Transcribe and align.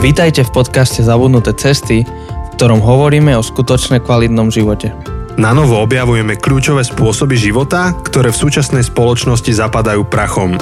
Vítajte 0.00 0.48
v 0.48 0.64
podcaste 0.64 1.04
Zabudnuté 1.04 1.52
cesty, 1.52 2.08
v 2.08 2.48
ktorom 2.56 2.80
hovoríme 2.80 3.36
o 3.36 3.44
skutočne 3.44 4.00
kvalitnom 4.00 4.48
živote. 4.48 4.88
Na 5.36 5.52
novo 5.52 5.76
objavujeme 5.76 6.40
kľúčové 6.40 6.80
spôsoby 6.88 7.36
života, 7.36 7.92
ktoré 8.08 8.32
v 8.32 8.40
súčasnej 8.40 8.80
spoločnosti 8.80 9.52
zapadajú 9.52 10.08
prachom. 10.08 10.56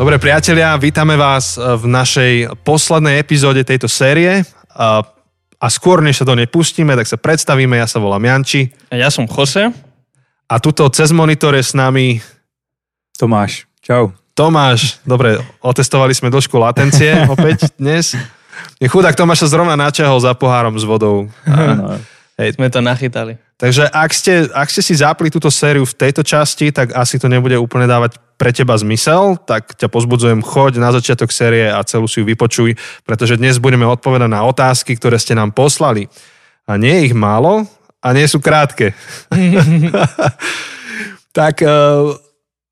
Dobre 0.00 0.16
priatelia, 0.16 0.72
vítame 0.80 1.20
vás 1.20 1.60
v 1.60 1.84
našej 1.84 2.64
poslednej 2.64 3.20
epizóde 3.20 3.68
tejto 3.68 3.92
série. 3.92 4.40
A 4.72 5.66
skôr, 5.68 6.00
než 6.00 6.24
sa 6.24 6.26
to 6.26 6.32
nepustíme, 6.32 6.96
tak 6.96 7.04
sa 7.04 7.20
predstavíme. 7.20 7.76
Ja 7.76 7.84
sa 7.84 8.00
volám 8.00 8.24
Janči. 8.24 8.72
A 8.88 8.96
ja 8.96 9.12
som 9.12 9.28
Jose. 9.28 9.68
A 10.48 10.54
tuto 10.56 10.88
cez 10.88 11.12
monitor 11.12 11.52
je 11.52 11.68
s 11.68 11.76
nami... 11.76 12.16
Tomáš. 13.20 13.68
Čau. 13.84 14.16
Tomáš, 14.32 14.96
dobre, 15.04 15.36
otestovali 15.60 16.16
sme 16.16 16.32
dĺžku 16.32 16.56
latencie 16.56 17.12
opäť 17.34 17.68
dnes. 17.76 18.16
Chudák 18.80 19.12
Tomáš 19.12 19.44
sa 19.44 19.52
zrovna 19.52 19.76
načahol 19.76 20.16
za 20.24 20.32
pohárom 20.32 20.72
s 20.80 20.88
vodou. 20.88 21.28
A, 21.44 22.00
hej, 22.40 22.56
sme 22.56 22.72
to 22.72 22.80
nachytali. 22.80 23.36
Takže 23.60 23.92
ak 23.92 24.10
ste, 24.10 24.48
ak 24.48 24.72
ste 24.72 24.82
si 24.82 24.96
zapli 24.96 25.28
túto 25.28 25.52
sériu 25.52 25.84
v 25.84 25.94
tejto 25.94 26.24
časti, 26.24 26.72
tak 26.72 26.96
asi 26.96 27.20
to 27.20 27.28
nebude 27.28 27.54
úplne 27.60 27.84
dávať 27.84 28.16
pre 28.40 28.50
teba 28.56 28.72
zmysel, 28.74 29.36
tak 29.36 29.76
ťa 29.76 29.92
pozbudzujem, 29.92 30.40
choď 30.40 30.80
na 30.80 30.90
začiatok 30.96 31.28
série 31.30 31.68
a 31.68 31.78
celú 31.84 32.08
si 32.08 32.18
ju 32.18 32.26
vypočuj, 32.26 32.74
pretože 33.04 33.36
dnes 33.36 33.60
budeme 33.60 33.84
odpovedať 33.84 34.32
na 34.32 34.48
otázky, 34.48 34.96
ktoré 34.96 35.20
ste 35.20 35.36
nám 35.36 35.52
poslali. 35.52 36.08
A 36.64 36.80
nie 36.80 37.04
je 37.04 37.12
ich 37.12 37.14
málo 37.14 37.68
a 38.00 38.08
nie 38.16 38.24
sú 38.24 38.40
krátke. 38.40 38.96
tak 41.36 41.60
uh, 41.62 42.16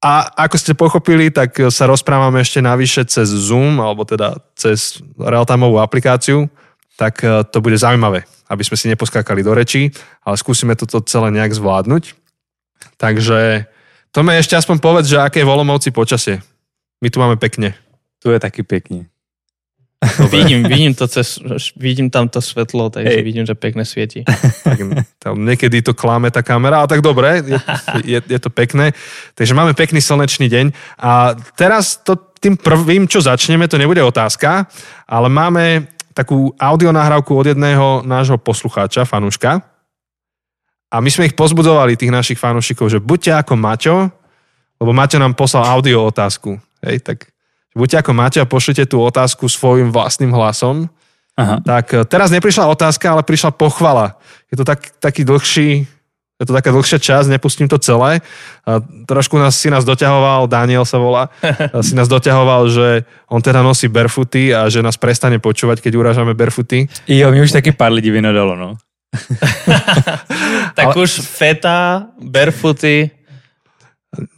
a 0.01 0.33
ako 0.49 0.57
ste 0.57 0.73
pochopili, 0.73 1.29
tak 1.29 1.61
sa 1.69 1.85
rozprávame 1.85 2.41
ešte 2.41 2.65
navyše 2.65 3.05
cez 3.05 3.29
Zoom, 3.29 3.85
alebo 3.85 4.09
teda 4.09 4.41
cez 4.57 4.97
real-timeovú 5.21 5.77
aplikáciu, 5.77 6.49
tak 6.97 7.21
e, 7.21 7.45
to 7.45 7.61
bude 7.61 7.77
zaujímavé, 7.77 8.25
aby 8.49 8.63
sme 8.65 8.77
si 8.81 8.89
neposkákali 8.89 9.45
do 9.45 9.53
rečí, 9.53 9.93
ale 10.25 10.41
skúsime 10.41 10.73
toto 10.73 11.05
celé 11.05 11.29
nejak 11.37 11.53
zvládnuť. 11.53 12.17
Takže 12.97 13.69
to 14.13 14.25
mi 14.25 14.41
ešte 14.41 14.57
aspoň 14.57 14.81
povedz, 14.81 15.13
že 15.13 15.21
aké 15.21 15.45
je 15.45 15.49
Volomovci 15.49 15.93
počasie. 15.93 16.41
My 17.05 17.13
tu 17.13 17.21
máme 17.21 17.37
pekne. 17.37 17.77
Tu 18.25 18.33
je 18.33 18.41
taký 18.41 18.65
vidím, 20.31 20.65
vidím, 20.65 20.95
to 20.95 21.09
cez, 21.09 21.39
vidím 21.77 22.11
tam 22.11 22.29
to 22.29 22.41
svetlo, 22.41 22.91
takže 22.91 23.21
Ej. 23.21 23.25
vidím, 23.25 23.45
že 23.45 23.55
pekne 23.55 23.85
svieti. 23.85 24.25
Tak, 24.61 24.79
tam 25.19 25.45
niekedy 25.45 25.83
to 25.83 25.97
klame 25.97 26.31
tá 26.31 26.45
kamera, 26.47 26.85
ale 26.85 26.89
tak 26.89 27.01
dobre, 27.01 27.43
je, 27.43 27.59
je, 28.05 28.19
je 28.23 28.39
to 28.39 28.53
pekné. 28.53 28.93
Takže 29.35 29.57
máme 29.57 29.75
pekný 29.75 29.99
slnečný 29.99 30.47
deň. 30.47 30.67
A 31.01 31.35
teraz 31.59 31.97
to, 32.01 32.15
tým 32.39 32.55
prvým, 32.55 33.09
čo 33.09 33.25
začneme, 33.25 33.67
to 33.67 33.81
nebude 33.81 33.99
otázka, 34.05 34.69
ale 35.11 35.27
máme 35.29 35.91
takú 36.15 36.53
audionahrávku 36.55 37.33
od 37.35 37.47
jedného 37.51 38.05
nášho 38.07 38.39
poslucháča, 38.39 39.09
fanúška. 39.09 39.65
A 40.91 40.97
my 40.99 41.11
sme 41.11 41.27
ich 41.31 41.39
pozbudzovali, 41.39 41.99
tých 41.99 42.15
našich 42.15 42.39
fanúšikov, 42.39 42.91
že 42.91 43.03
buďte 43.03 43.43
ako 43.43 43.55
Maťo, 43.57 43.97
lebo 44.83 44.91
Maťo 44.91 45.19
nám 45.19 45.35
poslal 45.35 45.67
audio 45.67 46.07
otázku. 46.07 46.59
Hej, 46.83 47.07
tak 47.07 47.30
buďte 47.75 47.97
ako 48.03 48.13
máte 48.13 48.39
a 48.43 48.49
pošlite 48.49 48.87
tú 48.91 49.03
otázku 49.03 49.47
svojim 49.47 49.95
vlastným 49.95 50.35
hlasom. 50.35 50.91
Aha. 51.39 51.63
Tak 51.63 51.87
e, 51.95 52.03
teraz 52.05 52.29
neprišla 52.35 52.69
otázka, 52.69 53.15
ale 53.15 53.23
prišla 53.23 53.55
pochvala. 53.55 54.19
Je 54.51 54.59
to 54.59 54.65
tak, 54.67 54.91
taký 54.99 55.23
dlhší, 55.23 55.87
je 56.41 56.45
to 56.49 56.57
taká 56.57 56.73
dlhšia 56.73 56.97
časť, 56.97 57.29
nepustím 57.29 57.69
to 57.69 57.77
celé. 57.77 58.25
A 58.65 58.81
trošku 59.05 59.37
nás, 59.37 59.61
si 59.61 59.69
nás 59.69 59.85
doťahoval, 59.85 60.49
Daniel 60.49 60.89
sa 60.89 60.97
volá, 60.97 61.29
si 61.87 61.93
nás 61.93 62.09
doťahoval, 62.09 62.63
že 62.73 62.89
on 63.29 63.45
teda 63.45 63.61
nosí 63.61 63.93
barefooty 63.93 64.57
a 64.57 64.73
že 64.73 64.81
nás 64.81 64.97
prestane 64.97 65.37
počúvať, 65.37 65.85
keď 65.85 65.93
urážame 66.01 66.33
barefooty. 66.33 66.89
Jo, 67.05 67.29
mi 67.29 67.45
už 67.45 67.53
taky 67.53 67.77
pár 67.77 67.93
lidí 67.93 68.09
vynadalo, 68.09 68.57
no. 68.57 68.81
tak 70.79 70.97
Ale... 70.97 71.03
už 71.03 71.21
feta, 71.21 72.09
barefooty, 72.17 73.11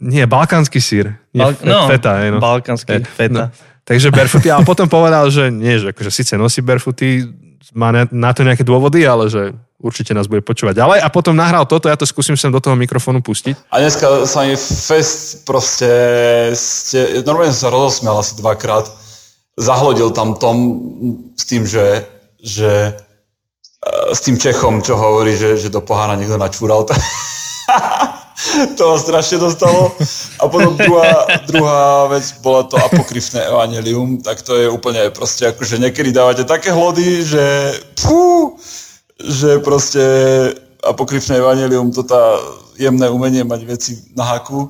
nie, 0.03 0.27
balkánsky 0.27 0.77
sír. 0.77 1.22
Nie, 1.33 1.49
Bal- 1.49 1.59
no, 1.65 1.89
feta, 1.89 2.21
je, 2.21 2.29
no. 2.29 2.39
balkánsky 2.39 3.01
feta. 3.01 3.09
feta. 3.09 3.43
No. 3.49 3.71
Takže 3.83 4.15
barefooty, 4.15 4.47
ale 4.47 4.63
potom 4.63 4.87
povedal, 4.87 5.27
že 5.27 5.51
nie, 5.51 5.75
že 5.75 5.91
akože 5.91 6.11
síce 6.13 6.33
nosí 6.39 6.63
barefooty, 6.63 7.27
má 7.73 7.89
na 7.91 8.31
to 8.31 8.45
nejaké 8.45 8.61
dôvody, 8.63 9.03
ale 9.03 9.27
že 9.27 9.51
určite 9.81 10.15
nás 10.15 10.29
bude 10.29 10.45
počúvať 10.45 10.79
ďalej. 10.79 10.99
A 11.03 11.11
potom 11.11 11.35
nahral 11.35 11.67
toto, 11.67 11.91
ja 11.91 11.97
to 11.97 12.07
skúsim 12.07 12.37
sem 12.37 12.53
do 12.53 12.61
toho 12.63 12.77
mikrofónu 12.77 13.19
pustiť. 13.19 13.73
A 13.73 13.83
dneska 13.83 14.29
sa 14.29 14.47
mi 14.47 14.55
fest 14.55 15.43
proste, 15.43 15.89
ste, 16.55 17.25
normálne 17.27 17.51
som 17.51 17.67
sa 17.67 17.75
rozosmial 17.75 18.15
asi 18.21 18.39
dvakrát. 18.39 18.87
Zahlodil 19.59 20.15
tam 20.15 20.39
Tom 20.39 20.57
s 21.35 21.43
tým, 21.43 21.67
že, 21.67 22.07
že 22.39 22.95
s 24.13 24.19
tým 24.23 24.39
Čechom, 24.39 24.79
čo 24.79 24.95
hovorí, 24.95 25.35
že, 25.35 25.59
že 25.59 25.73
do 25.73 25.83
pohára 25.83 26.15
niekto 26.15 26.39
načúral. 26.39 26.87
to 28.77 28.81
ma 28.89 28.97
strašne 28.99 29.37
dostalo. 29.39 29.91
A 30.39 30.47
potom 30.47 30.75
druhá, 30.77 31.27
druhá 31.47 32.07
vec 32.11 32.25
bola 32.43 32.63
to 32.67 32.75
apokryfné 32.77 33.47
evanelium, 33.47 34.19
tak 34.19 34.41
to 34.41 34.55
je 34.55 34.67
úplne 34.69 35.09
proste 35.15 35.47
akože 35.47 35.79
niekedy 35.79 36.11
dávate 36.11 36.43
také 36.43 36.71
hlody, 36.71 37.23
že 37.23 37.43
pú, 38.03 38.55
že 39.19 39.59
proste 39.63 40.03
apokryfné 40.83 41.39
evanelium, 41.39 41.91
to 41.91 42.03
tá 42.03 42.39
jemné 42.75 43.07
umenie 43.07 43.43
mať 43.47 43.61
veci 43.63 43.91
na 44.17 44.23
haku. 44.23 44.67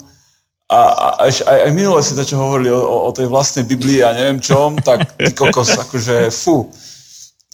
A, 0.74 0.80
a 0.90 1.08
aj, 1.28 1.46
aj, 1.46 1.60
aj 1.70 1.72
minule 1.74 2.02
si 2.02 2.18
to, 2.18 2.26
čo 2.26 2.40
hovorili 2.40 2.74
o, 2.74 2.82
o 2.82 3.10
tej 3.14 3.30
vlastnej 3.30 3.66
Biblii 3.68 4.02
a 4.02 4.16
neviem 4.16 4.42
čom, 4.42 4.74
tak 4.82 5.06
ty 5.22 5.30
kokos, 5.34 5.78
akože 5.78 6.34
fú. 6.34 6.70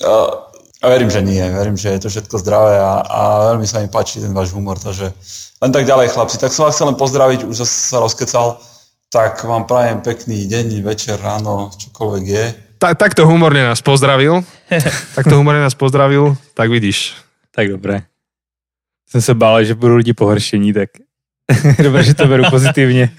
A, 0.03 0.47
a 0.79 0.85
verím, 0.87 1.11
že 1.11 1.19
nie. 1.19 1.43
Verím, 1.43 1.75
že 1.75 1.91
je 1.91 1.99
to 1.99 2.09
všetko 2.09 2.39
zdravé 2.39 2.79
a, 2.79 3.03
a 3.03 3.21
veľmi 3.51 3.67
sa 3.67 3.83
mi 3.83 3.91
páči 3.91 4.23
ten 4.23 4.31
váš 4.31 4.55
humor, 4.55 4.79
takže 4.79 5.11
len 5.59 5.71
tak 5.75 5.83
ďalej, 5.83 6.15
chlapci. 6.15 6.39
Tak 6.39 6.55
som 6.55 6.65
vás 6.65 6.75
chcel 6.79 6.87
len 6.87 6.95
pozdraviť, 6.95 7.43
už 7.43 7.67
sa 7.67 7.99
rozkecal. 7.99 8.63
Tak 9.11 9.43
vám 9.43 9.67
prajem 9.67 9.99
pekný 9.99 10.47
deň, 10.47 10.79
večer, 10.79 11.19
ráno, 11.19 11.67
čokoľvek 11.75 12.23
je. 12.23 12.45
Tak, 12.79 12.95
takto 12.95 13.27
humorne 13.27 13.67
nás 13.67 13.83
pozdravil. 13.83 14.39
takto 15.17 15.35
humorne 15.35 15.59
nás 15.59 15.75
pozdravil, 15.75 16.39
tak 16.55 16.71
vidíš. 16.71 17.11
Tak 17.51 17.75
dobre. 17.75 18.07
Som 19.03 19.19
sa 19.19 19.35
bál, 19.35 19.59
že 19.67 19.75
budú 19.75 19.99
lidi 19.99 20.15
pohoršení, 20.15 20.71
tak 20.71 20.95
dobre, 21.85 22.07
že 22.07 22.15
to 22.15 22.23
berú 22.23 22.47
pozitívne. 22.47 23.11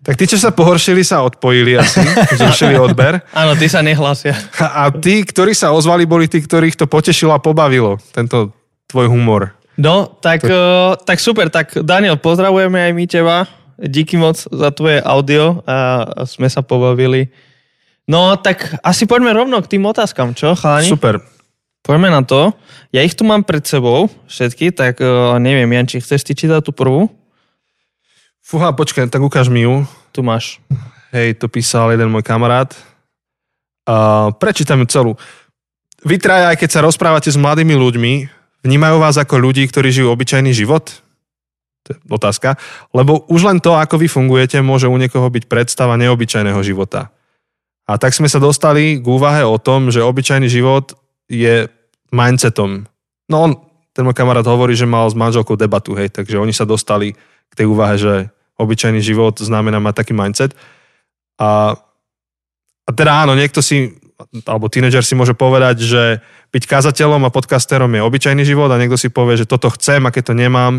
Tak 0.00 0.16
tí, 0.16 0.24
čo 0.24 0.40
sa 0.40 0.48
pohoršili, 0.48 1.04
sa 1.04 1.20
odpojili 1.20 1.76
asi, 1.76 2.00
zrušili 2.40 2.80
odber. 2.80 3.20
Áno, 3.36 3.52
tí 3.52 3.68
sa 3.68 3.84
nehlásia. 3.84 4.32
A, 4.56 4.88
tí, 4.88 5.20
ktorí 5.20 5.52
sa 5.52 5.76
ozvali, 5.76 6.08
boli 6.08 6.24
tí, 6.24 6.40
ktorých 6.40 6.80
to 6.80 6.88
potešilo 6.88 7.36
a 7.36 7.42
pobavilo, 7.42 8.00
tento 8.16 8.56
tvoj 8.88 9.12
humor. 9.12 9.52
No, 9.76 10.08
tak, 10.08 10.40
to... 10.40 10.48
uh, 10.48 10.96
tak 10.96 11.20
super, 11.20 11.52
tak 11.52 11.76
Daniel, 11.84 12.16
pozdravujeme 12.16 12.80
aj 12.80 12.92
my 12.96 13.04
teba. 13.04 13.36
Díky 13.80 14.20
moc 14.20 14.40
za 14.40 14.68
tvoje 14.76 15.00
audio 15.00 15.64
a 15.64 16.04
sme 16.28 16.48
sa 16.48 16.60
pobavili. 16.60 17.32
No, 18.04 18.36
tak 18.40 18.80
asi 18.80 19.04
poďme 19.04 19.36
rovno 19.36 19.60
k 19.60 19.76
tým 19.76 19.84
otázkam, 19.84 20.32
čo, 20.32 20.56
chalani? 20.56 20.88
Super. 20.88 21.20
Poďme 21.80 22.12
na 22.12 22.20
to. 22.20 22.52
Ja 22.92 23.00
ich 23.00 23.16
tu 23.16 23.24
mám 23.24 23.40
pred 23.44 23.64
sebou, 23.64 24.08
všetky, 24.28 24.72
tak 24.72 25.00
uh, 25.00 25.36
neviem, 25.40 25.68
Janči, 25.68 26.00
chceš 26.00 26.24
ty 26.24 26.32
čítať 26.36 26.60
tú 26.64 26.72
prvú? 26.72 27.08
Fúha, 28.50 28.74
počkaj, 28.74 29.06
tak 29.06 29.22
ukáž 29.22 29.46
mi 29.46 29.62
ju. 29.62 29.86
Tu 30.10 30.26
máš. 30.26 30.58
Hej, 31.14 31.38
to 31.38 31.46
písal 31.46 31.94
jeden 31.94 32.10
môj 32.10 32.26
kamarát. 32.26 32.74
Uh, 33.86 34.34
prečítam 34.42 34.82
ju 34.82 34.86
celú. 34.90 35.12
Vy 36.02 36.18
traja, 36.18 36.50
aj 36.50 36.58
keď 36.58 36.68
sa 36.74 36.82
rozprávate 36.82 37.30
s 37.30 37.38
mladými 37.38 37.78
ľuďmi, 37.78 38.12
Vnímajú 38.60 38.96
vás 39.00 39.16
ako 39.16 39.40
ľudí, 39.40 39.64
ktorí 39.64 39.88
žijú 39.88 40.12
obyčajný 40.12 40.52
život? 40.52 41.00
To 41.88 41.96
je 41.96 41.98
otázka. 42.12 42.60
Lebo 42.92 43.24
už 43.32 43.48
len 43.48 43.58
to, 43.58 43.72
ako 43.72 43.96
vy 43.96 44.06
fungujete, 44.08 44.60
môže 44.60 44.84
u 44.84 44.96
niekoho 45.00 45.24
byť 45.32 45.48
predstava 45.48 45.96
neobyčajného 45.96 46.60
života. 46.60 47.08
A 47.88 47.96
tak 47.96 48.12
sme 48.12 48.28
sa 48.28 48.36
dostali 48.36 49.00
k 49.00 49.06
úvahe 49.06 49.42
o 49.48 49.56
tom, 49.56 49.88
že 49.88 50.04
obyčajný 50.04 50.46
život 50.52 50.92
je 51.32 51.72
mindsetom. 52.12 52.84
No 53.32 53.36
on, 53.40 53.50
ten 53.96 54.04
môj 54.04 54.14
kamarát 54.14 54.44
hovorí, 54.44 54.76
že 54.76 54.84
mal 54.84 55.08
s 55.08 55.16
manželkou 55.16 55.56
debatu, 55.56 55.96
hej, 55.96 56.12
takže 56.12 56.36
oni 56.36 56.52
sa 56.52 56.68
dostali 56.68 57.16
k 57.50 57.52
tej 57.56 57.66
úvahe, 57.66 57.96
že 57.96 58.28
obyčajný 58.60 59.00
život 59.00 59.40
znamená 59.40 59.80
mať 59.80 60.04
taký 60.04 60.12
mindset. 60.12 60.52
A, 61.40 61.74
a 62.84 62.90
teda 62.92 63.24
áno, 63.24 63.32
niekto 63.32 63.64
si 63.64 63.96
alebo 64.44 64.68
tínedžer 64.68 65.00
si 65.00 65.16
môže 65.16 65.32
povedať, 65.32 65.80
že 65.80 66.02
byť 66.52 66.62
kazateľom 66.68 67.24
a 67.24 67.32
podcasterom 67.32 67.88
je 67.88 68.04
obyčajný 68.04 68.44
život 68.44 68.68
a 68.68 68.76
niekto 68.76 69.00
si 69.00 69.08
povie, 69.08 69.40
že 69.40 69.48
toto 69.48 69.72
chcem 69.72 70.04
a 70.04 70.12
keď 70.12 70.32
to 70.32 70.34
nemám, 70.36 70.74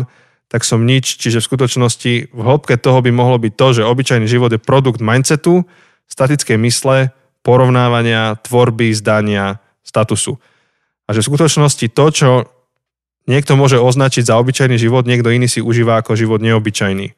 tak 0.46 0.62
som 0.68 0.84
nič. 0.84 1.18
Čiže 1.18 1.42
v 1.42 1.48
skutočnosti 1.48 2.12
v 2.30 2.40
hĺbke 2.40 2.76
toho 2.78 3.00
by 3.00 3.10
mohlo 3.10 3.40
byť 3.40 3.52
to, 3.56 3.66
že 3.80 3.88
obyčajný 3.88 4.26
život 4.28 4.52
je 4.52 4.60
produkt 4.60 5.00
mindsetu, 5.02 5.64
statickej 6.06 6.60
mysle, 6.60 7.10
porovnávania, 7.42 8.38
tvorby, 8.44 8.92
zdania, 8.94 9.58
statusu. 9.82 10.38
A 11.08 11.16
že 11.16 11.24
v 11.24 11.28
skutočnosti 11.34 11.86
to, 11.90 12.06
čo 12.12 12.30
niekto 13.26 13.58
môže 13.58 13.80
označiť 13.80 14.28
za 14.28 14.38
obyčajný 14.38 14.76
život, 14.78 15.08
niekto 15.08 15.32
iný 15.32 15.50
si 15.50 15.64
užíva 15.64 15.98
ako 15.98 16.14
život 16.14 16.38
neobyčajný. 16.44 17.16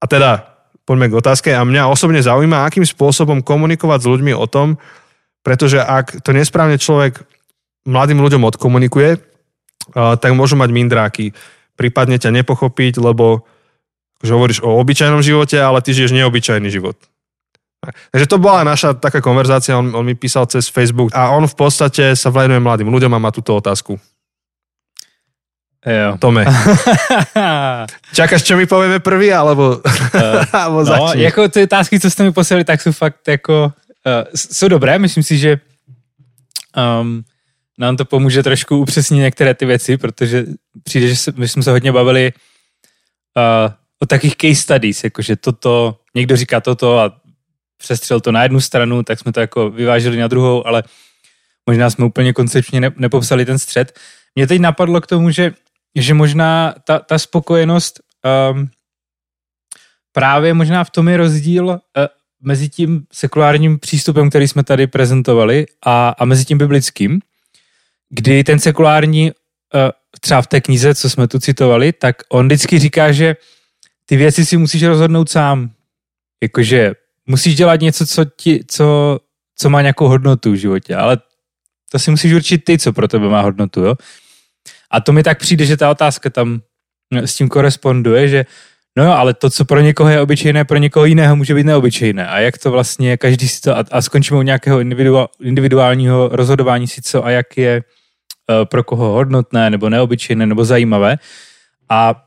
A 0.00 0.04
teda 0.04 0.56
poďme 0.86 1.10
k 1.10 1.18
otázke. 1.18 1.48
A 1.50 1.66
mňa 1.66 1.90
osobne 1.90 2.22
zaujíma, 2.22 2.64
akým 2.64 2.86
spôsobom 2.86 3.42
komunikovať 3.42 4.06
s 4.06 4.10
ľuďmi 4.10 4.32
o 4.36 4.46
tom, 4.46 4.78
pretože 5.42 5.78
ak 5.82 6.22
to 6.22 6.30
nesprávne 6.34 6.78
človek 6.78 7.22
mladým 7.86 8.18
ľuďom 8.18 8.42
odkomunikuje, 8.50 9.18
tak 9.94 10.30
môžu 10.34 10.58
mať 10.58 10.70
mindráky. 10.74 11.24
Prípadne 11.78 12.18
ťa 12.18 12.34
nepochopiť, 12.34 12.98
lebo 12.98 13.46
že 14.24 14.32
hovoríš 14.32 14.64
o 14.64 14.80
obyčajnom 14.80 15.20
živote, 15.20 15.60
ale 15.60 15.84
ty 15.84 15.92
žiješ 15.92 16.16
neobyčajný 16.16 16.72
život. 16.72 16.96
Takže 18.10 18.26
to 18.26 18.42
bola 18.42 18.66
naša 18.66 18.96
taká 18.98 19.22
konverzácia, 19.22 19.78
on, 19.78 19.94
on 19.94 20.02
mi 20.02 20.18
písal 20.18 20.48
cez 20.50 20.66
Facebook 20.66 21.14
a 21.14 21.30
on 21.30 21.46
v 21.46 21.54
podstate 21.54 22.16
sa 22.18 22.32
venuje 22.32 22.58
mladým 22.58 22.90
ľuďom 22.90 23.12
a 23.14 23.22
má 23.22 23.30
túto 23.30 23.54
otázku. 23.54 24.00
Jo. 25.86 26.16
Tome. 26.18 26.44
Čakáš, 28.18 28.42
čo 28.42 28.58
mi 28.58 28.66
povieme 28.66 28.98
prvý, 28.98 29.30
alebo, 29.30 29.78
uh, 29.78 30.44
alebo 30.66 30.82
no, 30.82 31.14
jako 31.14 31.48
ty 31.48 31.62
otázky, 31.62 32.00
co 32.00 32.10
jste 32.10 32.22
mi 32.24 32.32
poslali, 32.32 32.64
tak 32.64 32.82
jsou 32.82 32.92
fakt 32.92 33.28
jako, 33.28 33.72
uh, 34.06 34.26
jsou 34.34 34.68
dobré, 34.68 34.98
myslím 34.98 35.22
si, 35.22 35.38
že 35.38 35.60
um, 36.76 37.22
nám 37.78 37.96
to 37.96 38.04
pomůže 38.04 38.42
trošku 38.42 38.78
upřesnit 38.78 39.20
některé 39.20 39.54
ty 39.54 39.66
věci, 39.66 39.96
protože 39.96 40.44
přijde, 40.82 41.08
že 41.08 41.32
my 41.36 41.48
jsme 41.48 41.62
se 41.62 41.70
hodně 41.70 41.92
bavili 41.92 42.32
uh, 43.36 43.72
o 44.02 44.06
takých 44.06 44.36
case 44.36 44.62
studies, 44.62 45.04
jakože 45.04 45.36
toto, 45.36 45.98
někdo 46.14 46.36
říká 46.36 46.60
toto 46.60 46.98
a 46.98 47.12
přestřel 47.78 48.20
to 48.20 48.32
na 48.32 48.42
jednu 48.42 48.60
stranu, 48.60 49.02
tak 49.02 49.18
jsme 49.18 49.32
to 49.32 49.40
jako 49.40 49.70
vyvážili 49.70 50.16
na 50.16 50.28
druhou, 50.28 50.66
ale 50.66 50.82
možná 51.66 51.90
jsme 51.90 52.04
úplně 52.04 52.32
koncepčně 52.32 52.80
ne, 52.80 52.90
nepopsali 52.96 53.44
ten 53.44 53.58
střed. 53.58 53.98
Mě 54.34 54.46
teď 54.46 54.60
napadlo 54.60 55.00
k 55.00 55.06
tomu, 55.06 55.30
že, 55.30 55.52
že 56.02 56.14
možná 56.14 56.74
ta, 56.84 56.98
ta 56.98 57.18
spokojenost 57.18 58.00
um, 58.52 58.70
právě 60.12 60.54
možná 60.54 60.84
v 60.84 60.90
tom 60.90 61.08
je 61.08 61.16
rozdíl 61.16 61.68
uh, 61.68 61.76
mezi 62.40 62.68
tím 62.68 63.06
sekulárním 63.12 63.78
přístupem, 63.78 64.30
který 64.30 64.48
jsme 64.48 64.64
tady 64.64 64.86
prezentovali 64.86 65.66
a, 65.86 66.08
a 66.08 66.24
mezi 66.24 66.44
tím 66.44 66.58
biblickým, 66.58 67.20
kdy 68.08 68.44
ten 68.44 68.58
sekulární, 68.58 69.32
uh, 69.32 69.90
třeba 70.20 70.42
v 70.42 70.46
té 70.46 70.60
knize, 70.60 70.94
co 70.94 71.10
jsme 71.10 71.28
tu 71.28 71.38
citovali, 71.38 71.92
tak 71.92 72.16
on 72.28 72.46
vždycky 72.46 72.78
říká, 72.78 73.12
že 73.12 73.36
ty 74.06 74.16
věci 74.16 74.46
si 74.46 74.56
musíš 74.56 74.82
rozhodnout 74.82 75.30
sám. 75.30 75.70
Jakože 76.42 76.92
musíš 77.26 77.56
dělat 77.56 77.80
něco, 77.80 78.06
co, 78.06 78.24
ti, 78.24 78.64
co, 78.68 79.18
co 79.56 79.70
má 79.70 79.82
nějakou 79.82 80.08
hodnotu 80.08 80.52
v 80.52 80.54
životě, 80.54 80.96
ale 80.96 81.18
to 81.90 81.98
si 81.98 82.10
musíš 82.10 82.32
určit 82.32 82.58
ty, 82.58 82.78
co 82.78 82.92
pro 82.92 83.08
tebe 83.08 83.28
má 83.28 83.40
hodnotu, 83.40 83.80
jo. 83.80 83.94
A 84.96 85.00
to 85.00 85.12
mi 85.12 85.22
tak 85.22 85.38
přijde, 85.38 85.66
že 85.66 85.76
ta 85.76 85.90
otázka 85.90 86.30
tam 86.30 86.60
s 87.12 87.34
tím 87.36 87.48
koresponduje, 87.48 88.28
že 88.28 88.46
no 88.96 89.04
jo, 89.04 89.10
ale 89.10 89.34
to, 89.34 89.50
co 89.50 89.64
pro 89.64 89.80
někoho 89.80 90.10
je 90.10 90.20
obyčejné, 90.20 90.64
pro 90.64 90.78
někoho 90.78 91.04
jiného 91.04 91.36
může 91.36 91.54
být 91.54 91.66
neobyčejné. 91.66 92.26
A 92.26 92.38
jak 92.38 92.58
to 92.58 92.70
vlastně, 92.70 93.16
každý 93.16 93.48
si 93.48 93.60
to, 93.60 93.76
a, 93.76 93.84
a 93.90 94.02
skončíme 94.02 94.40
u 94.40 94.42
nějakého 94.42 94.80
individuál, 94.80 95.28
individuálního 95.40 96.28
rozhodování 96.32 96.86
si 96.86 97.02
co 97.02 97.24
a 97.24 97.30
jak 97.30 97.56
je 97.56 97.82
uh, 97.84 98.64
pro 98.64 98.84
koho 98.84 99.12
hodnotné, 99.12 99.70
nebo 99.70 99.90
neobyčejné, 99.90 100.46
nebo 100.46 100.64
zajímavé. 100.64 101.16
A 101.88 102.24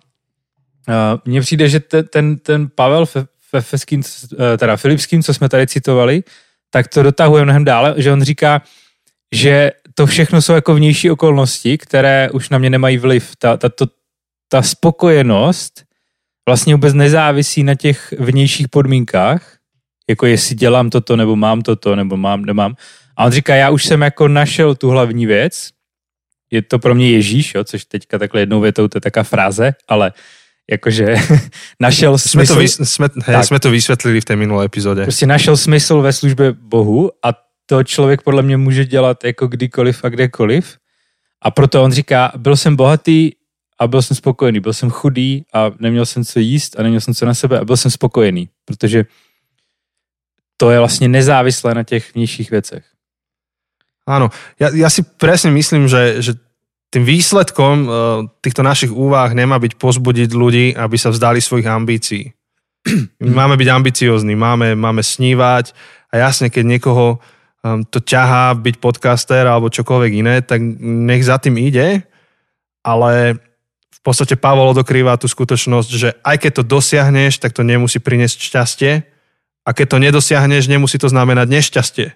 uh, 0.88 0.94
mně 1.26 1.42
přijde, 1.42 1.70
že 1.70 1.80
te, 1.80 2.04
ten, 2.04 2.38
ten 2.38 2.70
Pavel 2.76 3.06
ve 3.54 3.62
Feským, 3.62 4.02
eh, 4.34 4.58
teda 4.58 4.78
Filipským, 4.78 5.24
co 5.24 5.34
jsme 5.34 5.50
tady 5.50 5.68
citovali, 5.68 6.24
tak 6.70 6.88
to 6.88 7.04
dotahuje 7.04 7.44
mnohem 7.44 7.66
dále, 7.66 7.94
že 7.98 8.12
on 8.12 8.22
říká, 8.22 8.62
že 9.32 9.72
to 9.94 10.06
všechno 10.06 10.42
jsou 10.42 10.54
jako 10.54 10.76
vnější 10.76 11.12
okolnosti, 11.12 11.78
které 11.78 12.30
už 12.32 12.50
na 12.50 12.58
mě 12.58 12.70
nemají 12.70 12.98
vliv. 12.98 13.36
Ta, 13.36 13.58
ta, 13.58 13.70
to, 13.70 13.86
ta 14.48 14.62
spokojenost 14.62 15.84
vlastně 16.48 16.76
vůbec 16.76 16.94
nezávisí 16.94 17.64
na 17.64 17.76
těch 17.76 18.14
vnějších 18.20 18.68
podmínkách, 18.68 19.58
jako 20.10 20.26
jestli 20.26 20.56
dělám 20.56 20.90
toto, 20.90 21.16
nebo 21.16 21.36
mám 21.36 21.62
toto, 21.62 21.96
nebo 21.96 22.18
mám, 22.18 22.46
nemám. 22.46 22.76
A 23.18 23.26
on 23.26 23.32
říká, 23.32 23.56
já 23.56 23.70
už 23.70 23.86
jsem 23.86 24.02
jako 24.02 24.28
našel 24.28 24.76
tu 24.76 24.90
hlavní 24.90 25.26
věc, 25.26 25.70
je 26.52 26.62
to 26.62 26.80
pro 26.80 26.96
mě 26.96 27.12
Ježíš, 27.12 27.56
jo, 27.56 27.64
což 27.64 27.86
teďka 27.86 28.18
takhle 28.18 28.42
jednou 28.42 28.62
větou, 28.62 28.88
to 28.88 28.98
je 28.98 29.02
taká 29.02 29.24
fráze, 29.24 29.74
ale 29.88 30.12
jakože 30.72 31.16
našel 31.80 32.18
smysl. 32.18 32.46
Jsme 32.46 32.56
to, 32.56 32.60
vys, 32.60 32.80
jsme, 32.84 33.08
hej, 33.24 33.44
jsme 33.44 33.60
to 33.60 33.72
vysvětlili 33.72 34.22
v 34.22 34.26
té 34.26 34.36
minulé 34.36 34.66
epizodě. 34.66 35.04
Prostě 35.04 35.26
našel 35.26 35.58
smysl 35.58 36.02
ve 36.02 36.14
službě 36.14 36.52
Bohu 36.52 37.12
a 37.26 37.49
to 37.70 37.84
člověk 37.84 38.22
podle 38.22 38.42
mě 38.42 38.58
může 38.58 38.86
dělat 38.86 39.24
jako 39.24 39.48
kdykoliv 39.48 40.04
a 40.04 40.10
kdekoliv. 40.10 40.78
A 41.42 41.52
proto 41.52 41.84
on 41.84 41.92
říká, 41.92 42.32
byl 42.38 42.56
jsem 42.58 42.76
bohatý 42.76 43.32
a 43.80 43.88
byl 43.88 44.02
jsem 44.02 44.18
spokojený. 44.18 44.60
Byl 44.60 44.74
jsem 44.74 44.90
chudý 44.90 45.46
a 45.54 45.72
neměl 45.80 46.06
jsem 46.06 46.26
co 46.26 46.40
jíst 46.40 46.80
a 46.80 46.84
neměl 46.84 47.02
jsem 47.02 47.14
co 47.14 47.26
na 47.26 47.34
sebe 47.34 47.60
a 47.60 47.66
byl 47.66 47.78
jsem 47.78 47.92
spokojený. 47.92 48.50
Protože 48.66 49.06
to 50.58 50.72
je 50.72 50.80
vlastně 50.80 51.08
nezávislé 51.08 51.74
na 51.74 51.84
těch 51.84 52.16
vnějších 52.16 52.52
věcech. 52.52 52.86
Áno, 54.10 54.34
ja, 54.58 54.74
ja 54.74 54.90
si 54.90 55.06
presne 55.06 55.54
myslím, 55.54 55.86
že, 55.86 56.26
že 56.26 56.34
tým 56.90 57.06
výsledkom 57.06 57.76
uh, 57.86 57.94
týchto 58.42 58.66
našich 58.66 58.90
úvah 58.90 59.30
nemá 59.38 59.62
byť 59.62 59.78
pozbudiť 59.78 60.34
ľudí, 60.34 60.74
aby 60.74 60.98
sa 60.98 61.14
vzdali 61.14 61.38
svojich 61.38 61.70
ambícií. 61.70 62.34
My 63.22 63.32
máme 63.46 63.54
byť 63.54 63.70
ambiciózni, 63.70 64.34
máme, 64.34 64.74
máme 64.74 65.06
snívať 65.06 65.78
a 66.10 66.26
jasne, 66.26 66.50
keď 66.50 66.64
niekoho 66.66 67.06
um, 67.22 67.39
to 67.64 68.00
ťahá 68.00 68.56
byť 68.56 68.76
podcaster 68.80 69.44
alebo 69.44 69.68
čokoľvek 69.68 70.12
iné, 70.16 70.36
tak 70.40 70.64
nech 70.80 71.28
za 71.28 71.36
tým 71.40 71.60
ide, 71.60 72.08
ale 72.80 73.36
v 73.92 74.02
podstate 74.02 74.40
Pavol 74.40 74.72
odokrýva 74.72 75.20
tú 75.20 75.28
skutočnosť, 75.28 75.90
že 75.92 76.10
aj 76.24 76.40
keď 76.40 76.52
to 76.56 76.64
dosiahneš, 76.64 77.44
tak 77.44 77.52
to 77.52 77.68
nemusí 77.68 78.00
priniesť 78.00 78.40
šťastie 78.40 78.92
a 79.68 79.70
keď 79.76 79.86
to 79.92 79.98
nedosiahneš, 80.00 80.72
nemusí 80.72 80.96
to 80.96 81.12
znamenať 81.12 81.48
nešťastie. 81.52 82.08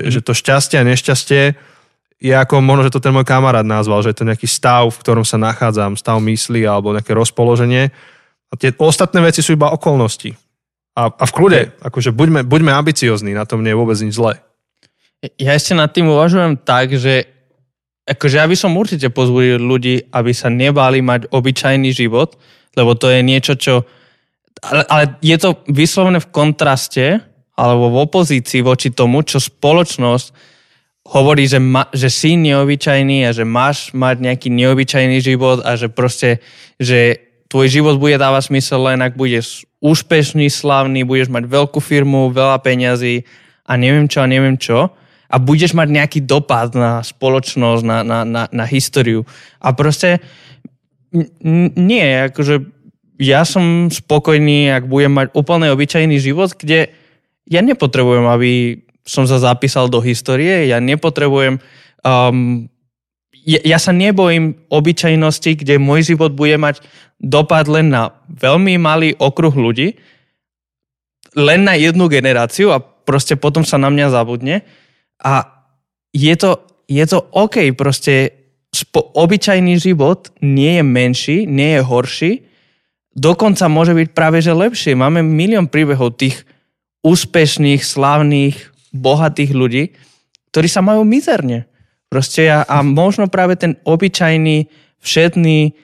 Že, 0.00 0.04
že 0.08 0.20
to 0.24 0.32
šťastie 0.32 0.80
a 0.80 0.88
nešťastie 0.88 1.42
je 2.18 2.32
ako 2.34 2.64
možno, 2.64 2.88
že 2.88 2.94
to 2.96 3.04
ten 3.04 3.12
môj 3.12 3.28
kamarát 3.28 3.62
nazval, 3.62 4.00
že 4.00 4.10
je 4.10 4.24
to 4.24 4.26
nejaký 4.26 4.48
stav, 4.48 4.88
v 4.90 5.00
ktorom 5.04 5.22
sa 5.22 5.36
nachádzam, 5.36 6.00
stav 6.00 6.18
mysli 6.24 6.64
alebo 6.64 6.96
nejaké 6.96 7.12
rozpoloženie. 7.12 7.92
A 8.48 8.52
tie 8.56 8.72
ostatné 8.80 9.20
veci 9.20 9.44
sú 9.44 9.52
iba 9.52 9.68
okolnosti. 9.68 10.32
A, 10.98 11.12
a 11.12 11.24
v 11.28 11.34
kľude, 11.36 11.60
akože 11.78 12.10
buďme, 12.10 12.42
buďme 12.42 12.74
ambiciozni, 12.74 13.36
na 13.36 13.46
tom 13.46 13.62
nie 13.62 13.70
je 13.70 13.78
vôbec 13.78 13.94
nič 14.00 14.18
zlé. 14.18 14.42
Ja 15.18 15.58
ešte 15.58 15.74
nad 15.74 15.90
tým 15.90 16.06
uvažujem 16.14 16.62
tak, 16.62 16.94
že 16.94 17.26
akože 18.06 18.38
ja 18.38 18.46
by 18.46 18.54
som 18.54 18.78
určite 18.78 19.10
pozbudil 19.10 19.58
ľudí, 19.58 20.06
aby 20.14 20.30
sa 20.30 20.46
nebáli 20.46 21.02
mať 21.02 21.34
obyčajný 21.34 21.90
život, 21.90 22.38
lebo 22.78 22.94
to 22.94 23.10
je 23.10 23.20
niečo, 23.26 23.58
čo... 23.58 23.82
Ale, 24.62 24.82
ale 24.86 25.04
je 25.18 25.36
to 25.38 25.58
vyslovene 25.70 26.22
v 26.22 26.30
kontraste 26.30 27.18
alebo 27.58 27.90
v 27.90 28.02
opozícii 28.06 28.62
voči 28.62 28.94
tomu, 28.94 29.26
čo 29.26 29.42
spoločnosť 29.42 30.26
hovorí, 31.10 31.50
že, 31.50 31.58
ma, 31.58 31.90
že 31.90 32.10
si 32.10 32.38
neobyčajný 32.38 33.26
a 33.26 33.34
že 33.34 33.42
máš 33.42 33.90
mať 33.94 34.22
nejaký 34.22 34.48
neobyčajný 34.54 35.18
život 35.18 35.66
a 35.66 35.74
že 35.74 35.90
proste, 35.90 36.38
že 36.78 37.18
tvoj 37.50 37.66
život 37.66 37.96
bude 37.98 38.14
dávať 38.18 38.54
smysel 38.54 38.86
len 38.86 39.02
ak 39.02 39.18
budeš 39.18 39.66
úspešný, 39.82 40.46
slavný, 40.46 41.02
budeš 41.02 41.30
mať 41.30 41.50
veľkú 41.50 41.82
firmu, 41.82 42.30
veľa 42.30 42.62
peňazí 42.62 43.26
a 43.66 43.72
neviem 43.74 44.06
čo 44.06 44.22
a 44.22 44.30
neviem 44.30 44.54
čo 44.54 44.94
a 45.28 45.36
budeš 45.36 45.76
mať 45.76 45.88
nejaký 45.92 46.20
dopad 46.24 46.72
na 46.72 47.04
spoločnosť, 47.04 47.82
na, 47.84 47.98
na, 48.00 48.18
na, 48.24 48.42
na 48.48 48.64
históriu. 48.64 49.28
A 49.60 49.76
proste 49.76 50.24
nie, 51.76 52.04
akože 52.32 52.64
ja 53.20 53.44
som 53.44 53.92
spokojný, 53.92 54.72
ak 54.72 54.88
budem 54.88 55.12
mať 55.12 55.26
úplne 55.36 55.68
obyčajný 55.72 56.16
život, 56.16 56.54
kde 56.56 56.92
ja 57.48 57.60
nepotrebujem, 57.60 58.24
aby 58.28 58.52
som 59.08 59.24
sa 59.24 59.40
zapísal 59.40 59.88
do 59.88 60.04
histórie, 60.04 60.68
ja 60.68 60.78
nepotrebujem, 60.78 61.58
um, 62.04 62.68
ja, 63.48 63.60
ja 63.64 63.78
sa 63.80 63.96
nebojím 63.96 64.68
obyčajnosti, 64.68 65.64
kde 65.64 65.80
môj 65.80 66.12
život 66.12 66.36
bude 66.36 66.60
mať 66.60 66.84
dopad 67.16 67.66
len 67.66 67.88
na 67.88 68.12
veľmi 68.28 68.76
malý 68.76 69.16
okruh 69.16 69.52
ľudí, 69.52 69.96
len 71.32 71.64
na 71.64 71.74
jednu 71.74 72.06
generáciu 72.12 72.70
a 72.70 72.80
proste 72.80 73.34
potom 73.34 73.64
sa 73.64 73.80
na 73.80 73.88
mňa 73.88 74.12
zabudne. 74.12 74.62
A 75.22 75.64
je 76.14 76.34
to, 76.38 76.62
je 76.86 77.04
to 77.04 77.18
OK, 77.34 77.74
proste 77.74 78.32
spo, 78.72 79.02
obyčajný 79.02 79.78
život 79.78 80.30
nie 80.44 80.78
je 80.78 80.84
menší, 80.84 81.36
nie 81.44 81.78
je 81.78 81.82
horší, 81.82 82.32
dokonca 83.16 83.66
môže 83.66 83.92
byť 83.96 84.08
práve 84.14 84.38
že 84.38 84.54
lepšie. 84.54 84.94
Máme 84.94 85.26
milión 85.26 85.66
príbehov 85.66 86.16
tých 86.18 86.46
úspešných, 87.02 87.82
slavných, 87.82 88.56
bohatých 88.94 89.52
ľudí, 89.52 89.84
ktorí 90.50 90.68
sa 90.70 90.80
majú 90.80 91.04
mizerne. 91.04 91.68
Proste 92.08 92.48
ja, 92.48 92.64
a 92.64 92.80
možno 92.80 93.28
práve 93.28 93.60
ten 93.60 93.76
obyčajný, 93.84 94.64
všetný, 95.04 95.76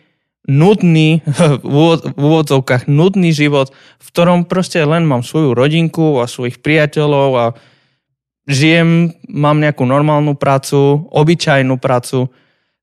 nudný, 0.49 1.21
v 1.65 1.77
úvodzovkách 2.17 2.89
nudný 2.89 3.37
život, 3.37 3.73
v 4.01 4.07
ktorom 4.09 4.49
proste 4.49 4.81
len 4.81 5.05
mám 5.05 5.21
svoju 5.21 5.53
rodinku 5.53 6.21
a 6.21 6.29
svojich 6.29 6.65
priateľov 6.65 7.31
a 7.37 7.47
žijem, 8.45 9.13
mám 9.29 9.61
nejakú 9.61 9.89
normálnu 9.89 10.37
prácu, 10.37 11.09
obyčajnú 11.09 11.81
prácu, 11.81 12.29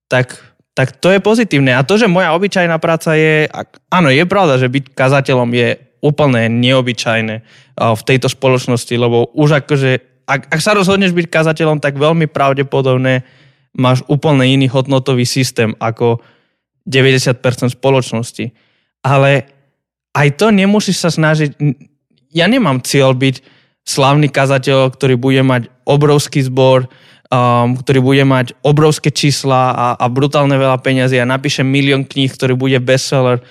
tak, 0.09 0.33
tak 0.73 0.97
to 0.97 1.13
je 1.13 1.21
pozitívne. 1.21 1.77
A 1.77 1.85
to, 1.85 1.95
že 1.97 2.09
moja 2.09 2.33
obyčajná 2.33 2.81
práca 2.81 3.13
je, 3.13 3.45
áno, 3.93 4.09
je 4.09 4.25
pravda, 4.25 4.57
že 4.57 4.67
byť 4.67 4.91
kazateľom 4.91 5.49
je 5.53 5.69
úplne 6.01 6.49
neobyčajné 6.49 7.35
v 7.77 8.01
tejto 8.05 8.27
spoločnosti, 8.27 8.93
lebo 8.97 9.29
už 9.37 9.61
akože, 9.63 10.25
ak, 10.25 10.49
ak 10.49 10.59
sa 10.59 10.73
rozhodneš 10.73 11.13
byť 11.13 11.27
kazateľom, 11.29 11.77
tak 11.77 12.01
veľmi 12.01 12.25
pravdepodobne 12.25 13.21
máš 13.77 14.01
úplne 14.09 14.49
iný 14.49 14.67
hodnotový 14.67 15.23
systém 15.23 15.77
ako 15.77 16.19
90% 16.89 17.37
spoločnosti. 17.77 18.49
Ale 19.05 19.45
aj 20.17 20.27
to 20.35 20.49
nemusíš 20.49 20.97
sa 21.05 21.09
snažiť, 21.13 21.55
ja 22.33 22.49
nemám 22.49 22.81
cieľ 22.81 23.13
byť 23.13 23.60
slavný 23.87 24.29
kazateľ, 24.29 24.93
ktorý 24.93 25.15
bude 25.17 25.41
mať 25.41 25.67
obrovský 25.85 26.45
zbor, 26.45 26.85
um, 27.31 27.73
ktorý 27.79 27.99
bude 28.03 28.23
mať 28.27 28.53
obrovské 28.61 29.09
čísla 29.09 29.73
a, 29.73 29.87
a 29.97 30.05
brutálne 30.11 30.53
veľa 30.55 30.77
peňazí 30.83 31.17
a 31.17 31.29
napíše 31.29 31.65
milión 31.65 32.05
kníh, 32.05 32.29
ktorý 32.29 32.53
bude 32.53 32.77
bestseller. 32.77 33.41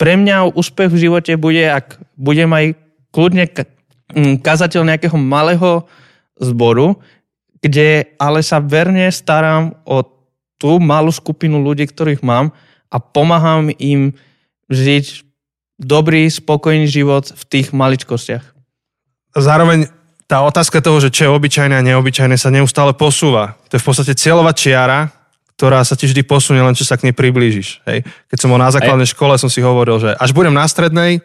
Pre 0.00 0.12
mňa 0.18 0.56
úspech 0.56 0.90
v 0.90 1.00
živote 1.08 1.32
bude, 1.38 1.62
ak 1.62 2.02
budem 2.18 2.50
aj 2.50 2.74
kľudne 3.14 3.46
mm, 3.46 4.42
kazateľ 4.42 4.82
nejakého 4.88 5.14
malého 5.14 5.86
zboru, 6.40 6.98
kde 7.62 8.10
ale 8.18 8.42
sa 8.42 8.58
verne 8.58 9.06
starám 9.14 9.78
o 9.86 10.02
tú 10.58 10.82
malú 10.82 11.14
skupinu 11.14 11.62
ľudí, 11.62 11.86
ktorých 11.86 12.26
mám 12.26 12.50
a 12.90 12.98
pomáham 12.98 13.70
im 13.78 14.14
žiť 14.70 15.22
dobrý, 15.78 16.26
spokojný 16.30 16.86
život 16.86 17.30
v 17.30 17.42
tých 17.46 17.74
maličkostiach. 17.74 18.51
Zároveň 19.32 19.88
tá 20.28 20.40
otázka 20.44 20.80
toho, 20.80 20.96
že 21.00 21.12
čo 21.12 21.28
je 21.28 21.34
obyčajné 21.36 21.76
a 21.76 21.84
neobyčajné 21.84 22.36
sa 22.40 22.48
neustále 22.48 22.96
posúva. 22.96 23.56
To 23.68 23.76
je 23.76 23.82
v 23.82 23.86
podstate 23.88 24.12
cieľová 24.16 24.56
čiara, 24.56 25.12
ktorá 25.56 25.84
sa 25.84 25.92
ti 25.92 26.08
vždy 26.08 26.24
posunie, 26.24 26.64
len 26.64 26.72
čo 26.72 26.88
sa 26.88 26.96
k 26.96 27.04
nej 27.08 27.14
priblížiš. 27.14 27.84
Hej. 27.84 28.02
Keď 28.32 28.38
som 28.40 28.48
bol 28.48 28.60
na 28.60 28.72
základnej 28.72 29.08
škole, 29.08 29.36
som 29.36 29.52
si 29.52 29.60
hovoril, 29.60 30.00
že 30.00 30.10
až 30.16 30.32
budem 30.32 30.56
na 30.56 30.64
strednej, 30.64 31.20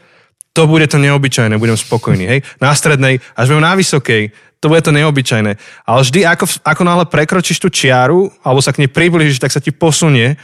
to 0.52 0.68
bude 0.68 0.86
to 0.90 1.00
neobyčajné, 1.00 1.56
budem 1.56 1.80
spokojný. 1.80 2.26
Hej. 2.28 2.40
Na 2.60 2.76
strednej, 2.76 3.24
až 3.38 3.46
budem 3.54 3.64
na 3.64 3.74
vysokej, 3.80 4.36
to 4.60 4.68
bude 4.68 4.82
to 4.82 4.92
neobyčajné. 4.92 5.52
Ale 5.86 6.00
vždy, 6.02 6.26
ako, 6.26 6.46
ako 6.66 6.82
náhle 6.84 7.06
prekročíš 7.06 7.62
tú 7.62 7.70
čiaru, 7.70 8.34
alebo 8.42 8.60
sa 8.60 8.74
k 8.74 8.84
nej 8.84 8.92
priblížiš, 8.92 9.40
tak 9.40 9.54
sa 9.54 9.62
ti 9.62 9.70
posunie. 9.70 10.36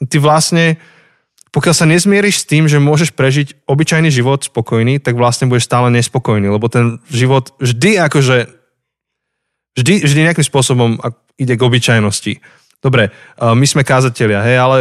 Ty 0.00 0.16
vlastne, 0.24 0.80
pokiaľ 1.50 1.74
sa 1.74 1.88
nezmieríš 1.88 2.44
s 2.44 2.48
tým, 2.48 2.68
že 2.68 2.82
môžeš 2.82 3.16
prežiť 3.16 3.64
obyčajný 3.64 4.12
život 4.12 4.44
spokojný, 4.44 5.00
tak 5.00 5.16
vlastne 5.16 5.48
budeš 5.48 5.68
stále 5.68 5.88
nespokojný, 5.92 6.48
lebo 6.48 6.68
ten 6.68 7.00
život 7.08 7.56
vždy 7.56 7.96
akože 8.04 8.48
vždy, 9.78 9.94
vždy 10.04 10.20
nejakým 10.26 10.46
spôsobom 10.46 10.98
ide 11.38 11.54
k 11.54 11.64
obyčajnosti. 11.64 12.32
Dobre, 12.82 13.14
my 13.38 13.66
sme 13.66 13.86
kázatelia, 13.86 14.42
hej, 14.42 14.56
ale 14.58 14.78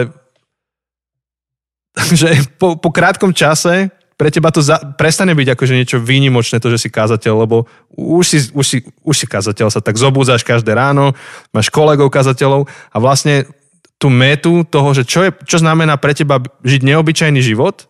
že 2.19 2.45
po, 2.57 2.77
po 2.77 2.89
krátkom 2.89 3.33
čase 3.33 3.93
pre 4.17 4.33
teba 4.33 4.49
to 4.49 4.65
za, 4.65 4.81
prestane 4.97 5.37
byť 5.37 5.53
akože 5.53 5.77
niečo 5.77 5.97
výnimočné, 6.01 6.57
to, 6.57 6.73
že 6.73 6.81
si 6.81 6.89
kázateľ, 6.89 7.45
lebo 7.45 7.69
už 7.93 8.25
si, 8.25 8.37
už 8.49 8.65
si, 8.65 8.77
už 9.05 9.13
si 9.13 9.25
kázateľ, 9.29 9.69
sa 9.69 9.77
tak 9.77 9.93
zobúdzaš 9.93 10.41
každé 10.41 10.73
ráno, 10.73 11.13
máš 11.53 11.69
kolegov 11.69 12.09
kázateľov 12.09 12.65
a 12.65 12.97
vlastne 12.97 13.45
tú 13.97 14.13
metu 14.13 14.61
toho, 14.65 14.93
že 14.93 15.03
čo, 15.03 15.25
je, 15.25 15.31
čo 15.45 15.57
znamená 15.57 15.97
pre 15.97 16.13
teba 16.13 16.37
žiť 16.61 16.81
neobyčajný 16.85 17.41
život, 17.41 17.89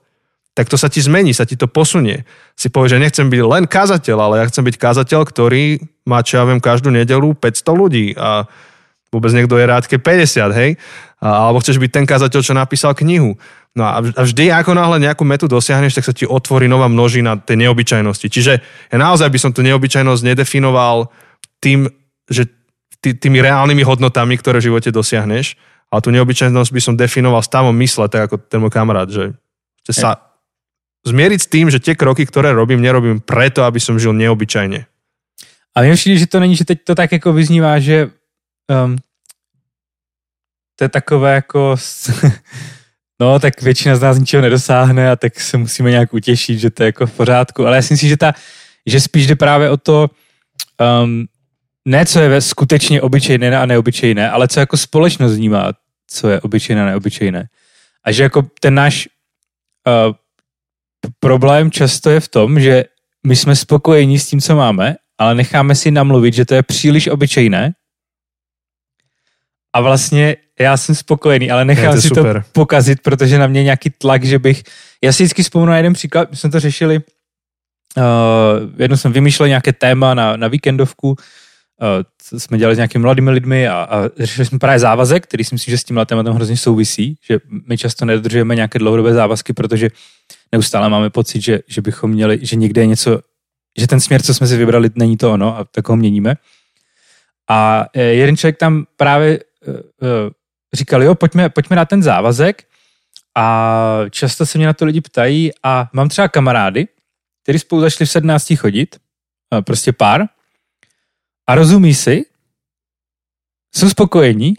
tak 0.57 0.73
to 0.73 0.79
sa 0.79 0.89
ti 0.89 1.03
zmení, 1.03 1.37
sa 1.37 1.45
ti 1.45 1.53
to 1.53 1.69
posunie. 1.69 2.25
Si 2.57 2.73
povieš, 2.73 2.97
že 2.97 3.03
nechcem 3.03 3.27
byť 3.29 3.41
len 3.45 3.63
kázateľ, 3.69 4.17
ale 4.17 4.35
ja 4.41 4.49
chcem 4.49 4.65
byť 4.65 4.75
kázateľ, 4.81 5.21
ktorý 5.29 5.77
má, 6.09 6.25
čo 6.25 6.41
ja 6.41 6.49
viem, 6.49 6.57
každú 6.57 6.89
nedelu 6.89 7.37
500 7.37 7.77
ľudí 7.77 8.17
a 8.17 8.49
vôbec 9.13 9.31
niekto 9.37 9.53
je 9.53 9.69
rád, 9.69 9.85
keď 9.85 9.99
50, 10.01 10.57
hej? 10.57 10.71
A, 11.21 11.27
alebo 11.45 11.61
chceš 11.61 11.77
byť 11.77 11.91
ten 11.93 12.05
kázateľ, 12.09 12.39
čo 12.41 12.57
napísal 12.57 12.97
knihu. 12.97 13.37
No 13.77 13.83
a 13.85 14.01
vždy, 14.01 14.49
ako 14.49 14.73
náhle 14.73 14.97
nejakú 14.97 15.21
metu 15.21 15.45
dosiahneš, 15.45 15.93
tak 16.01 16.09
sa 16.09 16.13
ti 16.15 16.25
otvorí 16.25 16.65
nová 16.65 16.89
množina 16.89 17.37
tej 17.37 17.61
neobyčajnosti. 17.61 18.25
Čiže 18.25 18.53
ja 18.89 18.97
naozaj 18.97 19.29
by 19.29 19.37
som 19.37 19.51
tú 19.53 19.61
neobyčajnosť 19.61 20.25
nedefinoval 20.25 21.13
tým, 21.61 21.85
že 22.25 22.49
tý, 22.97 23.13
tými 23.13 23.37
reálnymi 23.45 23.85
hodnotami, 23.85 24.33
ktoré 24.41 24.57
v 24.57 24.73
živote 24.73 24.89
dosiahneš, 24.89 25.53
ale 25.97 26.05
tú 26.05 26.13
neobyčajnosť 26.13 26.69
by 26.69 26.81
som 26.81 26.93
definoval 26.93 27.41
stavom 27.41 27.73
mysle, 27.81 28.05
tak 28.05 28.29
ako 28.29 28.37
ten 28.37 28.61
môj 28.61 28.69
kamarát, 28.69 29.09
že 29.09 29.33
sa 29.89 30.21
zmieriť 31.09 31.39
s 31.41 31.49
tým, 31.49 31.73
že 31.73 31.81
tie 31.81 31.97
kroky, 31.97 32.21
ktoré 32.21 32.53
robím, 32.53 32.85
nerobím 32.85 33.17
preto, 33.17 33.65
aby 33.65 33.81
som 33.81 33.97
žil 33.97 34.13
neobyčajne. 34.13 34.85
Ale 35.73 35.87
mně 35.87 36.17
že 36.17 36.27
to 36.27 36.39
není, 36.39 36.55
že 36.55 36.65
teď 36.65 36.79
to 36.83 36.95
tak 36.95 37.11
jako 37.11 37.33
vyznívá, 37.33 37.79
že 37.79 38.09
um, 38.69 38.97
to 40.75 40.83
je 40.83 40.89
takové 40.89 41.35
jako 41.35 41.75
no 43.21 43.39
tak 43.39 43.61
většina 43.61 43.95
z 43.95 44.01
nás 44.01 44.19
ničeho 44.19 44.41
nedosáhne 44.41 45.11
a 45.11 45.15
tak 45.15 45.39
se 45.39 45.57
musíme 45.57 45.89
nějak 45.89 46.13
utěšit, 46.13 46.59
že 46.59 46.69
to 46.69 46.83
je 46.83 46.85
jako 46.85 47.05
v 47.07 47.11
pořádku. 47.11 47.65
Ale 47.65 47.75
já 47.75 47.81
si 47.81 47.93
myslím, 47.93 48.09
že, 48.09 48.17
ta, 48.17 48.33
že 48.85 49.01
spíš 49.01 49.27
jde 49.27 49.35
právě 49.35 49.69
o 49.69 49.77
to, 49.77 50.09
um, 51.03 51.25
ne 51.85 52.05
co 52.05 52.19
je 52.19 52.41
skutečně 52.41 53.01
obyčejné 53.01 53.57
a 53.57 53.65
neobyčejné, 53.65 54.29
ale 54.29 54.47
co 54.47 54.59
jako 54.59 54.77
společnost 54.77 55.35
vnímá, 55.35 55.73
co 56.07 56.29
je 56.29 56.41
obyčejné 56.41 56.81
a 56.81 56.85
neobyčejné. 56.85 57.49
A 58.03 58.11
že 58.11 58.23
jako 58.23 58.47
ten 58.59 58.73
náš 58.75 59.09
uh, 59.87 60.15
problém 61.19 61.71
často 61.71 62.09
je 62.09 62.19
v 62.19 62.27
tom, 62.27 62.59
že 62.59 62.85
my 63.27 63.35
jsme 63.35 63.55
spokojení 63.55 64.19
s 64.19 64.27
tím, 64.27 64.41
co 64.41 64.55
máme, 64.55 64.95
ale 65.17 65.35
necháme 65.35 65.75
si 65.75 65.91
namluvit, 65.91 66.33
že 66.33 66.45
to 66.45 66.55
je 66.55 66.63
příliš 66.63 67.07
obyčejné 67.07 67.73
a 69.77 69.81
vlastně 69.81 70.35
já 70.59 70.77
jsem 70.77 70.95
spokojený, 70.95 71.51
ale 71.51 71.65
nechám 71.65 71.95
to 71.95 72.01
si 72.01 72.07
super. 72.07 72.43
to 72.43 72.49
pokazit, 72.51 73.01
protože 73.01 73.37
na 73.37 73.47
mě 73.47 73.63
nějaký 73.63 73.89
tlak, 73.89 74.23
že 74.23 74.39
bych... 74.39 74.63
Já 75.03 75.13
si 75.13 75.23
vždycky 75.23 75.43
vzpomenu 75.43 75.69
na 75.69 75.77
jeden 75.77 75.93
příklad, 75.93 76.31
my 76.31 76.37
jsme 76.37 76.49
to 76.49 76.59
řešili, 76.59 76.97
uh, 77.97 78.03
jednou 78.77 78.97
jsem 78.97 79.11
vymýšlel 79.11 79.47
nějaké 79.47 79.73
téma 79.73 80.13
na, 80.13 80.35
na 80.35 80.47
víkendovku, 80.47 81.15
jsme 82.37 82.57
dělali 82.57 82.75
s 82.75 82.77
nějakými 82.77 83.01
mladými 83.01 83.31
lidmi 83.31 83.67
a, 83.67 83.73
a 83.73 84.09
řešili 84.19 84.45
jsme 84.45 84.59
právě 84.59 84.79
závazek, 84.79 85.23
který 85.23 85.43
si 85.43 85.55
myslím, 85.55 85.71
že 85.71 85.77
s 85.77 85.83
tím 85.83 85.99
tématem 86.05 86.33
hrozně 86.33 86.57
souvisí, 86.57 87.17
že 87.21 87.39
my 87.67 87.77
často 87.77 88.05
nedodržujeme 88.05 88.55
nějaké 88.55 88.79
dlouhodobé 88.79 89.13
závazky, 89.13 89.53
protože 89.53 89.89
neustále 90.51 90.89
máme 90.89 91.09
pocit, 91.09 91.41
že, 91.41 91.59
že 91.67 91.81
bychom 91.81 92.11
měli, 92.11 92.39
že 92.41 92.55
někde 92.55 92.81
je 92.81 92.87
něco, 92.87 93.19
že 93.77 93.87
ten 93.87 93.99
směr, 93.99 94.21
co 94.21 94.33
jsme 94.33 94.47
si 94.47 94.57
vybrali, 94.57 94.89
není 94.95 95.17
to 95.17 95.31
ono 95.31 95.57
a 95.57 95.63
tak 95.63 95.89
ho 95.89 95.95
měníme. 95.95 96.35
A 97.49 97.85
eh, 97.93 98.01
jeden 98.01 98.37
člověk 98.37 98.57
tam 98.57 98.85
právě 98.97 99.39
říkali, 100.73 101.05
jo, 101.05 101.15
pojďme, 101.15 101.49
pojďme 101.49 101.75
na 101.75 101.85
ten 101.85 102.03
závazek 102.03 102.63
a 103.35 103.99
často 104.09 104.45
se 104.45 104.57
mě 104.57 104.67
na 104.67 104.73
to 104.73 104.85
lidi 104.85 105.01
ptají 105.01 105.51
a 105.63 105.89
mám 105.93 106.09
třeba 106.09 106.27
kamarády, 106.27 106.87
kteří 107.43 107.59
spolu 107.59 107.81
začali 107.81 108.05
v 108.05 108.11
17 108.11 108.53
chodit, 108.55 108.97
prostě 109.65 109.93
pár, 109.93 110.25
a 111.49 111.55
rozumí 111.55 111.93
si, 111.93 112.25
jsou 113.75 113.89
spokojení, 113.89 114.53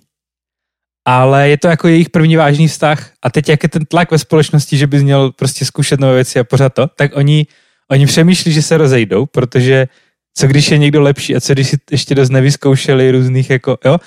ale 1.05 1.49
je 1.49 1.59
to 1.59 1.69
jako 1.69 1.89
jejich 1.89 2.11
první 2.11 2.37
vážný 2.37 2.69
vztah 2.69 3.13
a 3.23 3.31
teď 3.31 3.49
jak 3.49 3.63
je 3.63 3.69
ten 3.69 3.85
tlak 3.85 4.11
ve 4.11 4.19
společnosti, 4.19 4.77
že 4.77 4.87
bys 4.87 5.03
měl 5.03 5.33
prostě 5.33 5.65
zkoušet 5.65 6.01
nové 6.01 6.15
věci 6.15 6.39
a 6.39 6.45
pořád 6.45 6.75
to, 6.75 6.87
tak 6.87 7.17
oni, 7.17 7.47
oni 7.91 8.07
přemýšlí, 8.07 8.53
že 8.53 8.63
se 8.63 8.77
rozejdou, 8.77 9.27
protože 9.27 9.89
co 10.35 10.47
když 10.47 10.71
je 10.71 10.79
někdo 10.79 11.03
lepší 11.03 11.37
a 11.37 11.41
co 11.41 11.53
když 11.53 11.69
si 11.69 11.77
ještě 11.91 12.15
dost 12.15 12.31
nevyzkoušeli 12.31 13.11
různých 13.11 13.51
jako, 13.51 13.79
jo, 13.85 13.99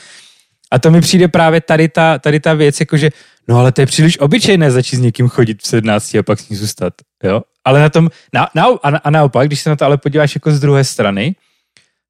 a 0.71 0.79
to 0.79 0.91
mi 0.91 1.01
přijde 1.01 1.27
právě 1.27 1.61
tady 1.61 1.89
ta, 1.89 2.19
tady 2.19 2.39
ta 2.39 2.53
věc, 2.53 2.79
jakože, 2.79 3.09
no 3.47 3.59
ale 3.59 3.71
to 3.71 3.81
je 3.81 3.85
příliš 3.85 4.19
obyčejné 4.19 4.71
začít 4.71 4.95
s 4.95 4.99
někým 4.99 5.27
chodit 5.27 5.61
v 5.61 5.67
17 5.67 6.15
a 6.15 6.23
pak 6.23 6.39
s 6.39 6.49
ní 6.49 6.57
zůstat, 6.57 6.93
jo. 7.23 7.41
Ale 7.65 7.79
na 7.79 7.89
tom, 7.89 8.09
na, 8.33 8.49
na, 8.55 8.65
a, 8.83 8.97
a 8.97 9.09
naopak, 9.09 9.47
když 9.47 9.61
se 9.61 9.69
na 9.69 9.75
to 9.75 9.85
ale 9.85 9.97
podíváš 9.97 10.35
jako 10.35 10.51
z 10.51 10.59
druhé 10.59 10.83
strany, 10.83 11.35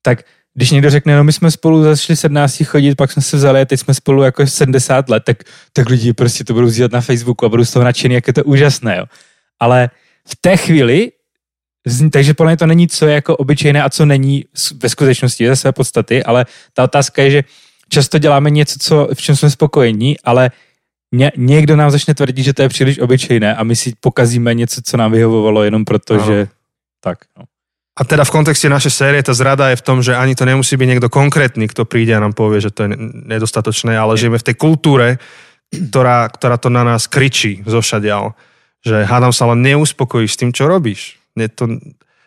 tak 0.02 0.24
když 0.54 0.72
někdo 0.72 0.90
řekne, 0.90 1.18
no 1.18 1.24
my 1.24 1.34
jsme 1.34 1.52
spolu 1.52 1.84
začali 1.84 2.18
17 2.18 2.64
chodit, 2.64 2.96
pak 2.96 3.12
jsme 3.12 3.22
se 3.22 3.38
vzali 3.38 3.62
a 3.62 3.66
teď 3.66 3.80
jsme 3.80 3.94
spolu 3.94 4.24
jako 4.24 4.48
70 4.48 5.10
let, 5.10 5.24
tak, 5.26 5.44
tak 5.74 5.90
lidi 5.90 6.14
prostě 6.14 6.44
to 6.44 6.54
budou 6.54 6.68
vzít 6.68 6.92
na 6.92 7.02
Facebooku 7.02 7.46
a 7.46 7.50
budou 7.50 7.66
z 7.66 7.72
toho 7.72 7.84
nadšený, 7.86 8.16
jak 8.16 8.28
je 8.28 8.34
to 8.34 8.44
úžasné, 8.44 8.98
jo. 8.98 9.06
Ale 9.60 9.90
v 10.28 10.36
té 10.42 10.58
chvíli, 10.58 11.12
takže 12.12 12.34
podle 12.34 12.52
mě 12.52 12.58
to 12.58 12.66
není, 12.66 12.88
co 12.88 13.08
je 13.08 13.14
jako 13.14 13.38
obyčejné 13.38 13.84
a 13.84 13.90
co 13.90 14.06
není 14.06 14.46
ve 14.84 14.90
skutečnosti 14.90 15.48
ze 15.48 15.56
své 15.56 15.72
podstaty, 15.72 16.24
ale 16.24 16.46
ta 16.74 16.84
otázka 16.84 17.24
je, 17.24 17.32
že 17.32 17.44
často 17.90 18.18
děláme 18.18 18.50
něco, 18.50 18.80
co, 18.80 19.08
v 19.14 19.22
čem 19.22 19.36
jsme 19.36 19.50
spokojení, 19.50 20.20
ale 20.24 20.52
ně, 21.12 21.32
někdo 21.38 21.76
nám 21.76 21.92
začne 21.92 22.14
tvrdit, 22.14 22.44
že 22.44 22.54
to 22.54 22.62
je 22.62 22.70
příliš 22.70 23.00
obyčejné 23.00 23.56
a 23.56 23.64
my 23.64 23.76
si 23.76 23.94
pokazíme 24.00 24.54
něco, 24.54 24.82
co 24.86 24.98
nám 24.98 25.12
vyhovovalo 25.12 25.64
jenom 25.64 25.86
proto, 25.86 26.14
ano. 26.14 26.26
že 26.26 26.48
tak. 27.00 27.18
No. 27.38 27.44
A 27.92 28.08
teda 28.08 28.24
v 28.24 28.34
kontexte 28.34 28.72
našej 28.72 28.94
série 28.94 29.20
tá 29.20 29.36
zrada 29.36 29.68
je 29.72 29.80
v 29.80 29.86
tom, 29.86 30.00
že 30.00 30.16
ani 30.16 30.32
to 30.32 30.48
nemusí 30.48 30.80
byť 30.80 30.88
niekto 30.88 31.12
konkrétny, 31.12 31.68
kto 31.68 31.84
príde 31.84 32.16
a 32.16 32.24
nám 32.24 32.32
povie, 32.32 32.64
že 32.64 32.72
to 32.72 32.88
je 32.88 32.96
nedostatočné, 33.28 34.00
ale 34.00 34.16
žijeme 34.16 34.40
v 34.40 34.48
tej 34.48 34.56
kultúre, 34.56 35.20
ktorá, 35.70 36.32
ktorá 36.32 36.56
to 36.56 36.72
na 36.72 36.88
nás 36.88 37.12
kričí 37.12 37.60
zošadial. 37.68 38.34
Že 38.82 39.06
hádam 39.06 39.36
sa, 39.36 39.52
len 39.52 39.62
neuspokojíš 39.62 40.32
s 40.34 40.40
tým, 40.40 40.52
čo 40.56 40.72
robíš. 40.72 41.20
Ne, 41.36 41.52
to, 41.52 41.80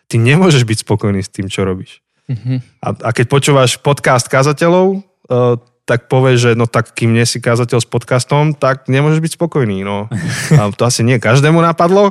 ty 0.05 0.21
nemôžeš 0.21 0.63
byť 0.63 0.77
spokojný 0.85 1.25
s 1.25 1.33
tým, 1.33 1.49
čo 1.49 1.65
robíš. 1.65 1.99
Mm-hmm. 2.29 2.57
A, 2.85 2.87
a 2.95 3.09
keď 3.11 3.25
počúvaš 3.27 3.81
podcast 3.81 4.29
kazateľov, 4.29 5.03
Eh, 5.25 5.55
tak 5.85 6.09
povie, 6.09 6.33
že 6.33 6.57
no 6.57 6.65
tak 6.65 6.97
kým 6.97 7.13
nie 7.13 7.21
si 7.29 7.37
kázateľ 7.37 7.77
s 7.77 7.85
podcastom, 7.85 8.57
tak 8.57 8.89
nemôžeš 8.89 9.21
byť 9.21 9.31
spokojný. 9.37 9.85
No. 9.85 10.09
A 10.57 10.73
to 10.73 10.81
asi 10.81 11.05
nie 11.05 11.21
každému 11.21 11.61
napadlo, 11.61 12.09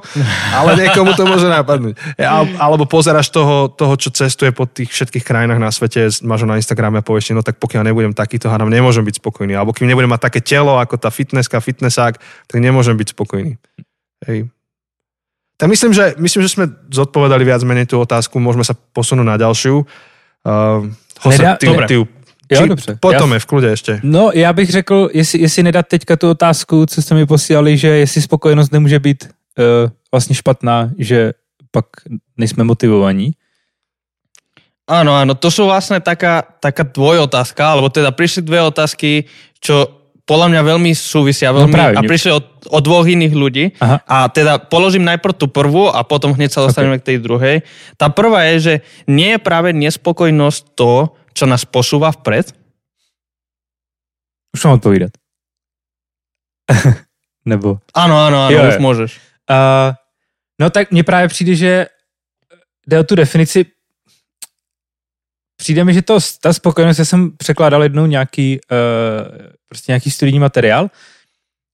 ale 0.55 0.79
niekomu 0.79 1.11
to 1.19 1.27
môže 1.27 1.51
napadnúť. 1.51 1.99
Alebo 2.55 2.87
pozeráš 2.87 3.35
toho, 3.35 3.67
toho, 3.67 3.99
čo 3.99 4.15
cestuje 4.15 4.55
po 4.55 4.71
tých 4.71 4.95
všetkých 4.95 5.27
krajinách 5.27 5.59
na 5.59 5.75
svete, 5.75 6.07
máš 6.23 6.47
ho 6.47 6.49
na 6.49 6.55
Instagrame 6.55 7.03
a 7.03 7.05
povieš, 7.05 7.35
no 7.35 7.43
tak 7.43 7.59
pokiaľ 7.59 7.91
nebudem 7.91 8.15
takýto 8.15 8.47
hádam, 8.47 8.71
nemôžem 8.71 9.03
byť 9.03 9.19
spokojný. 9.19 9.59
Alebo 9.59 9.75
kým 9.75 9.91
nebudem 9.91 10.09
mať 10.09 10.31
také 10.31 10.39
telo 10.39 10.79
ako 10.79 10.95
tá 10.95 11.11
fitnesska, 11.11 11.59
fitnessák, 11.59 12.15
tak 12.47 12.59
nemôžem 12.63 12.95
byť 12.95 13.11
spokojný. 13.11 13.59
Hej. 14.31 14.47
Tak 15.59 15.67
myslím 15.67 15.91
že, 15.95 16.15
myslím, 16.19 16.43
že 16.47 16.51
sme 16.51 16.67
zodpovedali 16.95 17.43
viac 17.43 17.63
menej 17.67 17.91
tú 17.91 17.99
otázku, 17.99 18.39
môžeme 18.39 18.63
sa 18.63 18.75
posunúť 18.75 19.27
na 19.27 19.35
ďalšiu. 19.35 19.83
Uh, 20.47 20.91
Jose, 21.27 21.43
ty, 21.59 21.67
dobre. 21.67 21.87
ty, 21.91 21.95
Jo, 22.53 22.63
či, 22.63 22.69
dobře. 22.69 22.97
Potom 23.01 23.31
Já- 23.31 23.35
je 23.35 23.41
v 23.41 23.47
kľude 23.47 23.69
ešte. 23.73 23.93
No, 24.03 24.31
já 24.35 24.53
bych 24.53 24.71
řekl, 24.71 25.11
jestli, 25.15 25.41
jestli 25.41 25.63
nedat 25.63 25.87
teďka 25.89 26.17
tu 26.17 26.31
otázku, 26.31 26.87
co 26.87 27.03
jste 27.03 27.15
mi 27.15 27.27
posílali, 27.27 27.77
že 27.77 27.89
jestli 27.89 28.23
spokojenost 28.23 28.73
nemůže 28.73 28.99
být 28.99 29.29
uh, 29.59 29.91
vlastně 30.13 30.35
špatná, 30.35 30.91
že 30.99 31.33
pak 31.71 31.87
nejsme 32.37 32.65
motivovaní. 32.65 33.35
Áno, 34.85 35.17
áno, 35.17 35.33
to 35.33 35.49
sú 35.49 35.65
vlastne 35.65 35.97
taká, 36.05 36.45
taká 36.61 36.85
dvojotázka, 36.85 37.65
alebo 37.65 37.89
teda 37.89 38.13
prišli 38.13 38.45
dve 38.45 38.61
otázky, 38.61 39.25
čo 39.57 39.89
podľa 40.29 40.53
mňa 40.53 40.61
veľmi 40.61 40.93
súvisia 40.93 41.53
veľmi, 41.57 41.73
No 41.73 41.77
práve, 41.77 41.97
a 41.97 42.03
prišli 42.05 42.31
od, 42.33 42.45
od 42.69 42.83
dvoch 42.85 43.09
iných 43.09 43.33
ľudí. 43.33 43.65
Aha. 43.81 44.05
A 44.05 44.29
teda 44.29 44.61
položím 44.61 45.05
najprv 45.09 45.37
tú 45.37 45.49
prvú 45.49 45.89
a 45.89 46.05
potom 46.05 46.37
hneď 46.37 46.53
sa 46.53 46.65
dostaneme 46.65 47.01
k 47.01 47.17
tej 47.17 47.19
druhej. 47.21 47.65
Tá 47.97 48.13
prvá 48.13 48.45
je, 48.53 48.57
že 48.61 48.75
nie 49.09 49.37
je 49.37 49.41
práve 49.41 49.73
nespokojnosť 49.73 50.77
to, 50.77 51.17
čo 51.35 51.47
nás 51.47 51.67
posúva 51.67 52.15
vpred? 52.15 52.55
Už 54.55 54.65
mám 54.65 54.79
odpovídat. 54.79 55.11
Nebo... 57.45 57.83
Áno, 57.95 58.17
Jo, 58.49 58.63
jo. 58.65 58.69
už 58.71 58.79
môžeš. 58.79 59.11
Uh, 59.51 59.93
no 60.61 60.71
tak 60.71 60.91
mně 60.91 61.05
právě 61.05 61.29
přijde, 61.29 61.55
že 61.55 61.87
jde 62.87 62.99
o 62.99 63.05
tu 63.05 63.15
definici. 63.15 63.67
Přijde 65.57 65.85
mi, 65.85 65.95
že 65.95 66.03
to, 66.03 66.19
ta 66.41 66.53
spokojenost, 66.53 66.99
já 66.99 67.05
jsem 67.05 67.37
překládal 67.37 67.83
jednou 67.83 68.07
nějaký, 68.07 68.61
uh, 68.71 69.47
prostě 69.69 69.93
nějaký 69.93 70.11
studijní 70.11 70.39
materiál, 70.39 70.91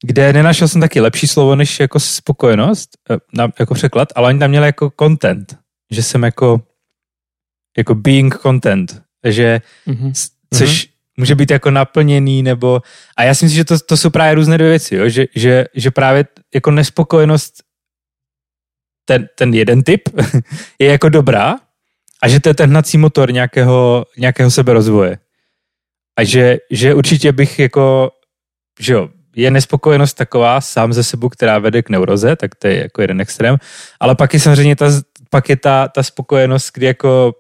kde 0.03 0.33
nenašel 0.33 0.69
jsem 0.69 0.81
taky 0.81 1.01
lepší 1.01 1.27
slovo 1.27 1.57
než 1.57 1.81
jako 1.81 2.01
spokojenost, 2.01 2.91
uh, 3.11 3.17
na, 3.33 3.49
jako 3.59 3.75
překlad, 3.75 4.09
ale 4.15 4.29
oni 4.29 4.39
tam 4.39 4.51
měli 4.51 4.67
jako 4.67 4.93
content, 4.99 5.59
že 5.91 6.03
jsem 6.03 6.23
jako 6.23 6.63
jako 7.79 7.95
being 7.95 8.39
content, 8.43 9.03
že 9.25 9.61
Mhm. 9.87 10.13
c- 10.15 10.29
což 10.55 10.89
může 11.17 11.35
být 11.35 11.51
jako 11.51 11.71
naplněný, 11.71 12.43
nebo 12.43 12.83
a 13.17 13.23
já 13.23 13.35
si 13.35 13.45
myslím, 13.45 13.57
že 13.57 13.65
to, 13.65 13.79
to 13.79 13.97
jsou 13.97 14.11
právě 14.11 14.35
různé 14.35 14.59
dvě 14.59 14.71
věci, 14.71 14.95
jo? 14.97 15.09
Že, 15.09 15.27
že, 15.35 15.65
že 15.75 15.91
právě 15.91 16.25
jako 16.55 16.71
nespokojenost 16.71 17.55
ten, 19.05 19.29
ten 19.39 19.55
jeden 19.55 19.83
typ 19.83 20.03
je 20.79 20.87
jako 20.91 21.09
dobrá 21.09 21.57
a 22.23 22.29
že 22.29 22.41
to 22.41 22.49
je 22.49 22.55
ten 22.55 22.71
hnací 22.71 22.99
motor 22.99 23.33
nějakého, 23.33 24.07
nějakého 24.19 24.51
seberozvoje. 24.51 25.19
A 26.19 26.25
že, 26.25 26.57
že 26.71 26.95
určitě 26.95 27.33
bych 27.33 27.59
jako, 27.59 28.11
že 28.81 28.93
jo, 28.93 29.09
je 29.37 29.51
nespokojenost 29.51 30.15
taková 30.15 30.61
sám 30.61 30.93
ze 30.93 31.05
sebou, 31.05 31.29
která 31.29 31.59
vede 31.59 31.83
k 31.83 31.89
neuroze, 31.91 32.37
tak 32.37 32.55
to 32.55 32.67
je 32.67 32.77
jako 32.83 33.01
jeden 33.01 33.21
extrém, 33.21 33.57
ale 34.01 34.15
pak 34.15 34.35
je 34.35 34.41
samozřejmě 34.41 34.77
ta, 34.77 34.87
pak 35.31 35.49
je 35.49 35.57
ta, 35.57 35.89
ta 35.89 36.03
spokojenost, 36.03 36.71
kdy 36.75 36.87
jako 36.87 37.35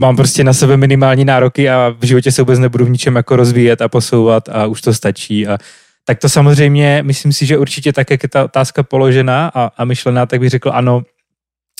mám 0.00 0.16
prostě 0.16 0.44
na 0.44 0.52
sebe 0.52 0.76
minimální 0.76 1.24
nároky 1.24 1.70
a 1.70 1.94
v 2.00 2.04
životě 2.04 2.32
se 2.32 2.42
vůbec 2.42 2.58
nebudu 2.58 2.84
v 2.84 2.90
ničem 2.90 3.16
jako 3.16 3.36
rozvíjet 3.36 3.82
a 3.82 3.88
posouvat 3.88 4.48
a 4.48 4.66
už 4.66 4.80
to 4.80 4.94
stačí. 4.94 5.46
A 5.46 5.58
tak 6.04 6.18
to 6.18 6.28
samozřejmě, 6.28 7.02
myslím 7.02 7.32
si, 7.32 7.46
že 7.46 7.58
určitě 7.58 7.92
tak, 7.92 8.10
jak 8.10 8.22
je 8.22 8.28
ta 8.28 8.44
otázka 8.44 8.82
položená 8.82 9.50
a, 9.54 9.70
a 9.76 9.84
myšlená, 9.84 10.26
tak 10.26 10.40
bych 10.40 10.50
řekl 10.50 10.70
ano, 10.74 11.02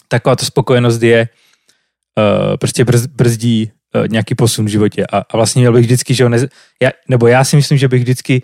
taková 0.09 0.37
to 0.37 0.45
spokojenost 0.45 1.02
je 1.02 1.28
uh, 2.19 2.57
prostě 2.57 2.85
brz, 2.85 3.07
brzdí 3.07 3.73
uh, 3.95 4.08
nějaký 4.08 4.34
posun 4.34 4.65
v 4.65 4.69
životě. 4.69 5.06
A, 5.13 5.19
a 5.19 5.36
vlastně 5.36 5.60
měl 5.60 5.73
bych 5.73 5.84
vždycky, 5.84 6.15
že 6.15 6.25
ho 6.25 6.30
nez, 6.30 6.45
já, 6.82 6.91
nebo 7.08 7.26
já 7.26 7.45
si 7.45 7.56
myslím, 7.56 7.78
že 7.78 7.89
bych 7.89 8.02
vždycky 8.02 8.43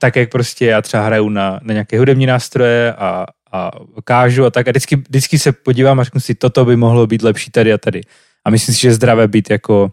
tak, 0.00 0.16
jak 0.16 0.30
prostě 0.30 0.66
já 0.66 0.82
třeba 0.82 1.04
hraju 1.04 1.28
na, 1.28 1.60
na 1.62 1.72
nějaké 1.72 1.98
hudební 1.98 2.26
nástroje 2.26 2.92
a, 2.92 3.26
a 3.52 3.70
kážu 4.04 4.44
a 4.44 4.50
tak. 4.50 4.68
A 4.68 4.70
vždycky, 4.70 4.96
vždycky 4.96 5.38
se 5.38 5.52
podívám 5.52 6.00
a 6.00 6.04
řeknu 6.04 6.20
si, 6.20 6.34
toto 6.34 6.64
by 6.64 6.76
mohlo 6.76 7.06
být 7.06 7.22
lepší 7.22 7.50
tady 7.50 7.72
a 7.72 7.78
tady. 7.78 8.00
A 8.44 8.50
myslím 8.50 8.74
si, 8.74 8.80
že 8.80 8.94
zdravé 8.94 9.28
být 9.28 9.50
jako 9.50 9.92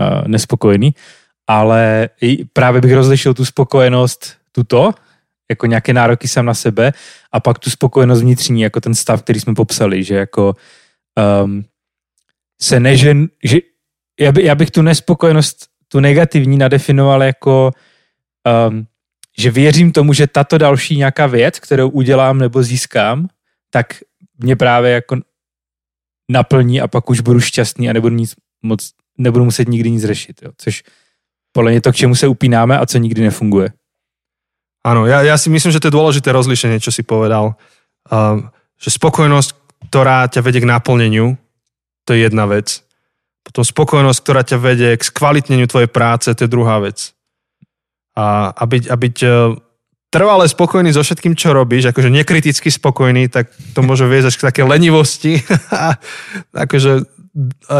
uh, 0.00 0.28
nespokojený, 0.28 0.94
ale 1.46 2.08
právě 2.52 2.80
bych 2.80 2.94
rozlišil 2.94 3.34
tu 3.34 3.44
spokojenost 3.44 4.36
tuto, 4.52 4.94
jako 5.50 5.66
nějaké 5.66 5.92
nároky 5.92 6.28
sám 6.28 6.46
na 6.46 6.54
sebe 6.54 6.92
a 7.32 7.40
pak 7.40 7.58
tu 7.58 7.70
spokojenost 7.70 8.20
vnitřní, 8.20 8.62
jako 8.62 8.80
ten 8.80 8.94
stav, 8.94 9.22
který 9.22 9.40
jsme 9.40 9.54
popsali, 9.54 10.04
že 10.04 10.14
jako 10.14 10.56
um, 11.44 11.64
se 12.60 12.80
nežen, 12.80 13.28
že 13.44 13.58
já, 14.20 14.32
by, 14.32 14.44
já 14.44 14.54
bych 14.54 14.70
tu 14.70 14.82
nespokojenost, 14.82 15.66
tu 15.88 16.00
negativní 16.00 16.58
nadefinoval 16.58 17.22
jako 17.22 17.70
um, 18.68 18.86
že 19.38 19.50
věřím 19.50 19.92
tomu, 19.92 20.12
že 20.12 20.26
tato 20.26 20.58
další 20.58 20.96
nějaká 20.96 21.26
věc, 21.26 21.60
kterou 21.60 21.88
udělám 21.88 22.38
nebo 22.38 22.62
získám, 22.62 23.28
tak 23.70 23.86
mě 24.38 24.56
právě 24.56 24.90
jako 24.90 25.16
naplní 26.30 26.80
a 26.80 26.88
pak 26.88 27.10
už 27.10 27.20
budu 27.20 27.40
šťastný 27.40 27.90
a 27.90 27.92
nebudu 27.92 28.14
nic 28.16 28.34
moc, 28.62 28.80
nebudu 29.18 29.44
muset 29.44 29.68
nikdy 29.68 29.90
nic 29.90 30.04
řešit, 30.04 30.42
jo. 30.42 30.50
což 30.56 30.82
podle 31.52 31.70
mě 31.70 31.80
to, 31.80 31.92
k 31.92 31.96
čemu 31.96 32.14
se 32.14 32.26
upínáme 32.26 32.78
a 32.78 32.86
co 32.86 32.98
nikdy 32.98 33.22
nefunguje. 33.22 33.72
Áno, 34.82 35.06
ja, 35.06 35.22
ja 35.22 35.38
si 35.38 35.46
myslím, 35.46 35.70
že 35.70 35.78
to 35.78 35.88
je 35.88 35.94
dôležité 35.94 36.34
rozlišenie, 36.34 36.82
čo 36.82 36.90
si 36.90 37.06
povedal. 37.06 37.54
Uh, 38.10 38.50
že 38.82 38.90
spokojnosť, 38.90 39.50
ktorá 39.86 40.26
ťa 40.26 40.42
vedie 40.42 40.58
k 40.58 40.66
naplneniu, 40.66 41.38
to 42.02 42.18
je 42.18 42.26
jedna 42.26 42.50
vec. 42.50 42.82
Potom 43.46 43.62
spokojnosť, 43.62 44.18
ktorá 44.18 44.42
ťa 44.42 44.58
vedie 44.58 44.90
k 44.98 45.06
skvalitneniu 45.06 45.70
tvojej 45.70 45.86
práce, 45.86 46.34
to 46.34 46.44
je 46.46 46.50
druhá 46.50 46.82
vec. 46.82 47.14
A, 48.18 48.50
a 48.50 48.62
byť, 48.66 48.90
a 48.90 48.94
byť 48.98 49.16
uh, 49.22 49.54
trvale 50.12 50.44
spokojný 50.44 50.92
so 50.92 51.00
všetkým, 51.00 51.32
čo 51.32 51.56
robíš, 51.56 51.88
akože 51.88 52.12
nekriticky 52.12 52.68
spokojný, 52.68 53.32
tak 53.32 53.48
to 53.72 53.80
môže 53.80 54.04
viesť 54.04 54.28
až 54.28 54.36
k 54.36 54.46
také 54.52 54.62
lenivosti 54.62 55.40
a 55.72 55.96
akože 56.52 57.08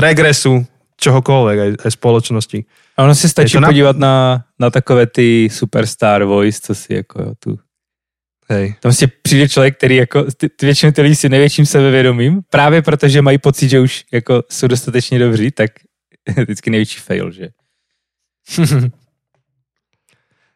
regresu 0.00 0.64
čohokoľvek, 0.96 1.56
aj, 1.60 1.70
aj 1.84 1.90
spoločnosti. 1.92 2.58
A 2.96 3.04
ono 3.04 3.14
se 3.14 3.28
stačí 3.28 3.60
na- 3.60 3.68
podívat 3.68 3.96
na, 3.96 4.44
na 4.58 4.70
takové 4.70 5.06
ty 5.06 5.48
superstar 5.52 6.24
voice, 6.24 6.60
co 6.62 6.74
si 6.74 6.94
jako 6.94 7.34
tu 7.38 7.58
Hej. 8.48 8.74
Tam 8.80 8.92
si 8.92 9.06
přijde 9.06 9.48
člověk, 9.48 9.76
který 9.76 9.96
jako, 9.96 10.24
ty, 10.24 10.48
ty 10.48 10.66
většinou 10.66 10.92
ty 10.92 11.02
lidi 11.02 11.16
si 11.16 11.28
největším 11.28 11.66
sebevědomím, 11.66 12.40
právě 12.50 12.82
protože 12.82 13.22
mají 13.22 13.38
pocit, 13.38 13.68
že 13.68 13.80
už 13.80 14.04
jako 14.12 14.42
jsou 14.50 14.66
dostatečně 14.66 15.18
dobří, 15.18 15.50
tak 15.50 15.70
vždycky 16.36 16.70
největší 16.70 17.00
fail, 17.00 17.30
že? 17.30 17.48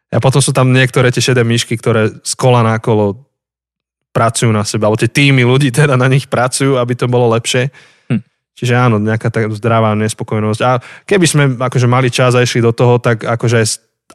A 0.07 0.23
potom 0.23 0.39
sú 0.39 0.55
tam 0.55 0.71
niektoré 0.71 1.11
tie 1.11 1.19
šedé 1.19 1.43
myšky, 1.43 1.75
ktoré 1.75 2.15
z 2.23 2.33
kola 2.39 2.63
na 2.63 2.79
kolo 2.79 3.27
pracujú 4.15 4.49
na 4.49 4.63
sebe, 4.63 4.87
alebo 4.87 4.97
tie 4.97 5.11
týmy 5.11 5.43
ľudí 5.43 5.69
teda 5.69 5.99
na 5.99 6.07
nich 6.07 6.25
pracujú, 6.25 6.79
aby 6.79 6.95
to 6.95 7.11
bolo 7.11 7.29
lepšie. 7.35 7.69
Hm. 8.09 8.21
Čiže 8.57 8.73
áno, 8.73 8.97
nejaká 8.97 9.29
tak 9.29 9.51
zdravá 9.53 9.93
nespokojnosť. 9.99 10.61
A 10.63 10.81
keby 11.05 11.25
sme 11.27 11.43
akože 11.59 11.85
mali 11.85 12.07
čas 12.09 12.33
a 12.33 12.41
išli 12.41 12.63
do 12.63 12.71
toho, 12.71 12.97
tak 12.97 13.27
akože 13.27 13.55
aj, 13.61 13.67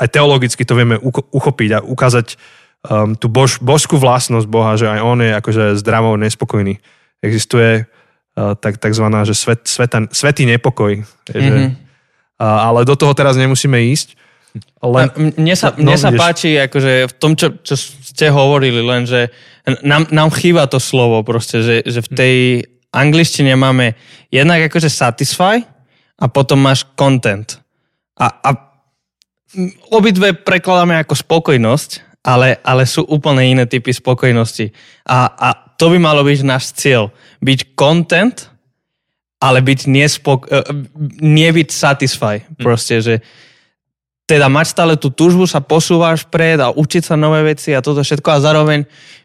aj 0.02 0.09
teologicky 0.11 0.64
to 0.64 0.74
vieme 0.74 0.96
uchopiť 1.31 1.70
a 1.76 1.85
ukázať 1.85 2.40
um, 2.88 3.14
tú 3.14 3.31
bož, 3.31 3.61
božskú 3.62 4.00
vlastnosť 4.00 4.48
Boha, 4.48 4.74
že 4.74 4.90
aj 4.90 5.00
on 5.05 5.18
je 5.22 5.31
akože 5.38 5.64
zdravo 5.78 6.18
nespokojný. 6.18 6.83
Existuje 7.22 7.85
uh, 7.85 8.59
tak, 8.59 8.83
takzvaná, 8.83 9.22
že 9.22 9.38
svet, 9.38 9.68
sveta, 9.68 10.11
svetý 10.11 10.48
nepokoj. 10.48 11.05
Mm-hmm. 11.31 11.37
Že, 11.37 11.57
uh, 12.42 12.59
ale 12.72 12.83
do 12.83 12.98
toho 12.98 13.14
teraz 13.14 13.38
nemusíme 13.38 13.78
ísť. 13.92 14.18
Len, 14.83 15.09
Mne 15.38 15.55
sa, 15.57 15.73
No, 15.79 15.88
mne 15.88 15.97
sa 15.97 16.12
páči 16.12 16.61
akože 16.61 17.09
v 17.09 17.15
tom, 17.17 17.33
čo, 17.38 17.57
čo 17.65 17.75
ste 17.79 18.29
hovorili, 18.29 18.85
len 18.85 19.09
že 19.09 19.33
nám, 19.81 20.11
nám 20.12 20.29
chýba 20.35 20.69
to 20.69 20.77
slovo 20.77 21.25
proste, 21.25 21.65
že, 21.65 21.77
že 21.87 22.01
v 22.05 22.11
tej 22.12 22.37
angličtine 22.93 23.57
máme 23.57 23.97
jednak 24.29 24.69
akože 24.69 24.93
satisfy 24.93 25.65
a 26.21 26.25
potom 26.29 26.61
máš 26.61 26.85
content. 26.93 27.57
A, 28.21 28.29
a 28.29 28.51
obidve 29.88 30.37
prekladáme 30.37 31.01
ako 31.01 31.17
spokojnosť, 31.17 32.21
ale, 32.23 32.61
ale 32.62 32.87
sú 32.87 33.03
úplne 33.09 33.43
iné 33.49 33.65
typy 33.67 33.91
spokojnosti. 33.91 34.71
A, 35.09 35.19
a 35.33 35.49
to 35.81 35.91
by 35.91 35.99
malo 35.99 36.23
byť 36.23 36.41
náš 36.47 36.71
cieľ. 36.77 37.11
Byť 37.43 37.75
content, 37.75 38.53
ale 39.43 39.59
byť 39.59 39.81
nespok- 39.91 40.47
eh, 40.47 40.62
nie 41.19 41.51
byť 41.51 41.69
satisfy. 41.75 42.47
Proste, 42.62 43.03
že 43.03 43.15
teda 44.26 44.46
mať 44.46 44.66
stále 44.70 44.94
tú 44.96 45.11
túžbu, 45.11 45.44
sa 45.44 45.58
posúvaš 45.58 46.24
pred 46.24 46.56
a 46.62 46.70
učiť 46.70 47.02
sa 47.12 47.14
nové 47.18 47.42
veci 47.42 47.74
a 47.74 47.85
toto 47.85 48.00
všetko 48.00 48.28
a 48.32 48.42
zároveň 48.42 48.80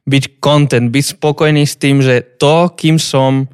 byť 0.10 0.24
content, 0.42 0.90
byť 0.90 1.06
spokojný 1.20 1.64
s 1.64 1.78
tým, 1.78 2.02
že 2.02 2.24
to, 2.42 2.74
kým 2.74 2.98
som, 2.98 3.46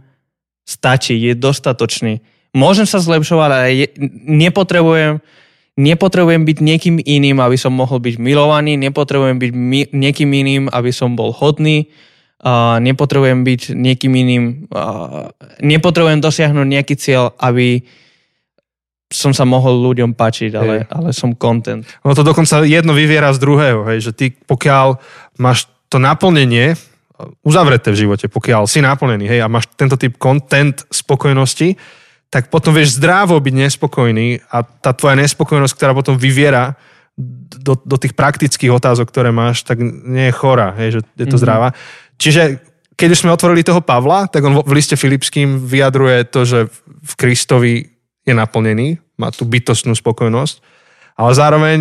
stačí, 0.63 1.19
je 1.19 1.35
dostatočný. 1.35 2.23
Môžem 2.53 2.85
sa 2.87 3.01
zlepšovať, 3.01 3.45
ale 3.49 3.57
je, 3.73 3.87
nepotrebujem 4.29 5.19
nepotrebujem 5.73 6.45
byť 6.45 6.57
niekým 6.61 6.95
iným, 7.01 7.41
aby 7.41 7.57
som 7.57 7.73
mohol 7.73 7.97
byť 7.97 8.21
milovaný, 8.21 8.77
nepotrebujem 8.77 9.37
byť 9.41 9.51
mi- 9.53 9.89
niekým 9.89 10.29
iným, 10.29 10.63
aby 10.69 10.93
som 10.93 11.17
bol 11.17 11.33
hodný, 11.33 11.89
uh, 12.45 12.77
nepotrebujem 12.77 13.41
byť 13.41 13.61
niekým 13.73 14.13
iným, 14.13 14.43
uh, 14.69 15.33
nepotrebujem 15.65 16.21
dosiahnuť 16.21 16.67
nejaký 16.69 16.95
cieľ, 16.97 17.33
aby 17.41 17.81
som 19.13 19.31
sa 19.31 19.45
mohol 19.45 19.93
ľuďom 19.93 20.17
páčiť, 20.17 20.51
ale, 20.57 20.89
ale 20.89 21.13
som 21.13 21.37
content. 21.37 21.85
Ono 22.01 22.17
to 22.17 22.25
dokonca 22.25 22.65
jedno 22.65 22.97
vyviera 22.97 23.29
z 23.29 23.39
druhého, 23.39 23.85
hej, 23.93 24.09
že 24.09 24.11
ty 24.11 24.33
pokiaľ 24.33 24.97
máš 25.37 25.69
to 25.87 26.01
naplnenie 26.01 26.73
uzavreté 27.45 27.93
v 27.93 28.09
živote, 28.09 28.25
pokiaľ 28.27 28.65
si 28.65 28.81
naplnený, 28.81 29.29
hej, 29.29 29.39
a 29.45 29.47
máš 29.47 29.69
tento 29.77 29.95
typ 29.95 30.17
content 30.17 30.81
spokojnosti, 30.89 31.77
tak 32.33 32.49
potom 32.49 32.73
vieš 32.73 32.97
zdravo 32.97 33.37
byť 33.37 33.53
nespokojný 33.53 34.41
a 34.49 34.65
tá 34.65 34.91
tvoja 34.97 35.13
nespokojnosť, 35.21 35.73
ktorá 35.77 35.93
potom 35.93 36.17
vyviera 36.17 36.73
do, 37.13 37.77
do 37.77 37.95
tých 38.01 38.17
praktických 38.17 38.73
otázok, 38.73 39.13
ktoré 39.13 39.29
máš, 39.29 39.61
tak 39.61 39.77
nie 39.85 40.33
je 40.33 40.33
chora, 40.33 40.73
hej, 40.81 40.97
že 40.97 40.99
je 41.13 41.29
to 41.29 41.37
mm-hmm. 41.37 41.41
zdravá. 41.45 41.67
Čiže 42.17 42.41
keď 42.97 43.07
už 43.13 43.21
sme 43.25 43.33
otvorili 43.33 43.61
toho 43.61 43.85
Pavla, 43.85 44.25
tak 44.25 44.41
on 44.45 44.65
v 44.65 44.73
liste 44.73 44.97
Filipským 44.97 45.61
vyjadruje 45.61 46.25
to, 46.29 46.41
že 46.45 46.59
v 46.89 47.13
Kristovi 47.13 47.73
je 48.23 48.33
naplnený, 48.33 49.02
má 49.15 49.29
tú 49.29 49.45
bytostnú 49.45 49.93
spokojnosť, 49.93 50.55
ale 51.15 51.31
zároveň 51.33 51.77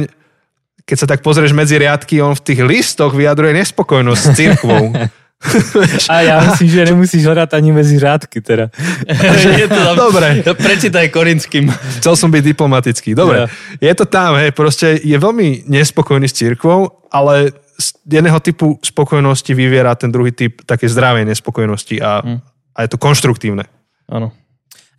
keď 0.83 0.97
sa 0.99 1.07
tak 1.07 1.23
pozrieš 1.23 1.55
medzi 1.55 1.79
riadky, 1.79 2.19
on 2.19 2.35
v 2.35 2.43
tých 2.43 2.61
listoch 2.67 3.15
vyjadruje 3.15 3.55
nespokojnosť 3.55 4.19
s 4.23 4.31
církvou. 4.35 4.91
A 6.13 6.23
ja 6.23 6.39
myslím, 6.43 6.69
že 6.71 6.91
nemusíš 6.91 7.23
hľadať 7.27 7.51
ani 7.55 7.71
medzi 7.75 7.99
řádky 7.99 8.39
teda. 8.43 8.71
je 9.63 9.67
to 9.67 9.79
tam, 9.79 9.95
Dobre. 9.99 10.43
Prečítaj 10.43 11.11
korinským. 11.11 11.67
Chcel 11.99 12.15
som 12.15 12.31
byť 12.31 12.43
diplomatický. 12.43 13.15
Dobre, 13.15 13.47
Ja. 13.47 13.47
je 13.79 13.95
to 13.95 14.07
tam, 14.07 14.39
hej, 14.39 14.51
proste 14.55 14.99
je 14.99 15.15
veľmi 15.19 15.67
nespokojný 15.67 16.31
s 16.31 16.35
církvou, 16.39 17.11
ale 17.11 17.55
z 17.79 17.87
jedného 18.07 18.39
typu 18.39 18.79
spokojnosti 18.83 19.51
vyviera 19.55 19.95
ten 19.99 20.11
druhý 20.15 20.31
typ 20.31 20.63
také 20.63 20.87
zdravej 20.87 21.27
nespokojnosti 21.27 21.99
a, 21.99 22.23
Hm. 22.23 22.39
a 22.75 22.79
je 22.87 22.89
to 22.91 22.99
konštruktívne. 23.03 23.67
Áno. 24.11 24.31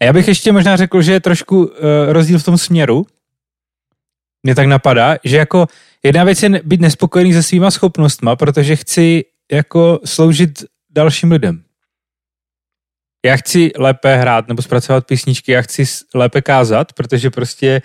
A 0.04 0.06
já 0.06 0.14
bych 0.14 0.28
ještě 0.28 0.52
možná 0.52 0.76
řekl, 0.76 1.02
že 1.02 1.12
je 1.12 1.20
trošku 1.20 1.66
uh, 1.66 1.72
rozdíl 2.08 2.40
v 2.40 2.44
tom 2.44 2.58
směru. 2.58 3.06
Mě 4.44 4.56
tak 4.56 4.68
napadá, 4.68 5.18
že 5.24 5.38
jako 5.38 5.68
jedna 6.04 6.24
věc 6.24 6.44
je 6.44 6.50
být 6.64 6.82
nespokojený 6.82 7.34
se 7.34 7.44
svýma 7.44 7.72
schopnostma, 7.72 8.36
protože 8.36 8.76
chci 8.76 9.26
jako 9.52 10.00
sloužit 10.06 10.64
dalším 10.90 11.32
lidem. 11.32 11.64
Já 13.26 13.38
chci 13.38 13.72
lépe 13.78 14.16
hrát 14.16 14.48
nebo 14.48 14.62
zpracovat 14.62 15.08
písničky, 15.08 15.52
já 15.52 15.62
chci 15.62 15.84
lépe 16.16 16.42
kázat, 16.42 16.94
protože 16.94 17.30
prostě 17.30 17.82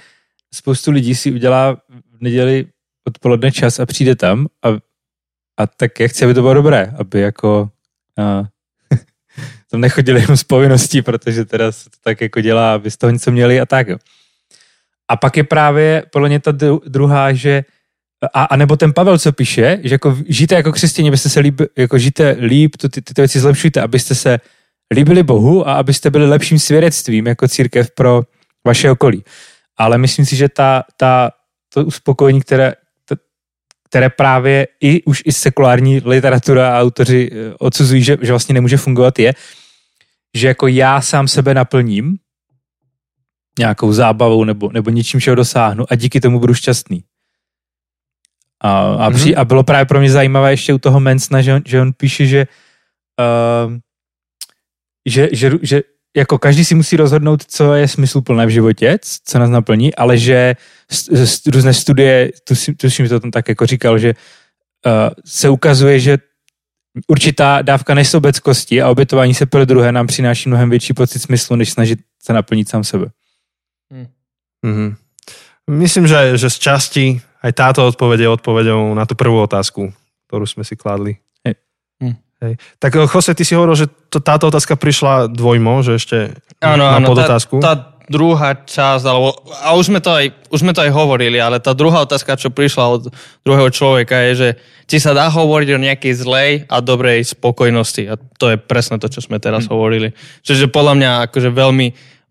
spoustu 0.55 0.91
lidí 0.91 1.15
si 1.15 1.33
udělá 1.33 1.75
v 1.89 2.21
neděli 2.21 2.67
odpoledne 3.07 3.53
čas 3.53 3.81
a 3.81 3.87
přijde 3.87 4.17
tam 4.17 4.47
a, 4.63 4.69
a 5.57 5.67
tak 5.67 6.01
já 6.01 6.09
chci, 6.09 6.25
aby 6.25 6.35
to 6.35 6.41
bylo 6.41 6.55
dobré, 6.55 6.93
aby 6.99 7.21
jako 7.21 7.71
uh, 8.19 8.47
tam 9.71 9.81
nechodili 9.81 10.21
jenom 10.21 10.37
z 10.37 10.45
povinností, 10.45 11.03
protože 11.03 11.45
teda 11.45 11.73
se 11.73 11.91
to 11.91 11.97
tak 12.05 12.21
jako 12.21 12.41
dělá, 12.41 12.75
aby 12.75 12.91
z 12.91 12.97
toho 12.97 13.11
něco 13.11 13.31
měli 13.31 13.61
a 13.61 13.67
tak. 13.67 13.87
A 15.09 15.17
pak 15.17 15.37
je 15.37 15.45
právě 15.45 16.03
podle 16.13 16.29
mě 16.29 16.41
ta 16.41 16.51
dru- 16.51 16.81
druhá, 16.87 17.33
že 17.33 17.65
a, 18.35 18.45
a 18.45 18.57
nebo 18.57 18.77
ten 18.77 18.93
Pavel, 18.93 19.19
co 19.19 19.33
píše, 19.33 19.81
že 19.83 19.95
jako 19.95 20.17
žijte 20.29 20.55
jako 20.55 20.73
křesťané, 20.73 21.09
abyste 21.09 21.29
se 21.29 21.41
líb, 21.41 21.61
jako 21.77 21.99
žijte 21.99 22.37
líp, 22.41 22.77
to, 22.77 22.89
ty, 22.89 23.03
tyto 23.03 23.23
věci 23.23 23.41
zlepšujte, 23.41 23.81
abyste 23.81 24.15
se 24.15 24.39
líbili 24.95 25.23
Bohu 25.23 25.69
a 25.69 25.75
abyste 25.75 26.11
byli 26.11 26.29
lepším 26.29 26.59
svědectvím 26.59 27.27
jako 27.27 27.49
církev 27.49 27.91
pro 27.91 28.23
vaše 28.67 28.91
okolí. 28.91 29.25
Ale 29.77 29.99
myslím 29.99 30.27
si, 30.27 30.37
že 30.37 30.49
ta, 30.49 30.85
ta, 30.97 31.31
to 31.75 31.85
uspokojení, 31.85 32.41
které, 32.41 32.73
které 33.89 34.11
právě 34.11 34.69
i 34.81 35.03
už 35.03 35.23
i 35.25 35.33
sekulární 35.33 36.01
literatura 36.05 36.77
a 36.77 36.81
autoři 36.81 37.31
eh, 37.33 37.55
odsuzují, 37.59 38.03
že, 38.03 38.17
že 38.23 38.33
vlastně 38.33 38.53
nemůže 38.53 38.77
fungovat, 38.77 39.19
je, 39.19 39.35
že 40.35 40.49
jako 40.49 40.67
já 40.67 41.01
sám 41.01 41.29
sebe 41.29 41.55
naplním 41.55 42.17
nějakou 43.59 43.93
zábavou 43.93 44.45
nebo, 44.45 44.73
nebo 44.73 44.91
něčím, 44.91 45.21
čeho 45.21 45.35
dosáhnu 45.35 45.85
a 45.91 45.95
díky 45.95 46.21
tomu 46.21 46.41
budu 46.41 46.55
šťastný. 46.55 47.05
A, 48.61 48.95
a, 49.07 49.11
při, 49.11 49.37
a 49.37 49.45
bylo 49.45 49.63
právě 49.63 49.85
pro 49.85 50.01
mě 50.01 50.11
zajímavé 50.11 50.53
ještě 50.53 50.75
u 50.75 50.79
toho 50.79 51.01
Mansona, 51.01 51.43
že 51.43 51.55
on, 51.55 51.63
že 51.67 51.81
on 51.81 51.93
píše, 51.93 52.27
že, 52.27 52.47
uh, 53.67 53.73
že, 55.07 55.29
že, 55.33 55.51
že 55.63 55.83
jako 56.17 56.39
každý 56.39 56.65
si 56.65 56.75
musí 56.75 56.97
rozhodnout, 56.97 57.45
co 57.45 57.75
je 57.75 57.89
smysluplné 57.89 58.47
v 58.47 58.51
životě, 58.51 58.99
co 59.25 59.39
nás 59.39 59.51
naplní, 59.51 59.95
ale 59.95 60.19
že 60.19 60.57
různé 61.47 61.75
studie, 61.75 62.31
tuším, 62.77 63.09
to 63.09 63.21
tam 63.21 63.31
tak 63.31 63.49
jako 63.49 63.67
říkal, 63.67 63.99
že 63.99 64.15
uh, 64.87 64.93
se 65.25 65.49
ukazuje, 65.49 66.01
že 66.01 66.19
určitá 67.07 67.63
dávka 67.63 67.95
nesobeckosti 67.95 68.83
a 68.83 68.89
obětování 68.89 69.35
se 69.35 69.47
pro 69.47 69.65
druhé 69.65 69.93
nám 69.93 70.07
přináší 70.07 70.49
mnohem 70.49 70.71
větší 70.71 70.93
pocit 70.93 71.19
smyslu, 71.19 71.57
než 71.57 71.71
snažit 71.71 71.99
se 72.23 72.33
naplnit 72.33 72.69
sám 72.69 72.85
sebe. 72.85 73.07
Mhm. 74.63 74.97
Myslím, 75.71 76.07
že, 76.07 76.39
že 76.39 76.51
z 76.51 76.59
časti 76.59 77.21
aj 77.45 77.53
táto 77.53 77.87
odpoveď 77.87 78.21
je 78.21 78.35
odpoveďou 78.35 78.97
na 78.97 79.05
tú 79.07 79.15
prvú 79.15 79.39
otázku, 79.45 79.93
ktorú 80.27 80.49
sme 80.49 80.65
si 80.65 80.75
kladli. 80.75 81.21
Hej. 81.45 81.55
Hm. 82.03 82.17
Hej. 82.39 82.55
Tak 82.79 82.91
eh, 82.95 83.07
Jose, 83.07 83.35
ty 83.35 83.43
si 83.43 83.59
hovoril, 83.59 83.75
že 83.75 83.87
to, 84.09 84.23
táto 84.23 84.47
otázka 84.47 84.79
prišla 84.79 85.27
dvojmo, 85.31 85.83
že 85.83 85.99
ešte 85.99 86.17
Áno, 86.63 86.87
na 86.87 87.03
tá, 87.03 87.07
podotázku. 87.07 87.55
tá 87.59 87.75
druhá 88.09 88.57
časť, 88.57 89.05
alebo, 89.05 89.37
a 89.61 89.77
už 89.77 89.93
sme, 89.93 90.01
to 90.01 90.09
aj, 90.09 90.33
už 90.49 90.65
sme 90.65 90.73
to 90.73 90.81
aj 90.81 90.89
hovorili, 90.97 91.37
ale 91.37 91.61
tá 91.61 91.77
druhá 91.77 92.09
otázka, 92.09 92.41
čo 92.41 92.49
prišla 92.49 92.85
od 92.89 93.03
druhého 93.45 93.69
človeka 93.69 94.17
je, 94.31 94.33
že 94.33 94.49
či 94.89 94.97
sa 94.97 95.13
dá 95.13 95.29
hovoriť 95.29 95.69
o 95.77 95.83
nejakej 95.85 96.15
zlej 96.17 96.51
a 96.73 96.81
dobrej 96.81 97.21
spokojnosti. 97.29 98.09
A 98.09 98.17
to 98.41 98.49
je 98.49 98.57
presne 98.57 98.97
to, 98.97 99.13
čo 99.13 99.21
sme 99.21 99.37
teraz 99.37 99.69
Hm. 99.69 99.71
hovorili. 99.77 100.09
Čiže 100.41 100.73
podľa 100.73 100.95
mňa 100.97 101.11
akože 101.29 101.51
veľmi 101.53 101.87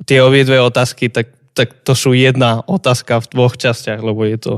tie 0.10 0.18
obidve 0.26 0.58
otázky, 0.58 1.14
tak, 1.14 1.30
tak 1.54 1.86
to 1.86 1.94
sú 1.94 2.18
jedna 2.18 2.66
otázka 2.66 3.22
v 3.22 3.30
dvoch 3.38 3.54
častiach, 3.54 4.02
lebo 4.02 4.26
je 4.26 4.38
to 4.42 4.54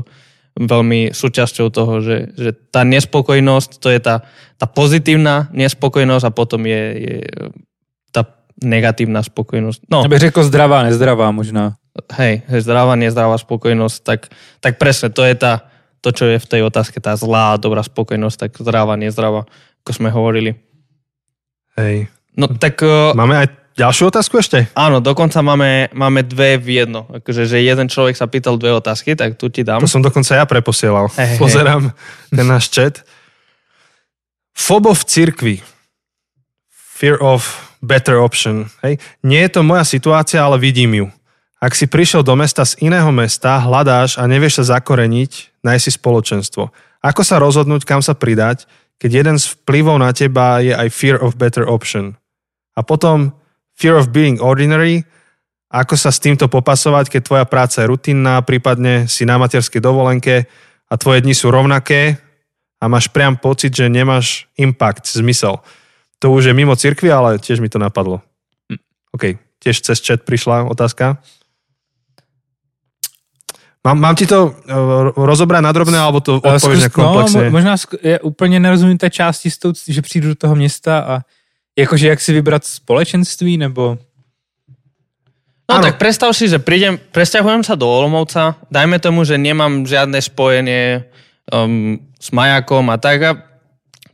veľmi 0.58 1.14
súčasťou 1.14 1.70
toho, 1.70 2.02
že, 2.02 2.34
že 2.34 2.50
tá 2.52 2.82
nespokojnosť, 2.82 3.70
to 3.78 3.88
je 3.90 4.00
tá, 4.02 4.26
tá 4.58 4.66
pozitívna 4.66 5.46
nespokojnosť 5.54 6.24
a 6.26 6.32
potom 6.34 6.66
je, 6.66 6.82
je 6.98 7.16
tá 8.10 8.26
negatívna 8.58 9.22
spokojnosť. 9.22 9.86
No, 9.90 10.02
Já 10.02 10.08
bych 10.08 10.18
řekl 10.18 10.42
zdravá, 10.44 10.82
nezdravá 10.82 11.30
možná. 11.30 11.74
hej, 12.16 12.42
zdravá, 12.48 12.94
nezdravá 12.96 13.38
spokojnosť, 13.38 13.96
tak, 14.02 14.20
tak 14.60 14.78
presne 14.78 15.10
to 15.10 15.22
je 15.24 15.34
tá, 15.34 15.70
to, 16.00 16.12
čo 16.12 16.24
je 16.26 16.38
v 16.38 16.46
tej 16.46 16.62
otázke, 16.64 17.00
tá 17.00 17.16
zlá 17.16 17.56
dobrá 17.56 17.82
spokojnosť, 17.82 18.36
tak 18.38 18.50
zdravá, 18.58 18.96
nezdravá, 18.96 19.44
ako 19.84 19.90
sme 19.92 20.08
hovorili. 20.10 20.56
Hej. 21.76 22.08
No 22.36 22.46
tak 22.46 22.80
uh, 22.82 23.12
Máme 23.12 23.36
aj 23.36 23.59
ďalšiu 23.80 24.12
otázku 24.12 24.36
ešte? 24.36 24.68
áno, 24.76 25.00
dokonca 25.00 25.40
máme, 25.40 25.88
máme 25.96 26.20
dve 26.20 26.60
v 26.60 26.84
jedno. 26.84 27.08
Akože, 27.08 27.48
že 27.48 27.64
jeden 27.64 27.88
človek 27.88 28.12
sa 28.12 28.28
pýtal 28.28 28.60
dve 28.60 28.76
otázky, 28.76 29.16
tak 29.16 29.40
tu 29.40 29.48
ti 29.48 29.64
dám. 29.64 29.80
To 29.80 29.88
som 29.88 30.04
dokonca 30.04 30.36
ja 30.36 30.44
preposielal. 30.44 31.08
Hej. 31.16 31.40
Pozerám 31.40 31.96
ten 32.28 32.46
náš 32.46 32.68
chat. 32.68 33.00
Fobo 34.52 34.92
v 34.92 35.02
cirkvi. 35.08 35.56
Fear 36.70 37.16
of 37.24 37.72
better 37.80 38.20
option. 38.20 38.68
Hej. 38.84 39.00
Nie 39.24 39.48
je 39.48 39.56
to 39.56 39.60
moja 39.64 39.88
situácia, 39.88 40.44
ale 40.44 40.60
vidím 40.60 40.92
ju. 41.00 41.06
Ak 41.60 41.76
si 41.76 41.88
prišiel 41.88 42.24
do 42.24 42.36
mesta 42.36 42.64
z 42.64 42.76
iného 42.84 43.08
mesta, 43.12 43.60
hľadáš 43.60 44.16
a 44.16 44.24
nevieš 44.24 44.64
sa 44.64 44.76
zakoreniť, 44.76 45.60
nájsi 45.64 45.92
si 45.92 45.96
spoločenstvo. 45.96 46.72
Ako 47.00 47.20
sa 47.24 47.40
rozhodnúť, 47.40 47.84
kam 47.88 48.00
sa 48.04 48.12
pridať, 48.16 48.68
keď 49.00 49.10
jeden 49.24 49.36
z 49.40 49.56
vplyvov 49.56 49.96
na 50.00 50.12
teba 50.12 50.60
je 50.60 50.76
aj 50.76 50.88
fear 50.92 51.16
of 51.20 51.36
better 51.40 51.64
option. 51.64 52.16
A 52.76 52.84
potom 52.84 53.32
fear 53.80 53.96
of 53.96 54.12
being 54.12 54.36
ordinary, 54.44 55.08
ako 55.72 55.96
sa 55.96 56.12
s 56.12 56.20
týmto 56.20 56.52
popasovať, 56.52 57.08
keď 57.08 57.20
tvoja 57.24 57.44
práca 57.48 57.80
je 57.80 57.88
rutinná, 57.88 58.44
prípadne 58.44 59.08
si 59.08 59.24
na 59.24 59.40
materskej 59.40 59.80
dovolenke 59.80 60.44
a 60.90 60.94
tvoje 61.00 61.24
dni 61.24 61.32
sú 61.32 61.48
rovnaké 61.48 62.20
a 62.76 62.84
máš 62.92 63.08
priam 63.08 63.40
pocit, 63.40 63.72
že 63.72 63.88
nemáš 63.88 64.50
impact, 64.60 65.08
zmysel. 65.08 65.64
To 66.20 66.36
už 66.36 66.52
je 66.52 66.54
mimo 66.54 66.76
cirkvi, 66.76 67.08
ale 67.08 67.40
tiež 67.40 67.64
mi 67.64 67.72
to 67.72 67.80
napadlo. 67.80 68.20
OK, 69.16 69.40
tiež 69.58 69.80
cez 69.80 69.96
chat 70.04 70.20
prišla 70.28 70.68
otázka. 70.68 71.16
Mám, 73.80 73.96
mám 73.96 74.12
ti 74.14 74.28
to 74.28 74.52
uh, 74.52 74.52
rozobrať 75.16 75.64
na 75.64 75.72
drobné, 75.72 75.96
alebo 75.96 76.20
to 76.20 76.36
Eh, 76.36 76.52
odpovieš 76.52 76.84
nejak 76.84 76.92
komplexne? 76.92 77.40
no, 77.40 77.48
mo- 77.48 77.52
možná 77.56 77.74
sk- 77.80 77.96
já 78.02 78.18
úplně 78.20 78.60
nerozumím 78.60 78.98
té 78.98 79.10
části 79.10 79.50
s 79.50 79.58
tou, 79.58 79.72
že 79.88 80.02
přijdu 80.02 80.28
do 80.28 80.34
toho 80.34 80.54
města 80.54 80.98
a 81.00 81.14
jakože 81.80 82.08
jak 82.08 82.20
si 82.20 82.32
vybrat 82.32 82.64
společenství, 82.64 83.56
nebo... 83.56 83.98
No 85.70 85.78
Áno. 85.78 85.86
tak 85.86 86.02
predstav 86.02 86.34
si, 86.34 86.50
že 86.50 86.58
prídem, 86.58 86.98
presťahujem 86.98 87.62
sa 87.62 87.78
do 87.78 87.86
Olomouca, 87.86 88.58
dajme 88.74 88.98
tomu, 88.98 89.22
že 89.22 89.38
nemám 89.38 89.86
žiadne 89.86 90.18
spojenie 90.18 91.06
um, 91.46 91.94
s 92.18 92.34
majakom 92.34 92.90
a 92.90 92.98
tak 92.98 93.18
a 93.22 93.30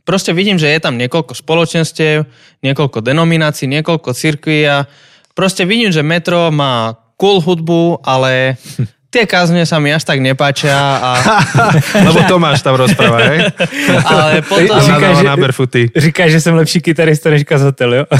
proste 0.05 0.37
vidím, 0.37 0.61
že 0.61 0.69
je 0.69 0.79
tam 0.79 1.01
niekoľko 1.01 1.33
spoločenstiev, 1.33 2.29
niekoľko 2.61 3.01
denominácií, 3.01 3.65
niekoľko 3.73 4.13
cirkví 4.13 4.69
a 4.69 4.85
proste 5.33 5.65
vidím, 5.65 5.89
že 5.89 6.05
metro 6.05 6.53
má 6.53 6.93
cool 7.17 7.41
hudbu, 7.41 8.05
ale 8.05 8.55
tie 9.17 9.25
kazne 9.25 9.65
sa 9.65 9.81
mi 9.81 9.89
až 9.89 10.05
tak 10.05 10.21
nepáčia 10.21 10.77
a, 10.77 11.09
Lebo 12.05 12.21
Tomáš 12.29 12.61
tam 12.61 12.77
rozpráva, 12.77 13.17
hej? 13.33 13.49
ale 14.13 14.45
potom... 14.45 14.77
A 14.77 14.81
Říká, 14.85 15.07
že- 15.17 15.41
barefooty. 15.41 15.81
Říkáš, 15.89 16.29
že 16.31 16.39
jsem 16.41 16.53
lepší 16.55 16.79
kytarista 16.81 17.29
než 17.33 17.41
kazatel, 17.43 17.93
jo? 17.93 18.03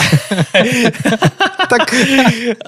Tak 1.67 1.83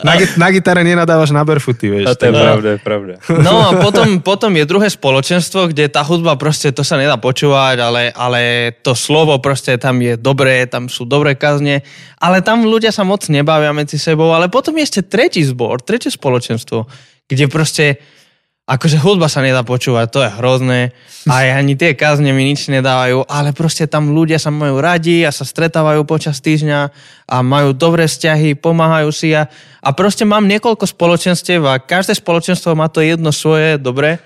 na, 0.04 0.14
na 0.38 0.48
gitare 0.52 0.84
nenadávaš 0.84 1.32
na 1.32 1.40
barefooty, 1.48 1.88
vieš. 1.88 2.12
A 2.12 2.20
to 2.20 2.26
je 2.28 2.32
tak- 2.36 2.44
pravda, 2.44 2.70
je 2.70 2.80
pravda. 2.84 3.14
No 3.32 3.64
a 3.64 3.70
potom, 3.80 4.20
potom 4.20 4.52
je 4.52 4.68
druhé 4.68 4.92
spoločenstvo, 4.92 5.72
kde 5.72 5.88
tá 5.88 6.04
hudba 6.04 6.36
proste, 6.36 6.76
to 6.76 6.84
sa 6.84 7.00
nedá 7.00 7.16
počúvať, 7.16 7.80
ale, 7.80 8.12
ale 8.12 8.72
to 8.84 8.92
slovo 8.92 9.40
proste 9.40 9.80
tam 9.80 10.04
je 10.04 10.20
dobré, 10.20 10.68
tam 10.68 10.92
sú 10.92 11.08
dobré 11.08 11.40
kazne, 11.40 11.80
ale 12.20 12.44
tam 12.44 12.68
ľudia 12.68 12.92
sa 12.92 13.08
moc 13.08 13.24
nebavia 13.32 13.72
medzi 13.72 13.96
sebou, 13.96 14.36
ale 14.36 14.52
potom 14.52 14.76
je 14.76 14.84
ešte 14.84 15.02
tretí 15.08 15.48
zbor, 15.48 15.80
tretie 15.80 16.12
spoločenstvo, 16.12 16.84
kde 17.32 17.46
proste 17.48 18.04
akože 18.70 19.02
hudba 19.02 19.26
sa 19.26 19.42
nedá 19.42 19.66
počúvať, 19.66 20.06
to 20.14 20.20
je 20.22 20.30
hrozné, 20.38 20.94
a 21.26 21.42
ani 21.58 21.74
tie 21.74 21.98
kazne 21.98 22.30
mi 22.30 22.46
nič 22.46 22.70
nedávajú, 22.70 23.26
ale 23.26 23.50
proste 23.50 23.90
tam 23.90 24.14
ľudia 24.14 24.38
sa 24.38 24.54
majú 24.54 24.78
radi 24.78 25.26
a 25.26 25.34
sa 25.34 25.42
stretávajú 25.42 26.06
počas 26.06 26.38
týždňa 26.38 26.80
a 27.26 27.36
majú 27.42 27.74
dobré 27.74 28.06
vzťahy, 28.06 28.54
pomáhajú 28.62 29.10
si 29.10 29.34
a, 29.34 29.50
a 29.82 29.90
proste 29.98 30.24
mám 30.24 30.46
niekoľko 30.46 30.86
spoločenstiev 30.86 31.66
a 31.66 31.82
každé 31.82 32.14
spoločenstvo 32.22 32.78
má 32.78 32.94
to 32.94 33.02
jedno 33.02 33.34
svoje 33.34 33.82
dobré 33.82 34.22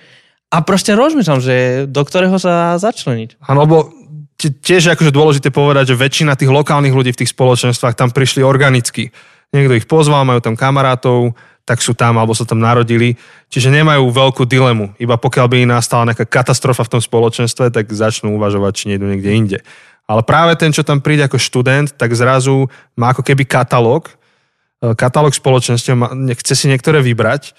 a 0.52 0.62
proste 0.62 0.92
rozmýšľam, 0.94 1.40
že 1.40 1.56
do 1.88 2.02
ktorého 2.04 2.36
sa 2.38 2.76
začleniť. 2.78 3.42
Áno, 3.48 3.64
lebo 3.64 3.90
tiež 4.38 4.92
je 4.92 4.94
akože 4.94 5.16
dôležité 5.16 5.50
povedať, 5.50 5.96
že 5.96 6.02
väčšina 6.04 6.36
tých 6.36 6.52
lokálnych 6.52 6.94
ľudí 6.94 7.16
v 7.16 7.26
tých 7.26 7.32
spoločenstvách 7.32 7.96
tam 7.96 8.12
prišli 8.12 8.44
organicky. 8.44 9.10
Niekto 9.54 9.78
ich 9.78 9.88
pozval, 9.90 10.28
majú 10.28 10.42
tam 10.42 10.58
kamarátov, 10.58 11.38
tak 11.64 11.80
sú 11.80 11.96
tam, 11.96 12.20
alebo 12.20 12.36
sa 12.36 12.44
tam 12.44 12.60
narodili. 12.60 13.16
Čiže 13.48 13.72
nemajú 13.72 14.12
veľkú 14.12 14.44
dilemu. 14.44 15.00
Iba 15.00 15.16
pokiaľ 15.16 15.48
by 15.48 15.58
nastala 15.64 16.12
nejaká 16.12 16.28
katastrofa 16.28 16.84
v 16.84 17.00
tom 17.00 17.02
spoločenstve, 17.02 17.72
tak 17.72 17.88
začnú 17.88 18.36
uvažovať, 18.36 18.72
či 18.76 18.84
nejdu 18.92 19.08
niekde 19.08 19.32
inde. 19.32 19.60
Ale 20.04 20.22
práve 20.28 20.60
ten, 20.60 20.76
čo 20.76 20.84
tam 20.84 21.00
príde 21.00 21.24
ako 21.24 21.40
študent, 21.40 21.96
tak 21.96 22.12
zrazu 22.12 22.68
má 23.00 23.16
ako 23.16 23.24
keby 23.24 23.48
katalóg, 23.48 24.12
e, 24.84 24.92
katalóg 24.92 25.32
spoločenstiev, 25.32 25.96
chce 26.36 26.54
si 26.60 26.66
niektoré 26.68 27.00
vybrať 27.00 27.56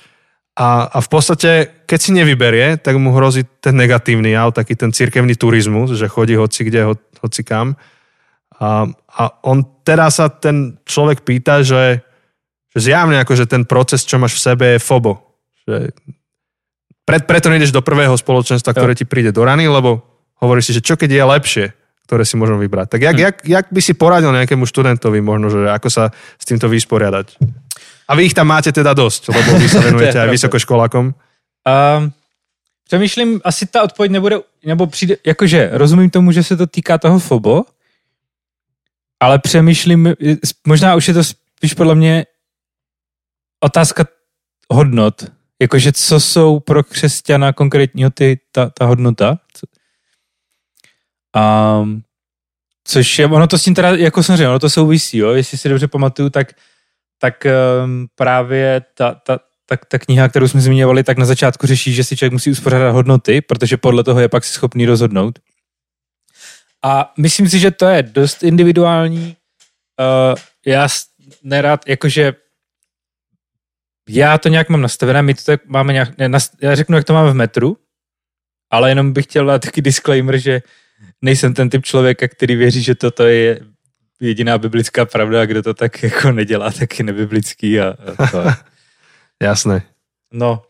a, 0.54 0.86
a 0.86 0.98
v 1.02 1.08
podstate, 1.10 1.82
keď 1.82 1.98
si 1.98 2.10
nevyberie, 2.14 2.78
tak 2.78 2.94
mu 2.94 3.10
hrozí 3.10 3.42
ten 3.58 3.74
negatívny 3.74 4.38
jav, 4.38 4.54
taký 4.54 4.78
ten 4.78 4.94
cirkevný 4.94 5.34
turizmus, 5.34 5.98
že 5.98 6.06
chodí 6.06 6.38
hoci 6.38 6.70
kde, 6.70 6.80
ho, 6.86 6.94
hoci 6.94 7.42
kam. 7.42 7.74
A, 8.62 8.86
a 9.18 9.22
on 9.42 9.66
teda 9.82 10.06
sa 10.14 10.30
ten 10.30 10.78
človek 10.86 11.26
pýta, 11.26 11.66
že, 11.66 12.06
že 12.74 12.90
zjavne 12.90 13.22
akože 13.22 13.46
ten 13.46 13.62
proces, 13.62 14.02
čo 14.02 14.18
máš 14.18 14.34
v 14.34 14.44
sebe, 14.50 14.64
je 14.74 14.82
fobo. 14.82 15.22
Že 15.64 15.94
pre, 17.06 17.22
preto 17.22 17.48
nejdeš 17.48 17.70
do 17.70 17.86
prvého 17.86 18.12
spoločenstva, 18.18 18.74
ktoré 18.74 18.98
ti 18.98 19.06
príde 19.06 19.30
do 19.30 19.46
rany, 19.46 19.70
lebo 19.70 20.02
hovoríš 20.42 20.70
si, 20.70 20.76
že 20.76 20.84
čo 20.84 20.98
keď 20.98 21.10
je 21.14 21.24
lepšie, 21.24 21.66
ktoré 22.04 22.26
si 22.26 22.34
môžem 22.36 22.58
vybrať. 22.58 22.98
Tak 22.98 23.00
jak, 23.00 23.16
jak, 23.16 23.36
jak 23.46 23.66
by 23.70 23.80
si 23.80 23.94
poradil 23.94 24.34
nejakému 24.34 24.66
študentovi 24.66 25.22
možno, 25.22 25.48
že 25.48 25.70
ako 25.70 25.88
sa 25.88 26.04
s 26.36 26.44
týmto 26.44 26.68
vysporiadať? 26.68 27.38
A 28.04 28.12
vy 28.12 28.28
ich 28.28 28.36
tam 28.36 28.52
máte 28.52 28.68
teda 28.68 28.92
dosť, 28.92 29.32
lebo 29.32 29.50
vy 29.56 29.68
sa 29.70 29.80
venujete 29.88 30.18
aj 30.20 30.28
vysokoškolákom. 30.28 31.14
Um, 31.64 32.12
přemýšlím, 32.84 33.40
asi 33.44 33.66
ta 33.66 33.82
odpověď 33.82 34.12
nebude, 34.12 34.36
nebo 34.64 34.86
přijde, 34.86 35.16
jakože 35.26 35.70
rozumím 35.72 36.10
tomu, 36.10 36.32
že 36.32 36.42
se 36.42 36.56
to 36.56 36.66
týká 36.66 36.98
toho 36.98 37.18
FOBO, 37.18 37.64
ale 39.20 39.38
přemýšlím, 39.38 40.14
možná 40.66 40.94
už 40.94 41.08
je 41.08 41.14
to 41.14 41.24
spíš 41.24 41.74
podle 41.74 41.94
mě 41.94 42.26
otázka 43.64 44.04
hodnot. 44.70 45.24
Jakože 45.62 45.92
co 45.92 46.20
jsou 46.20 46.60
pro 46.60 46.84
křesťana 46.84 47.52
konkrétního 47.52 48.10
ty, 48.10 48.40
ta, 48.52 48.70
ta 48.70 48.84
hodnota. 48.84 49.38
Um, 51.80 52.02
což 52.84 53.18
je, 53.18 53.26
ono 53.26 53.46
to 53.46 53.58
s 53.58 53.62
tím 53.62 53.74
teda, 53.74 53.90
jako 53.90 54.22
jsem 54.22 54.36
řekl, 54.36 54.50
ono 54.50 54.58
to 54.58 54.70
souvisí, 54.70 55.18
jo? 55.18 55.32
jestli 55.32 55.58
si 55.58 55.68
dobře 55.68 55.88
pamatuju, 55.88 56.30
tak, 56.30 56.52
tak 57.18 57.46
um, 57.84 58.06
právě 58.14 58.82
ta, 58.94 59.14
ta, 59.14 59.38
tak 59.66 59.84
ta 59.84 59.98
kniha, 59.98 60.28
kterou 60.28 60.48
jsme 60.48 60.60
zmiňovali, 60.60 61.04
tak 61.04 61.18
na 61.18 61.24
začátku 61.24 61.66
řeší, 61.66 61.92
že 61.92 62.04
si 62.04 62.16
člověk 62.16 62.32
musí 62.32 62.50
uspořádat 62.50 62.92
hodnoty, 62.92 63.40
protože 63.40 63.76
podle 63.76 64.04
toho 64.04 64.20
je 64.20 64.28
pak 64.28 64.44
si 64.44 64.52
schopný 64.52 64.86
rozhodnout. 64.86 65.38
A 66.82 67.12
myslím 67.18 67.48
si, 67.48 67.58
že 67.58 67.70
to 67.70 67.86
je 67.86 68.02
dost 68.02 68.42
individuální. 68.42 69.36
Uh, 70.00 70.34
já 70.66 70.88
nerad, 71.42 71.88
jakože 71.88 72.34
já 74.08 74.38
to 74.38 74.48
nějak 74.48 74.68
mám 74.68 74.80
nastavené, 74.80 75.22
my 75.22 75.34
to 75.34 75.42
tak 75.44 75.66
máme 75.66 75.92
nějak, 75.92 76.18
ne, 76.18 76.28
nas, 76.28 76.50
já 76.60 76.74
řeknu, 76.74 76.96
jak 76.96 77.04
to 77.04 77.12
máme 77.12 77.30
v 77.30 77.34
metru, 77.34 77.76
ale 78.70 78.90
jenom 78.90 79.12
bych 79.12 79.24
chtěl 79.24 79.46
dát 79.46 79.62
taky 79.62 79.82
disclaimer, 79.82 80.38
že 80.38 80.62
nejsem 81.22 81.54
ten 81.54 81.70
typ 81.70 81.84
člověka, 81.84 82.28
který 82.28 82.56
věří, 82.56 82.82
že 82.82 82.94
toto 82.94 83.26
je 83.26 83.60
jediná 84.20 84.58
biblická 84.58 85.04
pravda 85.04 85.42
a 85.42 85.46
kdo 85.46 85.62
to 85.62 85.74
tak 85.74 86.02
jako 86.02 86.32
nedělá, 86.32 86.72
tak 86.72 86.98
je 86.98 87.04
nebiblický 87.04 87.80
a, 87.80 87.96
a 88.16 88.30
to. 88.30 88.44
Jasné. 89.42 89.82
No, 90.32 90.62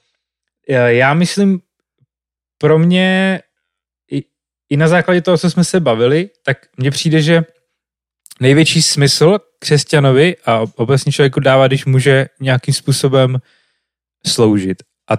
já 0.68 0.88
já 0.88 1.14
myslím, 1.14 1.60
pro 2.58 2.78
mě 2.78 3.40
i, 4.10 4.24
i 4.68 4.76
na 4.76 4.88
základě 4.88 5.20
toho, 5.20 5.38
co 5.38 5.50
jsme 5.50 5.64
se 5.64 5.80
bavili, 5.80 6.30
tak 6.44 6.58
mně 6.76 6.90
přijde, 6.90 7.22
že 7.22 7.44
největší 8.40 8.82
smysl 8.82 9.38
křesťanovi 9.58 10.36
a 10.44 10.64
obecně 10.74 11.12
člověku 11.12 11.40
dává, 11.40 11.66
když 11.66 11.84
může 11.84 12.26
nějakým 12.40 12.74
způsobem 12.74 13.38
sloužit. 14.26 14.82
A 15.10 15.14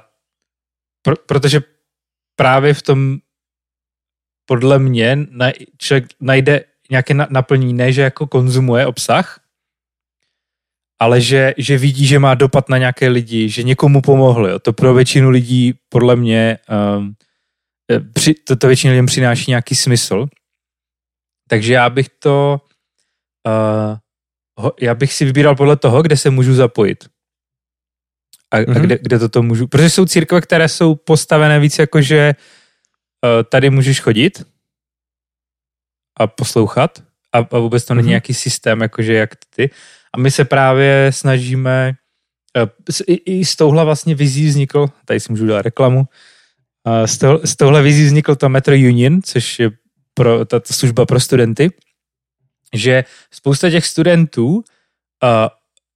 pro, 1.02 1.16
protože 1.16 1.62
právě 2.36 2.74
v 2.74 2.82
tom 2.82 3.18
podle 4.46 4.80
mě 4.80 5.18
na, 5.30 5.52
člověk 5.78 6.06
najde 6.20 6.64
nějaké 6.90 7.14
na, 7.14 7.28
naplnění, 7.30 7.74
ne 7.74 7.94
že 7.94 8.02
jako 8.02 8.28
konzumuje 8.28 8.88
obsah, 8.88 9.40
ale 11.00 11.22
že, 11.22 11.54
že 11.58 11.78
vidí, 11.78 12.08
že 12.08 12.20
má 12.20 12.36
dopad 12.36 12.70
na 12.70 12.78
nějaké 12.78 13.08
lidi, 13.08 13.50
že 13.50 13.64
někomu 13.64 14.02
pomohl. 14.02 14.48
Jo. 14.48 14.60
To 14.60 14.74
pro 14.74 14.94
většinu 14.94 15.30
lidí, 15.30 15.74
podle 15.90 16.16
mě, 16.16 16.58
um, 16.98 17.16
při, 18.14 18.34
to, 18.34 18.56
to 18.56 18.68
většině 18.68 18.92
lidem 18.92 19.06
přináší 19.06 19.52
nějaký 19.52 19.76
smysl. 19.76 20.26
Takže 21.50 21.74
já 21.74 21.90
bych 21.90 22.10
to, 22.10 22.62
ho, 24.60 24.74
já 24.82 24.96
bych 24.96 25.14
si 25.14 25.26
vybíral 25.26 25.56
podle 25.56 25.76
toho, 25.76 26.02
kde 26.02 26.18
se 26.18 26.30
můžu 26.30 26.54
zapojit. 26.54 27.06
A, 28.52 28.58
mm-hmm. 28.58 28.72
a 28.72 28.74
Mhm. 28.74 28.82
kde, 28.82 28.98
kde 29.02 29.20
toto 29.20 29.44
můžu. 29.44 29.68
Protože 29.68 29.90
jsou 29.90 30.06
církve, 30.06 30.42
které 30.42 30.70
jsou 30.70 30.96
postavené 30.96 31.60
víc 31.60 31.80
jako, 31.80 32.02
že 32.02 32.34
uh, 33.24 33.44
tady 33.50 33.70
můžeš 33.70 34.00
chodit 34.02 34.44
a 36.20 36.28
poslouchat 36.28 37.04
a, 37.34 37.38
a 37.38 37.58
vůbec 37.60 37.86
to 37.86 37.94
není 37.94 38.06
Mhm. 38.06 38.10
nějaký 38.10 38.34
systém, 38.34 38.82
jakože 38.82 39.14
jak 39.14 39.30
ty. 39.56 39.70
A 40.14 40.18
my 40.20 40.32
se 40.32 40.46
právě 40.46 41.12
snažíme, 41.14 41.94
eh, 42.58 42.68
s- 42.92 43.04
i, 43.08 43.14
i 43.14 43.46
s 43.46 43.56
touhle 43.56 43.86
vlastně 43.86 44.16
vizí 44.16 44.48
vznikl, 44.48 44.88
tady 45.06 45.20
si 45.20 45.32
můžu 45.32 45.48
dát 45.48 45.62
reklamu, 45.62 46.06
eh, 46.88 47.08
s, 47.08 47.18
tohle, 47.18 47.48
s 47.48 47.56
touhle 47.56 47.82
vizí 47.84 48.06
vznikl 48.06 48.36
to 48.36 48.50
Metro 48.50 48.74
Union, 48.76 49.22
což 49.22 49.60
je 49.60 49.72
pro, 50.14 50.46
ta, 50.46 50.60
ta 50.60 50.74
služba 50.74 51.06
pro 51.06 51.20
studenty, 51.20 51.72
že 52.74 53.04
spousta 53.32 53.70
těch 53.70 53.86
studentů 53.86 54.56
uh, 54.56 54.62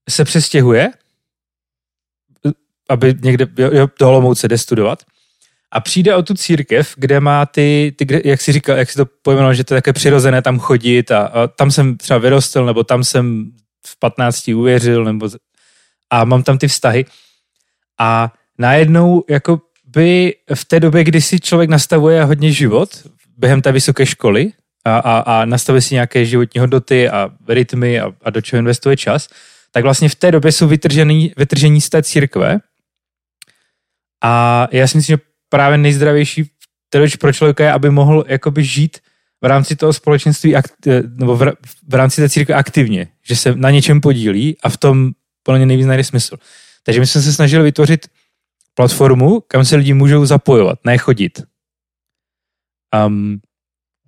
se 0.09 0.25
přestěhuje, 0.25 0.89
aby 2.89 3.15
někde 3.21 3.47
jo, 3.57 3.89
do 3.99 4.09
Olomouce 4.09 4.47
jde 4.47 4.57
studovat 4.57 5.03
a 5.71 5.79
přijde 5.79 6.15
o 6.15 6.23
tu 6.23 6.33
církev, 6.33 6.93
kde 6.97 7.19
má 7.19 7.45
ty, 7.45 7.95
ty 7.97 8.21
jak 8.25 8.41
si 8.41 8.51
říkal, 8.51 8.77
jak 8.77 8.89
si 8.89 8.97
to 8.97 9.05
pojmenoval, 9.05 9.53
že 9.53 9.63
to 9.63 9.73
je 9.73 9.81
také 9.81 9.93
přirozené 9.93 10.41
tam 10.41 10.59
chodit 10.59 11.11
a, 11.11 11.19
a 11.19 11.47
tam 11.47 11.71
jsem 11.71 11.97
třeba 11.97 12.19
vyrostl, 12.19 12.65
nebo 12.65 12.83
tam 12.83 13.03
jsem 13.03 13.51
v 13.87 13.99
15 13.99 14.47
uvěřil, 14.47 15.03
nebo 15.03 15.29
a 16.09 16.25
mám 16.25 16.43
tam 16.43 16.57
ty 16.57 16.67
vztahy. 16.67 17.05
A 17.99 18.33
najednou 18.57 19.23
jako 19.29 19.61
by 19.85 20.35
v 20.53 20.65
té 20.65 20.79
době, 20.79 21.03
kdy 21.03 21.21
si 21.21 21.39
člověk 21.39 21.69
nastavuje 21.69 22.23
hodně 22.23 22.51
život 22.51 22.89
během 23.37 23.61
té 23.61 23.71
vysoké 23.71 24.05
školy 24.05 24.51
a, 24.85 24.97
a, 24.97 25.19
a 25.19 25.45
nastavuje 25.45 25.81
si 25.81 25.93
nějaké 25.93 26.25
životní 26.25 26.59
hodnoty 26.59 27.09
a 27.09 27.29
rytmy 27.47 27.99
a, 27.99 28.11
a 28.23 28.29
do 28.29 28.41
čeho 28.41 28.57
investuje 28.57 28.97
čas, 28.97 29.27
tak 29.71 29.83
vlastně 29.83 30.09
v 30.09 30.15
té 30.15 30.31
době 30.31 30.51
jsou 30.51 30.67
vytržený, 30.67 31.33
vytržení 31.37 31.81
z 31.81 31.89
té 31.89 32.03
církve 32.03 32.59
a 34.23 34.67
já 34.71 34.87
si 34.87 34.97
myslím, 34.97 35.17
že 35.17 35.23
právě 35.49 35.77
nejzdravější 35.77 36.51
tedy 36.89 37.07
pro 37.19 37.33
člověka 37.33 37.63
je, 37.63 37.71
aby 37.71 37.89
mohl 37.89 38.23
jakoby 38.27 38.63
žít 38.63 38.97
v 39.41 39.45
rámci 39.45 39.75
toho 39.75 39.93
společenství, 39.93 40.55
eh, 40.55 40.61
nebo 41.07 41.35
v, 41.35 41.53
v 41.87 41.93
rámci 41.93 42.21
té 42.21 42.29
církve 42.29 42.55
aktivně, 42.55 43.07
že 43.23 43.35
se 43.35 43.55
na 43.55 43.71
něčem 43.71 44.01
podílí 44.01 44.57
a 44.63 44.69
v 44.69 44.77
tom 44.77 45.11
podle 45.43 45.59
mě 45.59 45.65
nejvíc 45.65 45.87
najde 45.87 46.03
smysl. 46.03 46.37
Takže 46.83 46.99
my 46.99 47.07
jsme 47.07 47.21
se 47.21 47.33
snažili 47.33 47.63
vytvořit 47.63 48.07
platformu, 48.73 49.41
kam 49.47 49.65
se 49.65 49.75
lidi 49.75 49.93
můžou 49.93 50.25
zapojovat, 50.25 50.79
ne 50.85 50.97
chodit. 50.97 51.43
Um, 53.05 53.39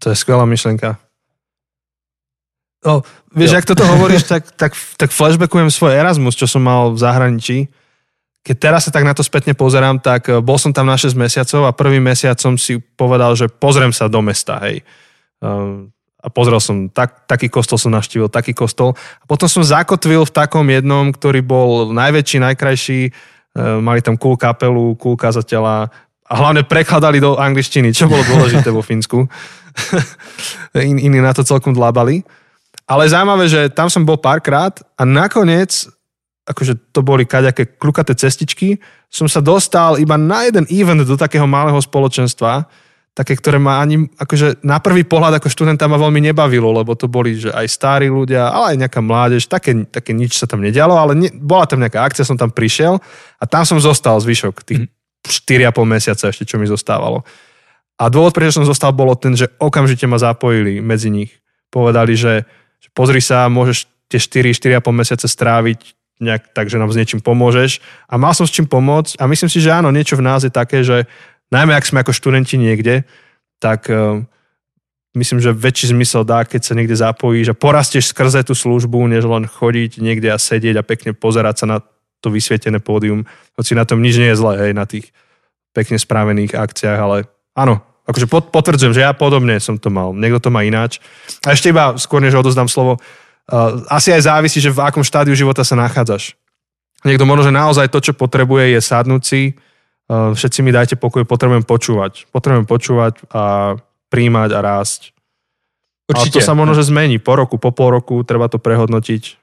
To 0.02 0.10
je 0.10 0.18
skvelá 0.18 0.44
myšlenka. 0.50 0.98
No, 2.82 3.06
vieš, 3.30 3.54
Jo. 3.54 3.58
ak 3.62 3.70
toto 3.70 3.86
hovoríš, 3.86 4.26
tak, 4.34 4.50
tak, 4.58 4.74
tak 4.74 5.10
flashbackujem 5.14 5.70
svoj 5.70 5.94
Erasmus, 5.94 6.34
čo 6.34 6.50
som 6.50 6.66
mal 6.66 6.90
v 6.90 6.98
zahraničí, 6.98 7.70
keď 8.42 8.56
teraz 8.58 8.90
sa 8.90 8.92
tak 8.92 9.06
na 9.06 9.14
to 9.14 9.22
spätne 9.22 9.54
pozerám, 9.54 10.02
tak 10.02 10.26
e, 10.26 10.42
bol 10.42 10.58
som 10.58 10.74
tam 10.74 10.90
na 10.90 10.98
6 10.98 11.14
mesiacov 11.14 11.70
a 11.70 11.78
prvý 11.78 12.02
mesiac 12.02 12.42
som 12.42 12.58
si 12.58 12.82
povedal, 12.82 13.38
že 13.38 13.46
pozriem 13.46 13.94
sa 13.94 14.10
do 14.10 14.18
mesta, 14.26 14.58
hej. 14.66 14.82
Ehm, 15.46 15.94
a 16.22 16.28
pozrel 16.30 16.58
som, 16.58 16.90
tak, 16.90 17.30
taký 17.30 17.50
kostol 17.50 17.78
som 17.82 17.94
naštívil, 17.94 18.30
taký 18.30 18.54
kostol. 18.54 18.94
A 19.22 19.26
potom 19.30 19.50
som 19.50 19.66
zakotvil 19.66 20.26
v 20.26 20.34
takom 20.34 20.66
jednom, 20.70 21.10
ktorý 21.14 21.42
bol 21.46 21.94
najväčší, 21.94 22.42
najkrajší, 22.42 23.00
ehm, 23.10 23.78
mali 23.86 24.02
tam 24.02 24.18
cool 24.18 24.34
kapelu, 24.34 24.98
cool 24.98 25.14
kazateľa 25.14 25.94
a 26.32 26.34
hlavne 26.40 26.64
prekladali 26.64 27.20
do 27.20 27.36
angličtiny, 27.36 27.92
čo 27.92 28.08
bolo 28.08 28.24
dôležité 28.24 28.72
vo 28.72 28.80
Fínsku. 28.80 29.28
In, 30.80 30.96
iní 30.96 31.20
na 31.20 31.36
to 31.36 31.44
celkom 31.44 31.76
dlábali. 31.76 32.24
Ale 32.88 33.12
zaujímavé, 33.12 33.52
že 33.52 33.68
tam 33.68 33.92
som 33.92 34.08
bol 34.08 34.16
párkrát 34.16 34.80
a 34.96 35.04
nakoniec 35.04 35.92
akože 36.42 36.92
to 36.92 37.06
boli 37.06 37.24
kaďaké 37.24 37.78
klukaté 37.78 38.18
cestičky, 38.18 38.82
som 39.08 39.30
sa 39.30 39.40
dostal 39.40 40.02
iba 40.02 40.18
na 40.18 40.50
jeden 40.50 40.66
event 40.74 41.06
do 41.06 41.16
takého 41.16 41.46
malého 41.46 41.78
spoločenstva, 41.78 42.66
také, 43.12 43.36
ktoré 43.36 43.60
ma 43.60 43.84
ani, 43.84 44.08
akože 44.16 44.64
na 44.64 44.80
prvý 44.80 45.04
pohľad 45.04 45.38
ako 45.38 45.52
študenta 45.52 45.86
ma 45.86 46.00
veľmi 46.00 46.32
nebavilo, 46.32 46.72
lebo 46.72 46.96
to 46.96 47.12
boli, 47.12 47.36
že 47.36 47.52
aj 47.52 47.68
starí 47.68 48.08
ľudia, 48.08 48.50
ale 48.50 48.76
aj 48.76 48.78
nejaká 48.88 49.00
mládež, 49.04 49.52
také, 49.52 49.84
také 49.86 50.16
nič 50.16 50.40
sa 50.40 50.48
tam 50.48 50.64
nedialo, 50.64 50.96
ale 50.96 51.14
ne, 51.14 51.30
bola 51.36 51.68
tam 51.68 51.84
nejaká 51.84 52.02
akcia, 52.08 52.28
som 52.28 52.40
tam 52.40 52.50
prišiel 52.50 52.98
a 53.38 53.44
tam 53.46 53.68
som 53.68 53.78
zostal 53.84 54.16
zvyšok 54.18 54.56
tých 54.64 54.88
4,5 55.26 55.86
mesiaca 55.86 56.26
ešte, 56.30 56.44
čo 56.46 56.58
mi 56.58 56.66
zostávalo. 56.66 57.22
A 58.02 58.10
dôvod, 58.10 58.34
prečo 58.34 58.58
som 58.58 58.66
zostal, 58.66 58.90
bolo 58.90 59.14
ten, 59.14 59.38
že 59.38 59.52
okamžite 59.62 60.10
ma 60.10 60.18
zapojili 60.18 60.82
medzi 60.82 61.14
nich. 61.14 61.38
Povedali, 61.70 62.18
že, 62.18 62.50
že 62.82 62.90
pozri 62.98 63.22
sa, 63.22 63.46
môžeš 63.46 63.86
tie 64.10 64.18
4, 64.18 64.82
4,5 64.82 64.82
mesiace 64.90 65.26
stráviť 65.30 65.80
nejak 66.22 66.54
tak, 66.54 66.70
že 66.70 66.78
nám 66.78 66.94
s 66.94 66.98
niečím 66.98 67.22
pomôžeš. 67.22 67.82
A 68.10 68.18
mal 68.18 68.34
som 68.34 68.46
s 68.46 68.54
čím 68.54 68.70
pomôcť 68.70 69.18
a 69.18 69.26
myslím 69.26 69.50
si, 69.50 69.58
že 69.58 69.74
áno, 69.74 69.90
niečo 69.90 70.18
v 70.18 70.26
nás 70.26 70.46
je 70.46 70.54
také, 70.54 70.86
že 70.86 71.10
najmä 71.50 71.74
ak 71.74 71.86
sme 71.90 72.06
ako 72.06 72.14
študenti 72.14 72.62
niekde, 72.62 73.06
tak 73.58 73.90
uh, 73.90 74.22
myslím, 75.18 75.42
že 75.42 75.52
väčší 75.52 75.92
zmysel 75.92 76.22
dá, 76.24 76.46
keď 76.46 76.62
sa 76.62 76.74
niekde 76.78 76.96
zapojíš 76.96 77.52
a 77.52 77.58
porastieš 77.58 78.14
skrze 78.14 78.46
tú 78.46 78.54
službu, 78.54 79.10
než 79.10 79.26
len 79.26 79.50
chodiť 79.50 79.98
niekde 79.98 80.30
a 80.32 80.38
sedieť 80.38 80.80
a 80.80 80.88
pekne 80.88 81.12
pozerať 81.18 81.56
sa 81.62 81.66
na 81.68 81.78
to 82.22 82.30
vysvietené 82.30 82.78
pódium. 82.80 83.26
Hoci 83.58 83.74
na 83.74 83.84
tom 83.84 84.00
nič 84.00 84.16
nie 84.22 84.30
je 84.32 84.40
zlé, 84.40 84.54
hej, 84.70 84.72
na 84.78 84.86
tých 84.86 85.10
pekne 85.74 85.98
správených 85.98 86.54
akciách, 86.54 87.00
ale 87.02 87.18
áno, 87.58 87.82
akože 88.06 88.30
potvrdzujem, 88.30 88.94
že 88.94 89.04
ja 89.04 89.12
podobne 89.12 89.58
som 89.58 89.76
to 89.82 89.90
mal. 89.90 90.14
Niekto 90.14 90.48
to 90.48 90.50
má 90.54 90.62
ináč. 90.62 91.02
A 91.44 91.58
ešte 91.58 91.74
iba 91.74 91.98
skôr, 92.00 92.22
než 92.22 92.38
odozdám 92.38 92.72
slovo, 92.72 93.02
Uh, 93.52 93.84
asi 93.92 94.16
aj 94.16 94.32
závisí, 94.32 94.64
že 94.64 94.72
v 94.72 94.80
akom 94.80 95.04
štádiu 95.04 95.36
života 95.36 95.66
sa 95.68 95.76
nachádzaš. 95.76 96.40
Niekto 97.04 97.28
možno, 97.28 97.50
že 97.50 97.52
naozaj 97.52 97.92
to, 97.92 98.00
čo 98.00 98.14
potrebuje, 98.16 98.78
je 98.78 98.80
sadnúť 98.80 99.22
si, 99.26 99.42
uh, 100.08 100.32
všetci 100.32 100.64
mi 100.64 100.72
dajte 100.72 100.96
pokoj, 100.96 101.28
potrebujem 101.28 101.66
počúvať. 101.66 102.32
Potrebujem 102.32 102.64
počúvať 102.70 103.20
a 103.34 103.76
príjmať 104.08 104.50
a 104.56 104.60
rásť. 104.62 105.12
Určite. 106.08 106.40
Ale 106.40 106.44
to 106.44 106.48
sa 106.48 106.56
možno, 106.56 106.80
že 106.80 106.88
zmení. 106.88 107.20
Po 107.20 107.36
roku, 107.36 107.60
po 107.60 107.76
pol 107.76 108.00
roku 108.00 108.24
treba 108.24 108.48
to 108.48 108.56
prehodnotiť. 108.56 109.41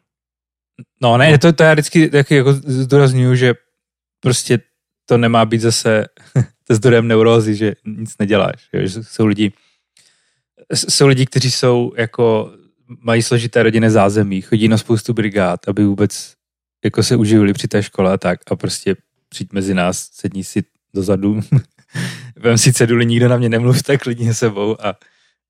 No 1.03 1.17
ne, 1.17 1.39
to, 1.39 1.53
to 1.53 1.63
já 1.63 1.73
vždycky 1.73 2.11
taky 2.11 2.35
jako 2.35 2.53
zdůraznuju, 2.53 3.35
že 3.35 3.55
prostě 4.21 4.59
to 5.07 5.19
nemá 5.19 5.45
být 5.45 5.61
zase 5.61 6.07
zdrojem 6.71 7.09
neurózy, 7.09 7.55
že 7.55 7.75
nic 7.85 8.19
neděláš. 8.19 8.69
Že 8.73 9.03
jsou 9.03 9.27
lidi, 9.27 9.53
jsou 10.75 11.07
lidi, 11.07 11.27
kteří 11.27 11.51
jsou 11.51 11.93
jako 11.97 12.53
mají 13.01 13.23
složité 13.23 13.63
rodinné 13.63 13.91
zázemí, 13.91 14.41
chodí 14.41 14.69
na 14.69 14.79
spoustu 14.79 15.13
brigád, 15.13 15.69
aby 15.69 15.85
vůbec 15.85 16.35
jako 16.85 17.03
se 17.03 17.17
uživili 17.17 17.53
při 17.53 17.69
té 17.69 17.83
škole 17.83 18.13
a 18.13 18.17
tak 18.17 18.41
a 18.51 18.57
prostě 18.57 18.97
přijď 19.29 19.53
mezi 19.53 19.75
nás, 19.75 20.09
sedni 20.13 20.45
si 20.45 20.63
dozadu, 20.95 21.41
vem 22.37 22.59
si 22.59 22.73
ceduli, 22.73 23.07
nikdo 23.07 23.29
na 23.29 23.37
mě 23.37 23.49
nemluv, 23.49 23.83
tak 23.83 24.03
klidně 24.03 24.35
sebou 24.35 24.77
a, 24.81 24.89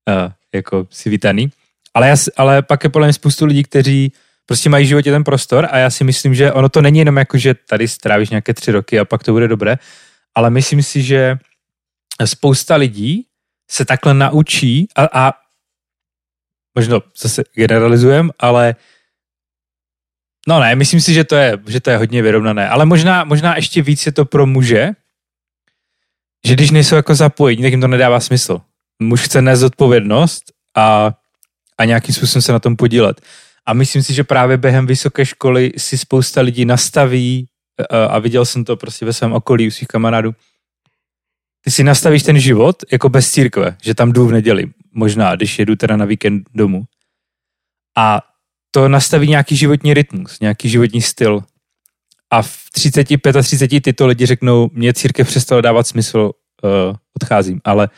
a 0.09 0.33
jako 0.53 0.87
si 0.91 1.09
vítaný. 1.09 1.51
Ale, 1.93 2.07
já, 2.07 2.15
ale 2.37 2.61
pak 2.61 2.83
je 2.83 2.89
podle 2.89 3.07
mě 3.07 3.13
spoustu 3.13 3.45
lidí, 3.45 3.63
kteří 3.63 4.11
prostě 4.49 4.69
mají 4.69 4.85
v 4.85 4.87
životě 4.87 5.11
ten 5.11 5.23
prostor 5.23 5.67
a 5.71 5.77
já 5.77 5.89
si 5.89 6.03
myslím, 6.03 6.35
že 6.35 6.53
ono 6.53 6.69
to 6.69 6.81
není 6.81 6.99
jenom 6.99 7.17
jako, 7.17 7.37
že 7.37 7.53
tady 7.53 7.87
strávíš 7.87 8.29
nějaké 8.29 8.53
tři 8.53 8.71
roky 8.71 8.99
a 8.99 9.05
pak 9.05 9.23
to 9.23 9.31
bude 9.31 9.47
dobré, 9.47 9.77
ale 10.35 10.49
myslím 10.49 10.83
si, 10.83 11.01
že 11.03 11.37
spousta 12.25 12.75
lidí 12.75 13.25
se 13.69 13.85
takhle 13.85 14.13
naučí 14.13 14.87
a, 14.95 15.05
a 15.13 15.33
možno 16.75 17.01
zase 17.17 17.43
generalizujem, 17.53 18.31
ale 18.39 18.75
no 20.47 20.59
ne, 20.59 20.75
myslím 20.75 21.01
si, 21.01 21.13
že 21.13 21.23
to 21.23 21.35
je, 21.35 21.57
že 21.67 21.79
to 21.79 21.89
je 21.89 21.97
hodně 21.97 22.21
vyrovnané, 22.21 22.69
ale 22.69 22.85
možná, 22.85 23.23
možná 23.23 23.55
ještě 23.55 23.81
víc 23.81 24.05
je 24.05 24.11
to 24.11 24.25
pro 24.25 24.45
muže, 24.45 24.89
že 26.45 26.53
když 26.53 26.71
nejsou 26.71 26.95
jako 26.95 27.15
zapojení, 27.15 27.61
tak 27.61 27.71
jim 27.71 27.81
to 27.81 27.87
nedává 27.87 28.19
smysl. 28.19 28.61
Muž 28.99 29.21
chce 29.21 29.41
nést 29.41 29.63
odpovědnost 29.63 30.43
a, 30.75 31.11
a 31.77 31.85
nějakým 31.85 32.15
způsobem 32.15 32.41
se 32.41 32.51
na 32.51 32.59
tom 32.59 32.75
podílet. 32.75 33.21
A 33.69 33.73
myslím 33.73 34.03
si, 34.03 34.13
že 34.13 34.23
právě 34.23 34.57
během 34.57 34.87
vysoké 34.87 35.25
školy 35.25 35.71
si 35.77 35.97
spousta 35.97 36.41
lidí 36.41 36.65
nastaví, 36.65 37.47
a 37.89 38.19
viděl 38.19 38.45
jsem 38.45 38.65
to 38.65 38.77
prostě 38.77 39.05
ve 39.05 39.13
svém 39.13 39.33
okolí 39.33 39.67
u 39.67 39.71
svých 39.71 39.87
kamarádů, 39.87 40.31
ty 41.61 41.71
si 41.71 41.83
nastavíš 41.83 42.23
ten 42.23 42.39
život 42.39 42.83
jako 42.91 43.09
bez 43.09 43.31
církve, 43.31 43.77
že 43.81 43.95
tam 43.95 44.11
jdu 44.11 44.27
v 44.27 44.31
neděli, 44.31 44.65
možná, 44.93 45.35
když 45.35 45.59
jedu 45.59 45.75
teda 45.75 45.97
na 45.97 46.05
víkend 46.05 46.49
domů. 46.53 46.83
A 47.97 48.21
to 48.71 48.87
nastaví 48.87 49.27
nějaký 49.27 49.55
životní 49.55 49.93
rytmus, 49.93 50.39
nějaký 50.39 50.69
životní 50.69 51.01
styl. 51.01 51.43
A 52.31 52.41
v 52.41 52.57
35 52.71 53.35
a 53.35 53.41
30 53.41 53.67
tyto 53.81 54.07
lidi 54.07 54.25
řeknou, 54.25 54.69
mě 54.73 54.93
církev 54.93 55.27
přestala 55.27 55.61
dávat 55.61 55.87
smysl, 55.87 56.31
uh, 56.63 56.95
odcházím, 57.21 57.61
ale 57.63 57.89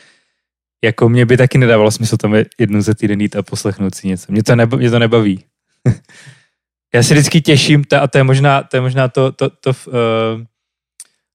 jako 0.84 1.08
mě 1.08 1.26
by 1.26 1.36
taky 1.36 1.58
nedávalo 1.58 1.90
smysl 1.90 2.16
tam 2.16 2.34
jednou 2.58 2.80
za 2.80 2.94
týden 2.94 3.20
jít 3.20 3.36
a 3.36 3.42
poslechnout 3.42 3.94
si 3.94 4.08
něco. 4.08 4.32
Mě 4.32 4.42
to, 4.42 4.56
neba, 4.56 4.76
mě 4.76 4.90
to 4.90 4.98
nebaví. 4.98 5.44
Já 6.94 7.02
se 7.02 7.14
vždycky 7.14 7.40
těším, 7.40 7.84
a 8.00 8.08
to 8.08 8.18
je 8.18 8.24
možná 8.24 8.62
to, 8.62 8.76
je 8.76 8.80
možná 8.80 9.08
to, 9.08 9.32
to, 9.32 9.50
to 9.50 9.70
uh, 9.70 10.44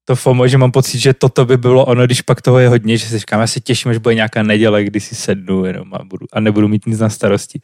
to 0.08 0.16
FOMO, 0.16 0.48
že 0.48 0.58
mám 0.58 0.72
pocit, 0.72 1.00
že 1.00 1.14
toto 1.14 1.46
by 1.46 1.58
bylo 1.58 1.86
ono, 1.86 2.06
když 2.06 2.22
pak 2.22 2.42
toho 2.42 2.60
je 2.60 2.70
hodně, 2.70 2.98
že 2.98 3.06
si 3.06 3.20
říkám, 3.20 3.40
já 3.40 3.48
se 3.48 3.60
těším, 3.60 3.92
až 3.92 3.98
bude 3.98 4.16
nějaká 4.16 4.44
neděle, 4.44 4.84
kdy 4.84 5.00
si 5.00 5.16
sednu 5.16 5.66
jenom 5.66 5.94
a, 5.94 6.04
budu, 6.04 6.26
a 6.34 6.40
nebudu 6.40 6.68
mít 6.68 6.86
nic 6.86 7.00
na 7.00 7.10
starosti. 7.10 7.60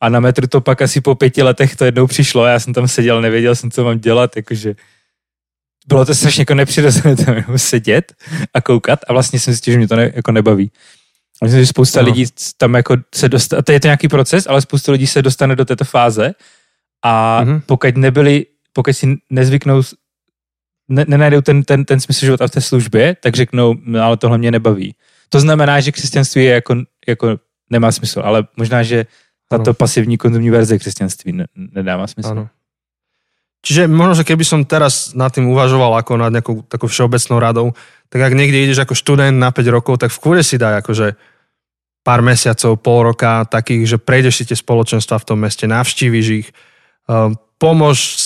A 0.00 0.08
na 0.08 0.20
metru 0.20 0.46
to 0.46 0.60
pak 0.60 0.82
asi 0.82 1.00
po 1.00 1.14
pěti 1.14 1.42
letech 1.42 1.76
to 1.76 1.84
jednou 1.84 2.06
přišlo 2.06 2.46
já 2.46 2.60
jsem 2.60 2.74
tam 2.74 2.88
seděl, 2.88 3.20
nevěděl 3.20 3.54
jsem, 3.54 3.70
co 3.70 3.84
mám 3.84 3.98
dělat, 3.98 4.36
jakože 4.36 4.74
bylo 5.88 6.04
to 6.04 6.14
strašně 6.14 6.40
jako 6.40 6.54
nepřirozené 6.54 7.16
tam 7.24 7.34
jenom 7.34 7.58
sedět 7.58 8.12
a 8.54 8.60
koukat 8.60 9.00
a 9.08 9.12
vlastně 9.12 9.40
jsem 9.40 9.54
zjistil, 9.54 9.72
že 9.72 9.78
mě 9.78 9.88
to 9.88 9.96
ne, 9.96 10.12
jako 10.14 10.32
nebaví. 10.32 10.70
A 11.42 11.44
myslím, 11.44 11.60
že 11.62 11.66
spousta 11.66 12.00
no. 12.00 12.06
lidí 12.06 12.26
tam 12.56 12.74
jako 12.74 12.96
se 13.14 13.28
dostane, 13.28 13.62
to 13.62 13.72
je 13.72 13.80
to 13.80 13.86
nějaký 13.86 14.08
proces, 14.08 14.46
ale 14.46 14.60
spousta 14.60 14.92
lidí 14.92 15.06
se 15.06 15.22
dostane 15.22 15.56
do 15.56 15.64
této 15.64 15.84
fáze 15.84 16.34
a 17.02 17.44
mm-hmm. 17.44 17.62
pokud 17.66 17.96
nebyli, 17.96 18.46
pokud 18.72 18.92
si 18.92 19.16
nezvyknou 19.30 19.82
ne, 20.88 21.04
nenajdou 21.08 21.40
ten, 21.40 21.62
ten, 21.62 21.84
ten 21.84 22.00
smysl 22.00 22.24
života 22.24 22.48
v 22.48 22.50
té 22.50 22.60
službě, 22.60 23.16
tak 23.22 23.34
řeknou, 23.34 23.74
no 23.84 24.02
ale 24.02 24.16
tohle 24.16 24.38
mě 24.38 24.50
nebaví. 24.50 24.94
To 25.28 25.40
znamená, 25.40 25.80
že 25.80 25.92
křesťanství 25.92 26.44
je 26.44 26.52
jako, 26.52 26.76
jako 27.08 27.38
nemá 27.70 27.92
smysl, 27.92 28.20
ale 28.24 28.44
možná, 28.56 28.82
že 28.82 29.06
táto 29.48 29.74
pasivní 29.74 30.18
konzumní 30.18 30.50
verze 30.50 30.78
křesťanství 30.78 31.32
ne, 31.32 31.46
nedává 31.56 32.06
smysl. 32.06 32.28
Ano. 32.28 32.48
Čiže 33.58 33.90
možno, 33.90 34.14
že 34.14 34.24
keby 34.28 34.44
som 34.46 34.62
teraz 34.62 35.18
nad 35.18 35.34
tým 35.34 35.50
uvažoval 35.50 35.98
ako 35.98 36.14
nad 36.14 36.30
nejakou 36.30 36.62
takou 36.70 36.86
všeobecnou 36.86 37.42
radou, 37.42 37.66
tak 38.08 38.20
ak 38.24 38.32
niekde 38.32 38.64
ideš 38.64 38.88
ako 38.88 38.96
študent 38.96 39.36
na 39.36 39.52
5 39.52 39.68
rokov, 39.68 40.00
tak 40.00 40.12
v 40.12 40.20
kúde 40.20 40.42
si 40.44 40.56
daj 40.56 40.80
akože 40.80 41.16
pár 42.00 42.24
mesiacov, 42.24 42.80
pol 42.80 43.12
roka 43.12 43.44
takých, 43.44 43.84
že 43.84 43.96
prejdeš 44.00 44.34
si 44.40 44.44
tie 44.48 44.56
spoločenstva 44.56 45.20
v 45.20 45.26
tom 45.28 45.38
meste, 45.44 45.68
navštíviš 45.68 46.26
ich, 46.40 46.48
um, 47.04 47.36
pomôž 47.60 48.16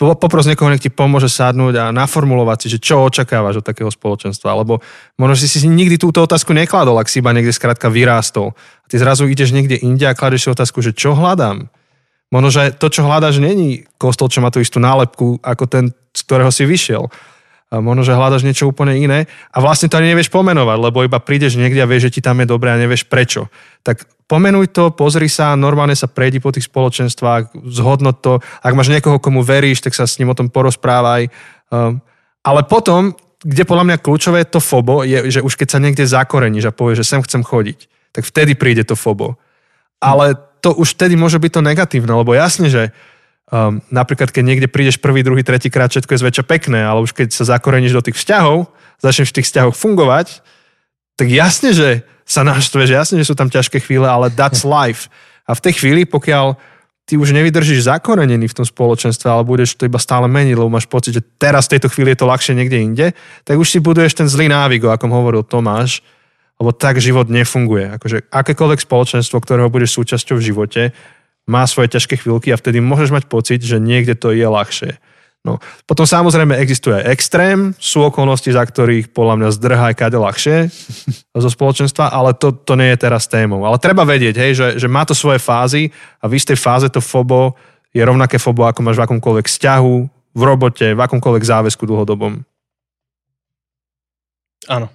popros 0.00 0.48
niekoho, 0.48 0.72
nech 0.72 0.80
ti 0.80 0.88
pomôže 0.88 1.28
sadnúť 1.28 1.74
a 1.76 1.84
naformulovať 1.92 2.58
si, 2.64 2.66
že 2.72 2.78
čo 2.80 3.04
očakávaš 3.04 3.60
od 3.60 3.68
takého 3.68 3.92
spoločenstva. 3.92 4.56
Lebo 4.56 4.80
možno 5.20 5.36
si 5.36 5.44
si 5.44 5.68
nikdy 5.68 6.00
túto 6.00 6.24
otázku 6.24 6.56
nekladol, 6.56 6.96
ak 6.96 7.12
si 7.12 7.20
iba 7.20 7.36
niekde 7.36 7.52
skrátka 7.52 7.92
vyrástol. 7.92 8.56
A 8.56 8.86
ty 8.88 8.96
zrazu 8.96 9.28
ideš 9.28 9.52
niekde 9.52 9.76
inde 9.76 10.08
a 10.08 10.16
kladeš 10.16 10.48
si 10.48 10.52
otázku, 10.56 10.80
že 10.80 10.96
čo 10.96 11.12
hľadám. 11.12 11.68
Možno, 12.32 12.48
že 12.48 12.72
to, 12.72 12.88
čo 12.88 13.04
hľadáš, 13.04 13.42
není 13.44 13.84
kostol, 14.00 14.32
čo 14.32 14.40
má 14.40 14.48
tú 14.48 14.64
istú 14.64 14.80
nálepku, 14.80 15.42
ako 15.44 15.64
ten, 15.68 15.84
z 16.16 16.20
ktorého 16.24 16.48
si 16.48 16.64
vyšiel. 16.64 17.12
Možno, 17.70 18.02
že 18.02 18.18
hľadaš 18.18 18.42
niečo 18.42 18.66
úplne 18.66 18.98
iné 18.98 19.30
a 19.54 19.62
vlastne 19.62 19.86
to 19.86 19.94
ani 19.94 20.10
nevieš 20.10 20.26
pomenovať, 20.34 20.78
lebo 20.90 21.06
iba 21.06 21.22
prídeš 21.22 21.54
niekde 21.54 21.86
a 21.86 21.86
vieš, 21.86 22.10
že 22.10 22.18
ti 22.18 22.20
tam 22.20 22.42
je 22.42 22.50
dobré 22.50 22.74
a 22.74 22.80
nevieš 22.82 23.06
prečo. 23.06 23.46
Tak 23.86 24.10
pomenuj 24.26 24.74
to, 24.74 24.90
pozri 24.90 25.30
sa, 25.30 25.54
normálne 25.54 25.94
sa 25.94 26.10
prejdi 26.10 26.42
po 26.42 26.50
tých 26.50 26.66
spoločenstvách, 26.66 27.54
zhodnot 27.70 28.26
to. 28.26 28.42
Ak 28.66 28.74
máš 28.74 28.90
niekoho, 28.90 29.22
komu 29.22 29.46
veríš, 29.46 29.86
tak 29.86 29.94
sa 29.94 30.02
s 30.02 30.18
ním 30.18 30.34
o 30.34 30.38
tom 30.38 30.50
porozprávaj. 30.50 31.30
Um, 31.70 32.02
ale 32.42 32.66
potom, 32.66 33.14
kde 33.38 33.62
podľa 33.62 33.86
mňa 33.86 34.02
kľúčové 34.02 34.50
to 34.50 34.58
fobo, 34.58 35.06
je, 35.06 35.30
že 35.30 35.38
už 35.38 35.54
keď 35.54 35.68
sa 35.70 35.78
niekde 35.78 36.10
zakoreníš 36.10 36.66
a 36.66 36.74
povieš, 36.74 37.06
že 37.06 37.10
sem 37.14 37.22
chcem 37.22 37.46
chodiť, 37.46 37.78
tak 38.10 38.26
vtedy 38.26 38.58
príde 38.58 38.82
to 38.82 38.98
fobo. 38.98 39.38
Ale 40.02 40.34
to 40.58 40.74
už 40.74 40.98
vtedy 40.98 41.14
môže 41.14 41.38
byť 41.38 41.52
to 41.54 41.62
negatívne, 41.62 42.10
lebo 42.18 42.34
jasne, 42.34 42.66
že 42.66 42.90
Um, 43.50 43.82
napríklad, 43.90 44.30
keď 44.30 44.46
niekde 44.46 44.68
prídeš 44.70 45.02
prvý, 45.02 45.26
druhý, 45.26 45.42
tretí 45.42 45.74
krát, 45.74 45.90
všetko 45.90 46.14
je 46.14 46.22
zväčša 46.22 46.44
pekné, 46.46 46.86
ale 46.86 47.02
už 47.02 47.10
keď 47.10 47.34
sa 47.34 47.58
zakoreníš 47.58 47.98
do 47.98 48.02
tých 48.06 48.14
vzťahov, 48.14 48.70
začneš 49.02 49.34
v 49.34 49.36
tých 49.42 49.48
vzťahoch 49.50 49.74
fungovať, 49.74 50.38
tak 51.18 51.26
jasne, 51.34 51.74
že 51.74 52.06
sa 52.22 52.46
naštveš, 52.46 52.94
jasne, 52.94 53.18
že 53.18 53.26
sú 53.26 53.34
tam 53.34 53.50
ťažké 53.50 53.82
chvíle, 53.82 54.06
ale 54.06 54.30
that's 54.30 54.62
life. 54.62 55.10
A 55.50 55.58
v 55.58 55.66
tej 55.66 55.82
chvíli, 55.82 56.06
pokiaľ 56.06 56.54
ty 57.10 57.18
už 57.18 57.34
nevydržíš 57.34 57.90
zakorenený 57.90 58.46
v 58.46 58.56
tom 58.62 58.62
spoločenstve, 58.62 59.26
ale 59.26 59.42
budeš 59.42 59.74
to 59.74 59.90
iba 59.90 59.98
stále 59.98 60.30
meniť, 60.30 60.54
lebo 60.54 60.70
máš 60.70 60.86
pocit, 60.86 61.18
že 61.18 61.26
teraz 61.42 61.66
v 61.66 61.74
tejto 61.74 61.90
chvíli 61.90 62.14
je 62.14 62.22
to 62.22 62.30
ľahšie 62.30 62.54
niekde 62.54 62.78
inde, 62.78 63.06
tak 63.42 63.58
už 63.58 63.66
si 63.66 63.82
buduješ 63.82 64.14
ten 64.14 64.30
zlý 64.30 64.46
návyk, 64.46 64.86
ako 64.86 65.10
hovoril 65.10 65.42
Tomáš, 65.42 66.06
lebo 66.62 66.70
tak 66.70 67.02
život 67.02 67.26
nefunguje. 67.26 67.98
Akože 67.98 68.30
akékoľvek 68.30 68.78
spoločenstvo, 68.86 69.42
ktorého 69.42 69.66
budeš 69.66 69.98
súčasťou 69.98 70.38
v 70.38 70.46
živote, 70.54 70.82
má 71.50 71.66
svoje 71.66 71.98
ťažké 71.98 72.22
chvíľky 72.22 72.54
a 72.54 72.60
vtedy 72.60 72.78
môžeš 72.78 73.10
mať 73.10 73.24
pocit, 73.26 73.58
že 73.58 73.82
niekde 73.82 74.14
to 74.14 74.30
je 74.30 74.46
ľahšie. 74.46 74.94
No. 75.40 75.56
Potom 75.88 76.04
samozrejme 76.04 76.52
existuje 76.60 77.00
aj 77.00 77.16
extrém, 77.16 77.72
sú 77.80 78.04
okolnosti, 78.04 78.52
za 78.52 78.60
ktorých 78.60 79.08
podľa 79.10 79.34
mňa 79.40 79.48
zdrhá 79.56 79.84
aj 79.88 79.96
kade 79.96 80.18
ľahšie 80.20 80.56
zo 81.44 81.50
spoločenstva, 81.50 82.12
ale 82.12 82.36
to, 82.36 82.52
to 82.52 82.76
nie 82.76 82.92
je 82.92 83.08
teraz 83.08 83.24
témou. 83.24 83.64
Ale 83.64 83.80
treba 83.80 84.04
vedieť, 84.04 84.36
hej, 84.36 84.52
že, 84.52 84.66
že 84.76 84.86
má 84.86 85.08
to 85.08 85.16
svoje 85.16 85.40
fázy 85.40 85.88
a 86.20 86.28
v 86.28 86.36
istej 86.36 86.60
fáze 86.60 86.86
to 86.92 87.00
FOBO 87.00 87.56
je 87.90 88.04
rovnaké 88.04 88.36
FOBO, 88.36 88.68
ako 88.68 88.84
máš 88.84 89.00
v 89.00 89.04
akomkoľvek 89.08 89.46
vzťahu, 89.48 89.96
v 90.36 90.42
robote, 90.44 90.86
v 90.94 91.00
akomkoľvek 91.00 91.42
záväzku 91.42 91.88
dlhodobom. 91.88 92.44
Áno. 94.68 94.86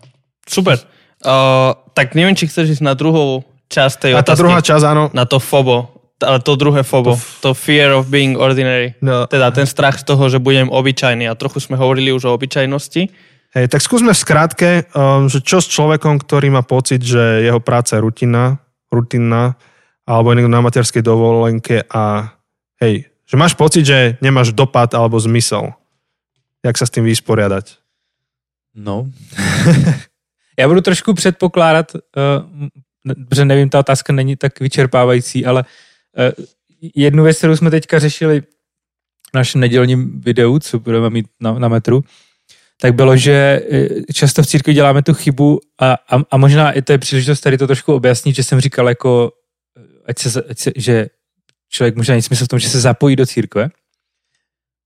Super. 0.45 0.77
Uh, 1.25 1.73
tak 1.97 2.13
neviem, 2.13 2.37
či 2.37 2.45
chceš 2.45 2.77
ísť 2.77 2.83
na 2.85 2.93
druhú 2.93 3.41
časť 3.67 3.95
tej 3.97 4.11
A 4.13 4.21
tá 4.21 4.37
otázky. 4.37 4.41
druhá 4.45 4.59
časť, 4.61 4.85
áno, 4.85 5.03
Na 5.11 5.25
to 5.25 5.41
FOBO. 5.41 5.94
Ale 6.23 6.39
to 6.39 6.55
druhé 6.55 6.83
FOBO. 6.83 7.15
To, 7.15 7.51
to 7.51 7.51
fear 7.53 7.91
of 7.91 8.07
being 8.07 8.39
ordinary. 8.39 8.95
No. 9.03 9.27
Teda 9.27 9.51
ten 9.51 9.67
strach 9.67 9.99
z 9.99 10.07
toho, 10.07 10.31
že 10.31 10.39
budem 10.39 10.71
obyčajný. 10.71 11.27
A 11.27 11.35
trochu 11.35 11.59
sme 11.59 11.75
hovorili 11.75 12.15
už 12.15 12.31
o 12.31 12.35
obyčajnosti. 12.35 13.11
Hej, 13.55 13.65
tak 13.67 13.83
skúsme 13.83 14.11
v 14.11 14.19
skratke, 14.19 14.69
um, 14.91 15.27
že 15.31 15.39
čo 15.43 15.63
s 15.63 15.67
človekom, 15.71 16.19
ktorý 16.19 16.51
má 16.51 16.63
pocit, 16.63 17.03
že 17.03 17.43
jeho 17.43 17.59
práca 17.63 17.95
je 17.95 18.03
rutina, 18.03 18.59
rutinná, 18.91 19.55
alebo 20.03 20.35
je 20.35 20.43
na 20.43 20.59
materskej 20.59 20.99
dovolenke 20.99 21.87
a 21.87 22.35
hej, 22.83 23.07
že 23.23 23.35
máš 23.39 23.55
pocit, 23.55 23.87
že 23.87 24.19
nemáš 24.19 24.51
dopad 24.51 24.91
alebo 24.91 25.15
zmysel. 25.19 25.71
Jak 26.67 26.75
sa 26.75 26.83
s 26.83 26.91
tým 26.91 27.07
vysporiadať? 27.07 27.79
No. 28.75 29.07
Já 30.59 30.67
budu 30.67 30.81
trošku 30.81 31.13
předpokládat, 31.13 31.95
uh, 31.95 33.21
protože 33.27 33.45
nevím, 33.45 33.69
ta 33.69 33.79
otázka 33.79 34.13
není 34.13 34.35
tak 34.35 34.59
vyčerpávající, 34.59 35.45
ale 35.45 35.63
uh, 35.63 35.67
jednu 36.95 37.23
věc, 37.23 37.37
kterou 37.37 37.55
jsme 37.55 37.71
teďka 37.71 37.99
řešili 37.99 38.41
v 38.41 39.33
našem 39.33 39.61
nedělním 39.61 40.21
videu, 40.21 40.59
co 40.59 40.79
budeme 40.79 41.09
mít 41.09 41.27
na, 41.39 41.59
na 41.59 41.67
metru, 41.67 42.03
tak 42.81 42.95
bylo, 42.95 43.17
že 43.17 43.61
eh, 43.71 44.13
často 44.13 44.43
v 44.43 44.47
církvi 44.47 44.73
děláme 44.73 45.03
tu 45.03 45.13
chybu 45.13 45.59
a, 45.81 45.93
a, 45.93 46.23
a 46.31 46.37
možná 46.37 46.71
i 46.71 46.81
to 46.81 46.91
je 46.91 46.97
příležitost 46.97 47.41
tady 47.41 47.57
to 47.57 47.67
trošku 47.67 47.93
objasnit, 47.93 48.35
že 48.35 48.43
jsem 48.43 48.59
říkal 48.59 48.89
jako, 48.89 49.31
eh, 49.77 50.01
ať 50.05 50.19
se, 50.19 50.43
ať 50.49 50.59
se, 50.59 50.71
že 50.75 51.07
člověk 51.69 51.95
možná 51.95 52.15
nic 52.15 52.25
smysl 52.25 52.45
v 52.45 52.47
tom, 52.47 52.59
že 52.59 52.69
se 52.69 52.79
zapojí 52.79 53.15
do 53.15 53.25
církve 53.25 53.69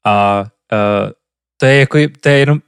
a 0.05 0.45
uh, 0.73 1.11
to 1.57 1.65
je 1.65 1.79
jako, 1.79 1.97
to 2.21 2.29
je 2.29 2.37
jenom 2.37 2.59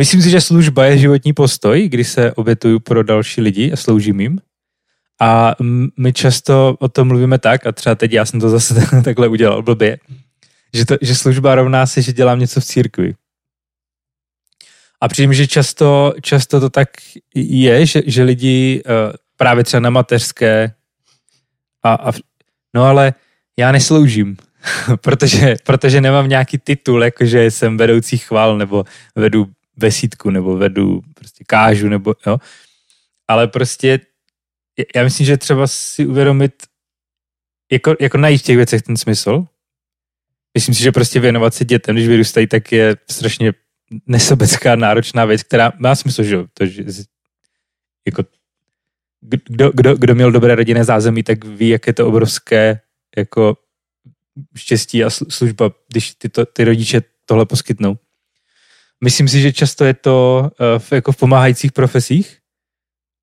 Myslím 0.00 0.22
si, 0.22 0.30
že 0.30 0.40
služba 0.40 0.84
je 0.84 0.98
životní 0.98 1.32
postoj, 1.32 1.88
kdy 1.88 2.04
se 2.04 2.32
obětuju 2.32 2.80
pro 2.80 3.02
další 3.02 3.40
lidi 3.40 3.72
a 3.72 3.76
sloužím 3.76 4.20
jim. 4.20 4.38
A 5.20 5.54
my 5.96 6.12
často 6.12 6.76
o 6.78 6.88
tom 6.88 7.08
mluvíme 7.08 7.38
tak, 7.38 7.66
a 7.66 7.72
třeba 7.72 7.94
teď 7.94 8.12
já 8.12 8.24
jsem 8.24 8.40
to 8.40 8.48
zase 8.48 8.74
takhle 9.04 9.28
udělal 9.28 9.62
blbě, 9.62 9.98
že, 10.74 10.84
to, 10.84 10.96
že 11.00 11.14
služba 11.14 11.54
rovná 11.54 11.86
se, 11.86 12.02
že 12.02 12.12
dělám 12.12 12.38
něco 12.38 12.60
v 12.60 12.64
církvi. 12.64 13.14
A 15.00 15.08
přijím, 15.08 15.34
že 15.34 15.46
často, 15.46 16.14
často 16.22 16.60
to 16.60 16.70
tak 16.70 16.88
je, 17.34 17.86
že, 17.86 18.02
že 18.06 18.22
lidi 18.22 18.82
uh, 18.86 18.92
právě 19.36 19.64
třeba 19.64 19.80
na 19.80 19.90
mateřské 19.90 20.74
a, 21.82 21.94
a 21.94 22.12
no 22.74 22.84
ale 22.84 23.14
já 23.56 23.72
nesloužím, 23.72 24.36
protože, 25.00 25.56
protože 25.64 26.00
nemám 26.00 26.28
nějaký 26.28 26.58
titul, 26.58 27.04
jakože 27.04 27.50
jsem 27.50 27.76
vedoucí 27.76 28.18
chval 28.18 28.58
nebo 28.58 28.84
vedu 29.14 29.48
besídku 29.76 30.30
nebo 30.30 30.56
vedu, 30.56 31.00
prostě 31.14 31.44
kážu 31.46 31.88
nebo 31.88 32.14
jo. 32.26 32.38
Ale 33.28 33.48
prostě 33.48 34.00
já 34.94 35.02
myslím, 35.02 35.26
že 35.26 35.36
třeba 35.36 35.66
si 35.66 36.06
uvědomit, 36.06 36.52
jako, 37.72 37.96
jako 38.00 38.18
najít 38.18 38.38
v 38.38 38.44
těch 38.44 38.56
věcech 38.56 38.82
ten 38.82 38.96
smysl. 38.96 39.46
Myslím 40.54 40.74
si, 40.74 40.82
že 40.82 40.92
prostě 40.92 41.20
věnovat 41.20 41.54
se 41.54 41.64
dětem, 41.64 41.96
když 41.96 42.08
vyrůstají, 42.08 42.46
tak 42.46 42.72
je 42.72 42.96
strašně 43.10 43.52
nesobecká, 44.06 44.76
náročná 44.76 45.24
věc, 45.24 45.42
která 45.42 45.72
má 45.78 45.94
smysl, 45.94 46.22
že 46.22 46.34
jo. 46.34 46.46
To, 46.54 46.66
že, 46.66 46.84
jako, 48.06 48.24
kdo, 49.20 49.70
kdo, 49.74 49.94
kdo 49.94 50.14
měl 50.14 50.32
dobré 50.32 50.54
rodinné 50.54 50.84
zázemí, 50.84 51.22
tak 51.22 51.44
ví, 51.44 51.68
jak 51.68 51.86
je 51.86 51.92
to 51.92 52.06
obrovské 52.06 52.80
jako 53.16 53.56
štěstí 54.56 55.04
a 55.04 55.10
služba, 55.10 55.70
když 55.88 56.14
ty, 56.14 56.28
to, 56.28 56.46
ty 56.46 56.64
rodiče 56.64 57.02
tohle 57.24 57.46
poskytnou. 57.46 57.98
Myslím 59.04 59.28
si, 59.28 59.40
že 59.40 59.52
často 59.52 59.84
je 59.84 59.94
to 59.94 60.50
uh, 60.60 60.78
v, 60.78 60.92
jako 60.92 61.12
v 61.12 61.16
pomáhajících 61.16 61.72
profesích. 61.72 62.38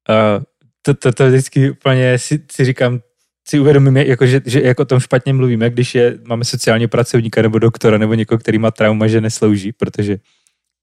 Uh, 0.10 0.44
to, 0.86 0.94
to, 0.94 1.12
to 1.12 1.28
vždycky 1.28 1.72
úplně 1.72 2.20
si, 2.20 2.40
si 2.52 2.66
říkám, 2.66 3.00
si 3.48 3.60
uvědomím, 3.60 3.98
jako, 3.98 4.26
že, 4.26 4.42
že 4.46 4.62
jako 4.62 4.82
o 4.82 4.86
tom 4.86 5.00
špatně 5.00 5.34
mluvíme, 5.34 5.70
když 5.70 5.96
je, 5.96 6.20
máme 6.24 6.46
sociálně 6.46 6.88
pracovníka 6.88 7.42
nebo 7.42 7.60
doktora 7.60 7.98
nebo 7.98 8.14
někoho, 8.14 8.40
který 8.40 8.58
má 8.58 8.72
trauma, 8.72 9.08
že 9.08 9.22
neslouží, 9.22 9.72
protože 9.72 10.18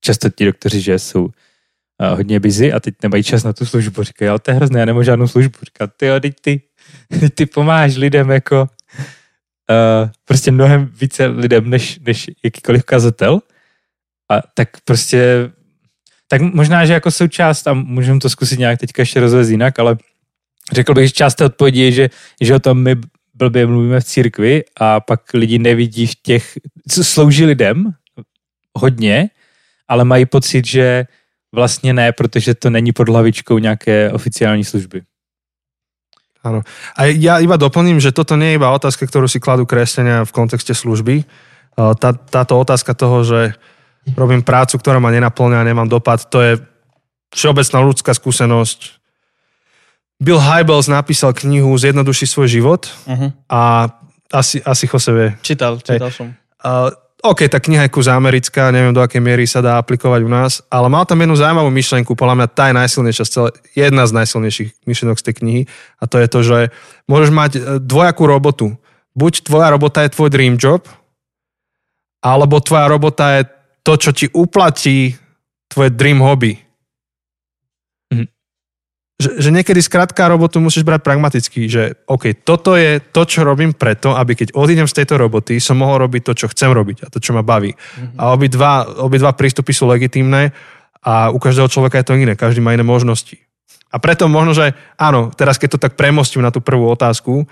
často 0.01 0.29
ti 0.29 0.45
doktoři, 0.45 0.81
že 0.81 0.99
jsou 0.99 1.23
uh, 1.23 1.31
hodně 2.17 2.39
busy 2.39 2.73
a 2.73 2.79
teď 2.79 2.95
nemají 3.03 3.23
čas 3.23 3.43
na 3.43 3.53
tu 3.53 3.65
službu. 3.65 4.03
Říkají, 4.03 4.29
ale 4.29 4.39
to 4.39 4.51
je 4.51 4.55
hrozné, 4.55 4.79
já 4.79 4.85
nemám 4.85 5.03
žádnou 5.03 5.27
službu. 5.27 5.57
Říká, 5.63 5.87
ty 5.87 6.05
jo, 6.05 6.19
teď 6.19 6.33
ty, 6.41 6.61
ty 7.35 7.45
pomáháš 7.45 7.95
lidem 7.95 8.29
jako 8.29 8.61
uh, 8.61 10.09
prostě 10.25 10.51
mnohem 10.51 10.89
více 11.01 11.25
lidem, 11.27 11.69
než, 11.69 11.99
než 11.99 12.31
jakýkoliv 12.43 12.83
kazatel. 12.83 13.39
A 14.31 14.41
tak 14.53 14.69
prostě, 14.85 15.51
tak 16.31 16.41
možná, 16.41 16.85
že 16.87 16.93
jako 16.93 17.11
součást, 17.11 17.67
a 17.67 17.73
můžeme 17.73 18.19
to 18.19 18.29
zkusit 18.29 18.59
nějak 18.59 18.79
teďka 18.79 19.01
ještě 19.01 19.19
rozvést 19.19 19.49
jinak, 19.49 19.79
ale 19.79 19.97
řekl 20.71 20.93
bych, 20.93 21.07
že 21.07 21.11
část 21.11 21.35
té 21.35 21.45
odpovědi 21.45 21.81
je, 21.81 21.91
že, 21.91 22.05
že 22.41 22.55
o 22.55 22.59
tom 22.59 22.79
my 22.79 22.95
blbě 23.35 23.67
mluvíme 23.67 23.99
v 23.99 24.03
církvi 24.03 24.63
a 24.79 24.99
pak 24.99 25.33
lidi 25.33 25.59
nevidí 25.59 26.07
v 26.07 26.15
těch, 26.23 26.57
co 26.87 27.03
slouží 27.03 27.45
lidem 27.45 27.91
hodně, 28.77 29.29
ale 29.87 30.05
mají 30.05 30.25
pocit, 30.25 30.65
že 30.65 31.05
vlastně 31.51 31.93
ne, 31.93 32.11
protože 32.11 32.55
to 32.55 32.69
není 32.69 32.91
pod 32.91 33.09
hlavičkou 33.09 33.57
nějaké 33.57 34.11
oficiální 34.11 34.63
služby. 34.63 35.01
Áno. 36.41 36.65
A 36.97 37.05
ja 37.05 37.37
iba 37.37 37.53
doplním, 37.53 38.01
že 38.01 38.09
toto 38.09 38.33
nie 38.33 38.49
je 38.49 38.57
iba 38.57 38.73
otázka, 38.73 39.05
ktorú 39.05 39.29
si 39.29 39.37
kladú 39.37 39.69
kresťania 39.69 40.25
v 40.25 40.33
kontexte 40.33 40.73
služby. 40.73 41.21
Tá, 41.77 42.17
táto 42.17 42.57
otázka 42.57 42.97
toho, 42.97 43.21
že 43.21 43.53
robím 44.17 44.41
prácu, 44.41 44.77
ktorá 44.81 44.97
ma 44.97 45.13
nenaplňa 45.13 45.61
a 45.61 45.67
nemám 45.67 45.89
dopad, 45.89 46.25
to 46.27 46.37
je 46.41 46.53
všeobecná 47.31 47.77
ľudská 47.85 48.11
skúsenosť. 48.11 49.01
Bill 50.21 50.37
Hybels 50.37 50.85
napísal 50.85 51.33
knihu 51.33 51.73
Zjednoduši 51.73 52.29
svoj 52.29 52.47
život 52.49 52.85
Uh-huh. 53.09 53.33
a 53.49 53.89
asi, 54.31 54.63
asi 54.63 54.87
Jose 54.87 55.11
vie. 55.11 55.29
Čítal, 55.43 55.81
čítal 55.83 56.07
som. 56.13 56.31
Uh, 56.63 56.93
OK, 57.21 57.45
tá 57.45 57.61
kniha 57.61 57.85
je 57.85 57.93
kus 57.93 58.09
americká, 58.09 58.73
neviem 58.73 58.97
do 58.97 59.01
akej 59.03 59.21
miery 59.21 59.45
sa 59.45 59.61
dá 59.61 59.77
aplikovať 59.77 60.25
u 60.25 60.29
nás, 60.31 60.65
ale 60.73 60.89
mal 60.89 61.05
tam 61.05 61.21
jednu 61.21 61.37
zaujímavú 61.37 61.69
myšlenku, 61.69 62.17
podľa 62.17 62.35
mňa 62.41 62.47
tá 62.49 62.63
je 62.71 62.75
najsilnejšia, 62.81 63.25
celé, 63.29 63.49
jedna 63.77 64.09
z 64.09 64.11
najsilnejších 64.17 64.69
myšlenok 64.89 65.17
z 65.21 65.25
tej 65.29 65.35
knihy 65.37 65.61
a 66.01 66.03
to 66.09 66.17
je 66.17 66.27
to, 66.27 66.39
že 66.41 66.59
môžeš 67.05 67.29
mať 67.29 67.51
e, 67.53 67.59
dvojakú 67.77 68.23
robotu. 68.25 68.67
Buď 69.13 69.45
tvoja 69.45 69.69
robota 69.69 70.01
je 70.01 70.13
tvoj 70.17 70.33
dream 70.33 70.57
job, 70.57 70.81
alebo 72.25 72.57
tvoja 72.57 72.89
robota 72.89 73.25
je 73.37 73.41
to, 73.81 73.93
čo 73.97 74.11
ti 74.13 74.25
uplatí 74.29 75.17
tvoje 75.71 75.89
dream 75.93 76.21
hobby. 76.21 76.57
Mhm. 78.13 78.25
Že, 79.21 79.29
že 79.37 79.49
niekedy 79.53 79.79
skrátka 79.81 80.27
robotu 80.27 80.57
musíš 80.57 80.83
brať 80.83 81.01
pragmaticky, 81.05 81.69
že 81.69 82.01
OK, 82.09 82.41
toto 82.41 82.73
je 82.73 82.99
to, 82.99 83.21
čo 83.25 83.45
robím 83.45 83.73
preto, 83.73 84.17
aby 84.17 84.35
keď 84.35 84.57
odídem 84.57 84.89
z 84.89 85.01
tejto 85.01 85.17
roboty, 85.17 85.61
som 85.61 85.77
mohol 85.77 86.05
robiť 86.09 86.21
to, 86.27 86.33
čo 86.33 86.51
chcem 86.51 86.73
robiť 86.73 87.05
a 87.05 87.11
to, 87.13 87.21
čo 87.21 87.33
ma 87.33 87.41
baví. 87.45 87.73
Mhm. 87.73 88.17
A 88.17 88.33
obidva, 88.33 88.85
obidva 89.01 89.33
prístupy 89.33 89.71
sú 89.73 89.89
legitímne 89.89 90.53
a 91.01 91.33
u 91.33 91.41
každého 91.41 91.69
človeka 91.71 92.01
je 92.01 92.07
to 92.07 92.17
iné, 92.17 92.37
každý 92.37 92.61
má 92.61 92.77
iné 92.77 92.85
možnosti. 92.85 93.41
A 93.91 93.99
preto 93.99 94.31
možno, 94.31 94.55
že 94.55 94.71
áno, 94.95 95.33
teraz 95.35 95.59
keď 95.59 95.75
to 95.75 95.83
tak 95.83 95.99
premostím 95.99 96.39
na 96.45 96.53
tú 96.53 96.63
prvú 96.63 96.87
otázku, 96.87 97.43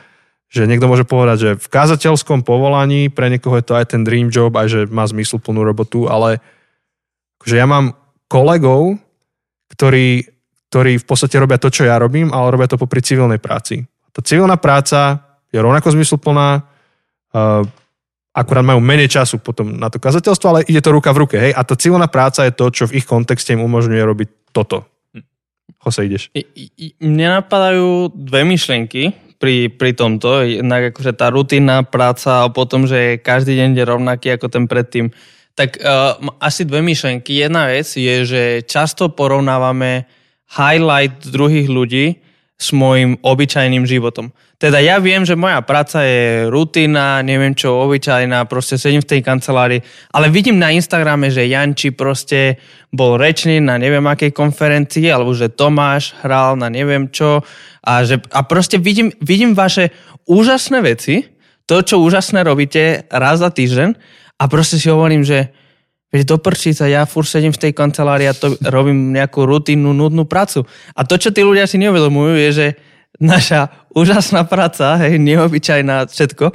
že 0.49 0.65
niekto 0.65 0.89
môže 0.89 1.05
povedať, 1.05 1.37
že 1.37 1.51
v 1.61 1.67
kázateľskom 1.69 2.41
povolaní 2.41 3.13
pre 3.13 3.29
niekoho 3.29 3.53
je 3.61 3.65
to 3.69 3.77
aj 3.77 3.93
ten 3.93 4.01
dream 4.01 4.33
job, 4.33 4.49
aj 4.57 4.67
že 4.67 4.79
má 4.89 5.05
zmysl 5.05 5.37
plnú 5.37 5.61
robotu, 5.61 6.09
ale 6.09 6.41
akože 7.37 7.55
ja 7.55 7.69
mám 7.69 7.93
kolegov, 8.25 8.97
ktorí, 9.69 10.25
ktorí 10.73 10.97
v 10.97 11.05
podstate 11.05 11.37
robia 11.37 11.61
to, 11.61 11.69
čo 11.69 11.85
ja 11.85 12.01
robím, 12.01 12.33
ale 12.33 12.49
robia 12.49 12.65
to 12.65 12.81
popri 12.81 13.05
civilnej 13.05 13.37
práci. 13.37 13.85
Tá 14.09 14.25
civilná 14.25 14.57
práca 14.57 15.21
je 15.53 15.61
rovnako 15.61 15.93
zmysluplná, 15.93 16.65
uh, 16.65 17.61
akurát 18.33 18.65
majú 18.65 18.81
menej 18.81 19.09
času 19.09 19.37
potom 19.37 19.77
na 19.77 19.93
to 19.93 20.01
kazateľstvo, 20.01 20.47
ale 20.49 20.65
ide 20.65 20.81
to 20.81 20.89
ruka 20.89 21.13
v 21.13 21.21
ruke, 21.29 21.37
hej. 21.37 21.53
A 21.53 21.61
tá 21.61 21.77
civilná 21.77 22.09
práca 22.09 22.41
je 22.41 22.53
to, 22.57 22.73
čo 22.73 22.89
v 22.89 22.97
ich 22.97 23.05
kontexte 23.05 23.53
im 23.53 23.61
umožňuje 23.61 24.01
robiť 24.01 24.29
toto. 24.49 24.89
Jose, 25.79 26.09
ideš. 26.09 26.33
Mne 26.97 27.39
napadajú 27.39 28.11
dve 28.17 28.41
myšlienky 28.49 29.28
pri, 29.39 29.71
pri 29.71 29.91
tomto. 29.95 30.43
Jednak 30.45 30.93
akože 30.93 31.15
tá 31.15 31.31
rutinná 31.31 31.81
práca 31.87 32.45
a 32.45 32.51
potom, 32.51 32.85
že 32.85 33.17
každý 33.17 33.55
deň 33.55 33.69
je 33.79 33.83
rovnaký 33.87 34.27
ako 34.35 34.47
ten 34.51 34.67
predtým. 34.67 35.09
Tak 35.55 35.79
uh, 35.79 36.19
asi 36.43 36.67
dve 36.67 36.83
myšlienky. 36.83 37.39
Jedna 37.39 37.71
vec 37.71 37.87
je, 37.87 38.15
že 38.27 38.43
často 38.67 39.09
porovnávame 39.11 40.05
highlight 40.55 41.23
druhých 41.31 41.67
ľudí 41.71 42.28
s 42.59 42.75
môjim 42.75 43.15
obyčajným 43.23 43.87
životom. 43.87 44.35
Teda 44.59 44.83
ja 44.83 44.99
viem, 44.99 45.23
že 45.23 45.39
moja 45.39 45.63
práca 45.63 46.03
je 46.03 46.51
rutina, 46.51 47.23
neviem 47.23 47.55
čo, 47.55 47.79
obyčajná, 47.87 48.43
proste 48.51 48.75
sedím 48.75 48.99
v 48.99 49.15
tej 49.15 49.21
kancelárii, 49.23 49.79
ale 50.11 50.27
vidím 50.27 50.59
na 50.59 50.67
Instagrame, 50.75 51.31
že 51.31 51.47
Janči 51.47 51.95
proste 51.95 52.59
bol 52.91 53.15
rečný 53.15 53.63
na 53.63 53.79
neviem 53.79 54.03
akej 54.03 54.35
konferencii, 54.35 55.07
alebo 55.07 55.31
že 55.31 55.47
Tomáš 55.47 56.19
hral 56.19 56.59
na 56.59 56.67
neviem 56.67 57.07
čo 57.07 57.39
a, 57.79 58.03
že, 58.03 58.19
a 58.35 58.43
proste 58.43 58.75
vidím, 58.75 59.15
vidím 59.23 59.55
vaše 59.55 59.95
úžasné 60.27 60.83
veci, 60.83 61.23
to, 61.63 61.79
čo 61.79 62.03
úžasné 62.03 62.43
robíte 62.43 63.07
raz 63.07 63.39
za 63.39 63.55
týždeň 63.55 63.95
a 64.35 64.43
proste 64.51 64.75
si 64.75 64.91
hovorím, 64.91 65.23
že 65.23 65.55
Veď 66.09 66.25
do 66.25 66.37
prčíca, 66.41 66.89
ja 66.89 67.05
fur 67.05 67.21
sedím 67.21 67.53
v 67.53 67.69
tej 67.69 67.71
kancelárii 67.77 68.25
a 68.25 68.33
to 68.33 68.57
robím 68.65 69.13
nejakú 69.13 69.45
rutinnú, 69.45 69.93
nudnú 69.93 70.25
prácu. 70.25 70.65
A 70.97 71.05
to, 71.05 71.21
čo 71.21 71.29
tí 71.29 71.45
ľudia 71.45 71.69
si 71.69 71.77
neuvedomujú, 71.77 72.33
je, 72.33 72.49
že 72.49 72.67
naša 73.21 73.89
úžasná 73.93 74.41
práca, 74.49 74.97
hej, 75.05 75.21
neobyčajná 75.21 76.09
všetko, 76.09 76.49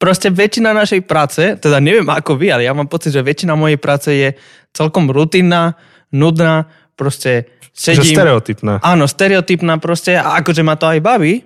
proste 0.00 0.32
väčšina 0.32 0.72
našej 0.72 1.04
práce, 1.04 1.58
teda 1.58 1.82
neviem 1.82 2.06
ako 2.06 2.38
vy, 2.38 2.54
ale 2.54 2.64
ja 2.64 2.72
mám 2.72 2.88
pocit, 2.88 3.12
že 3.12 3.20
väčšina 3.20 3.58
mojej 3.58 3.76
práce 3.76 4.08
je 4.14 4.28
celkom 4.72 5.10
rutinná, 5.10 5.74
nudná, 6.14 6.70
proste 6.94 7.50
sedím... 7.74 8.14
Že 8.14 8.24
stereotypná. 8.24 8.74
Áno, 8.80 9.04
stereotypná 9.10 9.76
proste, 9.82 10.16
a 10.16 10.38
akože 10.40 10.62
ma 10.62 10.78
to 10.78 10.86
aj 10.86 11.02
baví, 11.02 11.44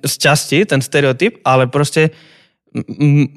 z 0.00 0.14
časti, 0.14 0.64
ten 0.64 0.80
stereotyp, 0.80 1.42
ale 1.42 1.66
proste 1.68 2.14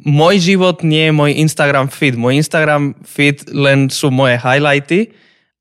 môj 0.06 0.36
život 0.44 0.84
nie 0.84 1.10
je 1.10 1.14
môj 1.16 1.32
Instagram 1.40 1.88
feed. 1.88 2.20
Môj 2.20 2.40
Instagram 2.40 2.98
feed 3.06 3.48
len 3.52 3.88
sú 3.88 4.12
moje 4.12 4.36
highlighty, 4.38 5.12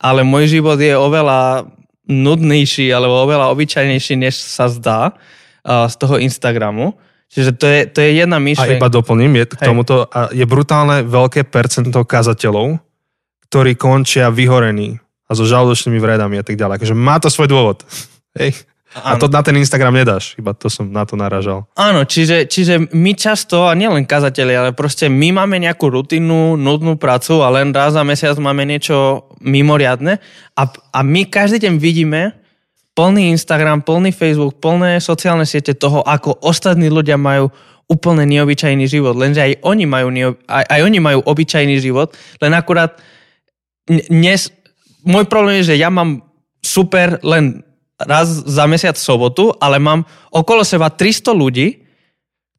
ale 0.00 0.26
môj 0.26 0.58
život 0.58 0.78
je 0.80 0.96
oveľa 0.96 1.70
nudnejší 2.10 2.90
alebo 2.90 3.22
oveľa 3.22 3.54
obyčajnejší, 3.54 4.14
než 4.18 4.34
sa 4.34 4.66
zdá 4.66 5.14
uh, 5.14 5.86
z 5.86 5.94
toho 5.94 6.18
Instagramu. 6.18 6.98
Čiže 7.30 7.50
to 7.54 7.66
je, 7.70 7.80
to 7.86 7.98
je 8.02 8.10
jedna 8.18 8.42
myšlienka. 8.42 8.74
A 8.74 8.80
iba 8.82 8.90
doplním, 8.90 9.38
je 9.38 9.44
k 9.46 9.54
tomuto, 9.62 10.10
a 10.10 10.34
je 10.34 10.42
brutálne 10.42 11.06
veľké 11.06 11.46
percento 11.46 12.02
kazateľov, 12.02 12.82
ktorí 13.46 13.78
končia 13.78 14.34
vyhorení 14.34 14.98
a 15.30 15.38
so 15.38 15.46
žalúdočnými 15.46 16.02
vredami 16.02 16.42
a 16.42 16.44
tak 16.44 16.58
ďalej. 16.58 16.82
Takže 16.82 16.98
má 16.98 17.22
to 17.22 17.30
svoj 17.30 17.46
dôvod. 17.46 17.86
Hej. 18.38 18.66
Áno. 18.91 19.14
A 19.14 19.22
to 19.22 19.30
na 19.30 19.38
ten 19.47 19.55
Instagram 19.55 19.95
nedáš, 19.95 20.34
iba 20.34 20.51
to 20.51 20.66
som 20.66 20.91
na 20.91 21.07
to 21.07 21.14
naražal. 21.14 21.70
Áno, 21.78 22.03
čiže, 22.03 22.51
čiže 22.51 22.91
my 22.91 23.14
často, 23.14 23.70
a 23.70 23.78
nielen 23.78 24.03
kazateli, 24.03 24.51
ale 24.51 24.74
proste 24.74 25.07
my 25.07 25.30
máme 25.30 25.62
nejakú 25.62 25.86
rutinnú, 25.86 26.59
nudnú 26.59 26.99
prácu 26.99 27.38
a 27.38 27.55
len 27.55 27.70
raz 27.70 27.95
za 27.95 28.03
mesiac 28.03 28.34
máme 28.43 28.66
niečo 28.66 29.30
mimoriadne 29.38 30.18
a, 30.59 30.62
a 30.66 31.01
my 31.07 31.22
každý 31.30 31.70
deň 31.70 31.74
vidíme 31.78 32.34
plný 32.99 33.30
Instagram, 33.30 33.86
plný 33.86 34.11
Facebook, 34.11 34.59
plné 34.59 34.99
sociálne 34.99 35.47
siete 35.47 35.78
toho, 35.78 36.03
ako 36.03 36.43
ostatní 36.43 36.91
ľudia 36.91 37.14
majú 37.14 37.47
úplne 37.86 38.26
neobyčajný 38.26 38.91
život. 38.91 39.14
Lenže 39.14 39.41
aj 39.43 39.53
oni 39.66 39.86
majú, 39.86 40.11
neob, 40.11 40.34
aj, 40.51 40.66
aj 40.66 40.80
oni 40.82 40.99
majú 40.99 41.18
obyčajný 41.30 41.78
život, 41.78 42.11
len 42.43 42.59
akurát 42.59 42.99
dnes, 43.86 44.51
môj 45.07 45.30
problém 45.30 45.62
je, 45.62 45.74
že 45.74 45.80
ja 45.82 45.95
mám 45.95 46.26
super 46.59 47.22
len 47.22 47.69
raz 48.05 48.28
za 48.48 48.64
mesiac 48.64 48.96
sobotu, 48.96 49.53
ale 49.61 49.76
mám 49.76 50.05
okolo 50.32 50.64
seba 50.64 50.88
300 50.88 51.32
ľudí, 51.36 51.84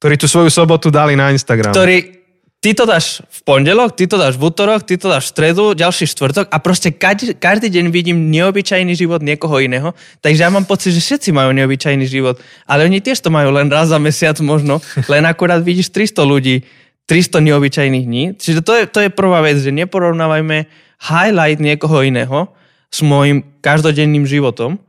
ktorí 0.01 0.17
tú 0.17 0.25
svoju 0.25 0.49
sobotu 0.49 0.89
dali 0.89 1.13
na 1.13 1.29
Instagram. 1.29 1.73
Ktorí, 1.73 2.21
ty 2.57 2.73
to 2.73 2.89
dáš 2.89 3.21
v 3.25 3.39
pondelok, 3.45 3.93
ty 3.93 4.09
to 4.09 4.17
dáš 4.17 4.37
v 4.37 4.49
útorok, 4.49 4.81
ty 4.81 4.97
to 4.97 5.09
dáš 5.09 5.29
v 5.29 5.33
stredu, 5.33 5.77
ďalší 5.77 6.09
štvrtok 6.09 6.49
a 6.49 6.57
proste 6.57 6.89
každý, 6.89 7.37
každý 7.37 7.69
deň 7.69 7.85
vidím 7.93 8.33
neobyčajný 8.33 8.97
život 8.97 9.21
niekoho 9.21 9.61
iného. 9.61 9.93
Takže 10.25 10.41
ja 10.41 10.49
mám 10.49 10.65
pocit, 10.65 10.93
že 10.97 11.01
všetci 11.01 11.29
majú 11.33 11.53
neobyčajný 11.53 12.05
život. 12.09 12.41
Ale 12.65 12.89
oni 12.89 13.01
tiež 13.01 13.21
to 13.21 13.29
majú 13.29 13.53
len 13.53 13.69
raz 13.69 13.93
za 13.93 14.01
mesiac 14.01 14.37
možno, 14.41 14.81
len 15.05 15.25
akurát 15.25 15.61
vidíš 15.61 15.93
300 15.93 16.21
ľudí, 16.25 16.65
300 17.05 17.41
neobyčajných 17.41 18.05
dní. 18.05 18.23
Čiže 18.37 18.61
to 18.65 18.73
je, 18.77 18.83
to 18.89 18.99
je 19.05 19.09
prvá 19.13 19.41
vec, 19.45 19.57
že 19.61 19.69
neporovnávajme 19.69 20.65
highlight 21.01 21.61
niekoho 21.61 22.05
iného 22.05 22.49
s 22.93 23.05
môjim 23.05 23.41
každodenným 23.61 24.25
životom, 24.25 24.81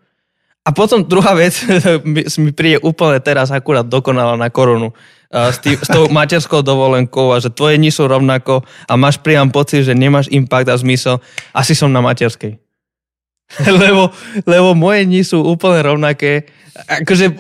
a 0.63 0.71
potom 0.71 1.03
druhá 1.03 1.35
vec 1.35 1.59
mi 2.43 2.53
príde 2.55 2.79
úplne 2.83 3.19
teraz 3.19 3.51
akurát 3.51 3.87
dokonala 3.87 4.39
na 4.39 4.47
korunu 4.47 4.95
s, 5.33 5.59
tý, 5.59 5.81
s 5.81 5.89
tou 5.89 6.13
materskou 6.13 6.61
dovolenkou 6.61 7.33
a 7.33 7.41
že 7.41 7.49
tvoje 7.49 7.81
dni 7.81 7.89
sú 7.89 8.05
rovnako 8.05 8.61
a 8.85 8.93
máš 9.01 9.17
priam 9.19 9.49
pocit, 9.49 9.89
že 9.89 9.97
nemáš 9.97 10.29
impact 10.29 10.69
a 10.69 10.77
zmysel. 10.77 11.25
Asi 11.57 11.73
som 11.73 11.89
na 11.89 12.05
materskej. 12.05 12.61
lebo, 13.81 14.13
lebo 14.45 14.69
moje 14.77 15.09
dni 15.09 15.25
sú 15.25 15.41
úplne 15.41 15.81
rovnaké. 15.81 16.47
Akože 16.85 17.33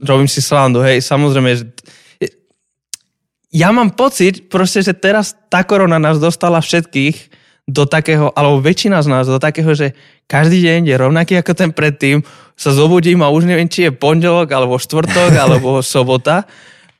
robím 0.00 0.28
si 0.28 0.40
slandu, 0.40 0.80
hej, 0.84 1.00
samozrejme, 1.00 1.50
že 1.56 1.64
ja 3.54 3.70
mám 3.70 3.94
pocit 3.94 4.50
proste, 4.50 4.82
že 4.82 4.92
teraz 4.96 5.38
tá 5.46 5.62
korona 5.62 6.02
nás 6.02 6.18
dostala 6.18 6.58
všetkých 6.58 7.33
do 7.64 7.88
takého, 7.88 8.28
alebo 8.36 8.60
väčšina 8.60 9.00
z 9.00 9.08
nás 9.08 9.24
do 9.24 9.40
takého, 9.40 9.72
že 9.72 9.96
každý 10.28 10.60
deň 10.60 10.80
je 10.84 10.96
rovnaký 11.00 11.34
ako 11.40 11.52
ten 11.56 11.70
predtým, 11.72 12.20
sa 12.54 12.70
zobudím 12.76 13.24
a 13.24 13.32
už 13.32 13.48
neviem, 13.48 13.68
či 13.68 13.88
je 13.88 13.96
pondelok, 13.96 14.52
alebo 14.52 14.76
štvrtok, 14.76 15.32
alebo 15.44 15.80
sobota. 15.80 16.44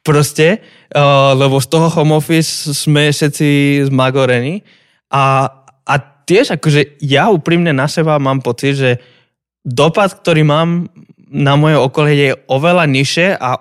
Proste, 0.04 0.60
uh, 0.92 1.32
lebo 1.32 1.60
z 1.60 1.68
toho 1.68 1.88
home 1.88 2.16
office 2.16 2.68
sme 2.76 3.08
všetci 3.08 3.80
zmagorení. 3.88 4.60
A, 5.08 5.48
a 5.84 5.94
tiež 6.28 6.60
akože 6.60 7.00
ja 7.00 7.32
úprimne 7.32 7.72
na 7.72 7.88
seba 7.88 8.20
mám 8.20 8.44
pocit, 8.44 8.76
že 8.76 8.90
dopad, 9.64 10.12
ktorý 10.12 10.44
mám 10.44 10.92
na 11.34 11.56
moje 11.56 11.80
okolie 11.80 12.14
je 12.14 12.32
oveľa 12.46 12.84
nižšie 12.86 13.28
a 13.40 13.58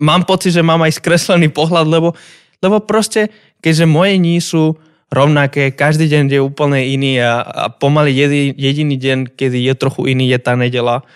mám 0.00 0.24
pocit, 0.24 0.54
že 0.54 0.64
mám 0.64 0.80
aj 0.86 0.96
skreslený 0.96 1.52
pohľad, 1.52 1.84
lebo, 1.84 2.16
lebo 2.62 2.80
proste, 2.80 3.28
keďže 3.60 3.84
moje 3.84 4.14
ní 4.16 4.40
sú 4.40 4.78
rovnaké, 5.10 5.70
každý 5.70 6.10
deň 6.10 6.22
je 6.34 6.40
úplne 6.42 6.82
iný 6.82 7.22
a, 7.22 7.42
a 7.42 7.64
pomaly 7.70 8.10
jediný, 8.10 8.50
jediný 8.58 8.96
deň, 8.98 9.18
kedy 9.38 9.58
je 9.62 9.74
trochu 9.78 10.10
iný, 10.10 10.30
je 10.30 10.38
tá 10.42 10.58
nedela. 10.58 11.06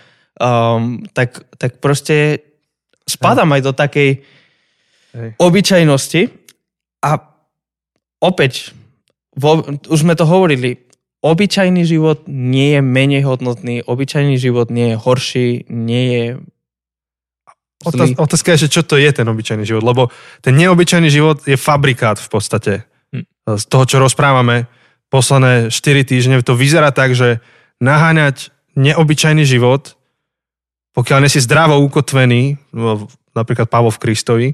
Um, 0.41 1.05
tak, 1.13 1.43
tak 1.59 1.83
proste 1.83 2.47
spadám 3.05 3.51
aj 3.51 3.63
do 3.67 3.73
takej 3.75 4.23
Hej. 5.13 5.31
obyčajnosti. 5.37 6.23
A 7.03 7.11
opäť, 8.23 8.73
vo, 9.35 9.65
už 9.91 9.99
sme 10.07 10.15
to 10.15 10.25
hovorili, 10.25 10.79
obyčajný 11.21 11.83
život 11.85 12.25
nie 12.31 12.79
je 12.79 12.81
menej 12.81 13.27
hodnotný, 13.27 13.83
obyčajný 13.85 14.39
život 14.39 14.71
nie 14.71 14.95
je 14.95 14.97
horší, 14.97 15.49
nie 15.69 16.05
je 16.15 16.25
Otázka 18.21 18.53
je, 18.53 18.69
že 18.69 18.73
čo 18.77 18.85
to 18.85 19.01
je 19.01 19.09
ten 19.09 19.25
obyčajný 19.25 19.65
život, 19.65 19.81
lebo 19.81 20.03
ten 20.45 20.53
neobyčajný 20.53 21.09
život 21.09 21.41
je 21.49 21.57
fabrikát 21.57 22.21
v 22.21 22.29
podstate 22.29 22.73
z 23.47 23.65
toho, 23.69 23.85
čo 23.89 24.03
rozprávame 24.03 24.69
posledné 25.11 25.75
4 25.75 26.11
týždne, 26.11 26.39
to 26.45 26.55
vyzerá 26.55 26.95
tak, 26.95 27.19
že 27.19 27.43
naháňať 27.83 28.53
neobyčajný 28.79 29.43
život, 29.43 29.99
pokiaľ 30.95 31.19
nie 31.25 31.31
si 31.33 31.43
zdravo 31.43 31.79
ukotvený, 31.83 32.59
napríklad 33.35 33.67
Pavlo 33.67 33.91
v 33.91 34.03
Kristovi, 34.03 34.49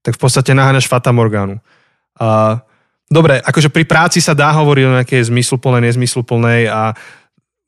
tak 0.00 0.16
v 0.16 0.20
podstate 0.22 0.54
naháňaš 0.56 0.88
Fata 0.88 1.12
Morgánu. 1.12 1.60
A, 2.18 2.58
dobre, 3.06 3.38
akože 3.38 3.68
pri 3.68 3.84
práci 3.84 4.18
sa 4.18 4.34
dá 4.34 4.50
hovoriť 4.54 4.84
o 4.86 4.94
nejakej 4.98 5.28
zmysluplnej, 5.28 5.92
nezmysluplnej 5.92 6.72
a 6.72 6.94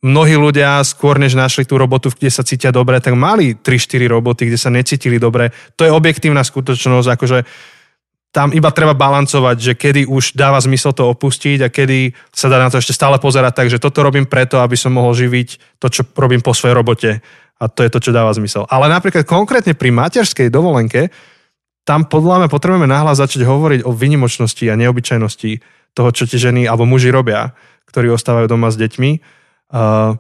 mnohí 0.03 0.35
ľudia 0.35 0.83
skôr 0.83 1.21
než 1.23 1.39
našli 1.39 1.63
tú 1.63 1.79
robotu, 1.79 2.11
kde 2.11 2.31
sa 2.33 2.43
cítia 2.43 2.75
dobre, 2.75 2.99
tak 2.99 3.15
mali 3.15 3.55
3-4 3.55 4.11
roboty, 4.11 4.51
kde 4.51 4.59
sa 4.59 4.73
necítili 4.73 5.23
dobre. 5.23 5.55
To 5.79 5.87
je 5.87 5.95
objektívna 5.95 6.43
skutočnosť, 6.43 7.09
akože 7.15 7.39
tam 8.33 8.49
iba 8.57 8.73
treba 8.73 8.97
balancovať, 8.97 9.57
že 9.61 9.73
kedy 9.77 10.09
už 10.09 10.33
dáva 10.33 10.57
zmysel 10.57 10.97
to 10.97 11.05
opustiť 11.05 11.69
a 11.69 11.69
kedy 11.69 12.17
sa 12.33 12.49
dá 12.49 12.57
na 12.57 12.73
to 12.73 12.81
ešte 12.81 12.97
stále 12.97 13.21
pozerať 13.21 13.53
tak, 13.53 13.69
že 13.69 13.77
toto 13.77 14.01
robím 14.01 14.25
preto, 14.25 14.57
aby 14.65 14.73
som 14.73 14.97
mohol 14.97 15.13
živiť 15.13 15.77
to, 15.77 15.93
čo 15.93 16.03
robím 16.17 16.41
po 16.41 16.57
svojej 16.57 16.73
robote. 16.73 17.21
A 17.61 17.69
to 17.69 17.85
je 17.85 17.93
to, 17.93 18.01
čo 18.01 18.17
dáva 18.17 18.33
zmysel. 18.33 18.65
Ale 18.73 18.89
napríklad 18.89 19.29
konkrétne 19.29 19.77
pri 19.77 19.93
materskej 19.93 20.49
dovolenke, 20.49 21.13
tam 21.85 22.09
podľa 22.09 22.43
mňa 22.43 22.49
potrebujeme 22.49 22.89
nahlas 22.89 23.21
začať 23.21 23.45
hovoriť 23.45 23.85
o 23.85 23.93
vynimočnosti 23.93 24.65
a 24.65 24.81
neobyčajnosti 24.81 25.53
toho, 25.93 26.09
čo 26.11 26.25
tie 26.25 26.41
ženy 26.41 26.65
alebo 26.65 26.89
muži 26.89 27.13
robia, 27.13 27.53
ktorí 27.93 28.09
ostávajú 28.17 28.49
doma 28.49 28.73
s 28.73 28.81
deťmi. 28.81 29.11
Uh, 29.69 30.17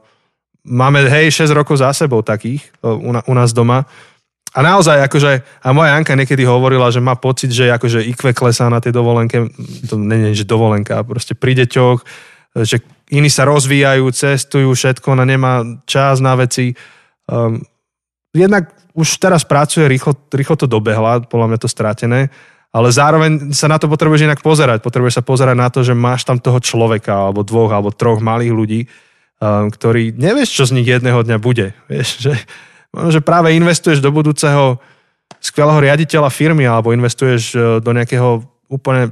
máme, 0.68 1.08
hej, 1.08 1.32
6 1.32 1.48
rokov 1.56 1.80
za 1.80 1.96
sebou 1.96 2.20
takých 2.20 2.60
uh, 2.84 2.92
u, 2.92 3.10
u 3.16 3.34
nás 3.34 3.56
doma 3.56 3.88
a 4.52 4.58
naozaj, 4.60 5.08
akože, 5.08 5.64
a 5.64 5.68
moja 5.72 5.96
Janka 5.96 6.12
niekedy 6.12 6.44
hovorila, 6.44 6.92
že 6.92 7.00
má 7.00 7.16
pocit, 7.16 7.48
že 7.48 7.72
akože 7.72 8.04
IQ 8.04 8.36
klesá 8.36 8.68
na 8.68 8.84
tej 8.84 8.92
dovolenke, 8.92 9.48
to 9.88 9.96
nie 9.96 10.32
je, 10.32 10.44
že 10.44 10.50
dovolenka, 10.52 11.00
proste 11.08 11.32
pri 11.32 11.56
deťoch, 11.64 12.04
že 12.60 12.84
iní 13.08 13.32
sa 13.32 13.48
rozvíjajú, 13.48 14.04
cestujú, 14.12 14.76
všetko, 14.76 15.16
ona 15.16 15.24
nemá 15.24 15.64
čas 15.88 16.20
na 16.20 16.36
veci. 16.36 16.76
Um, 17.24 17.64
jednak 18.36 18.76
už 18.92 19.16
teraz 19.16 19.40
pracuje, 19.48 19.88
rýchlo, 19.88 20.12
rýchlo 20.28 20.56
to 20.60 20.68
dobehla, 20.68 21.24
podľa 21.24 21.48
mňa 21.48 21.58
to 21.64 21.68
stratené, 21.72 22.28
ale 22.72 22.88
zároveň 22.92 23.56
sa 23.56 23.72
na 23.72 23.80
to 23.80 23.88
potrebuješ 23.88 24.28
inak 24.28 24.40
pozerať. 24.40 24.80
Potrebuješ 24.84 25.20
sa 25.20 25.24
pozerať 25.24 25.56
na 25.56 25.68
to, 25.68 25.84
že 25.84 25.96
máš 25.96 26.24
tam 26.24 26.40
toho 26.40 26.60
človeka, 26.60 27.28
alebo 27.28 27.44
dvoch, 27.44 27.72
alebo 27.72 27.92
troch 27.92 28.20
malých 28.20 28.52
ľudí, 28.52 28.80
um, 29.40 29.72
ktorí 29.72 30.12
nevieš, 30.12 30.52
čo 30.52 30.64
z 30.68 30.76
nich 30.76 30.88
jedného 30.88 31.24
dňa 31.24 31.36
bude. 31.40 31.72
Vieš, 31.88 32.08
že 32.20 32.32
že 32.92 33.24
práve 33.24 33.56
investuješ 33.56 34.04
do 34.04 34.12
budúceho 34.12 34.76
skvelého 35.40 35.80
riaditeľa 35.80 36.28
firmy 36.28 36.68
alebo 36.68 36.92
investuješ 36.92 37.42
e, 37.56 37.58
do 37.80 37.90
nejakého 37.90 38.44
úplne 38.68 39.10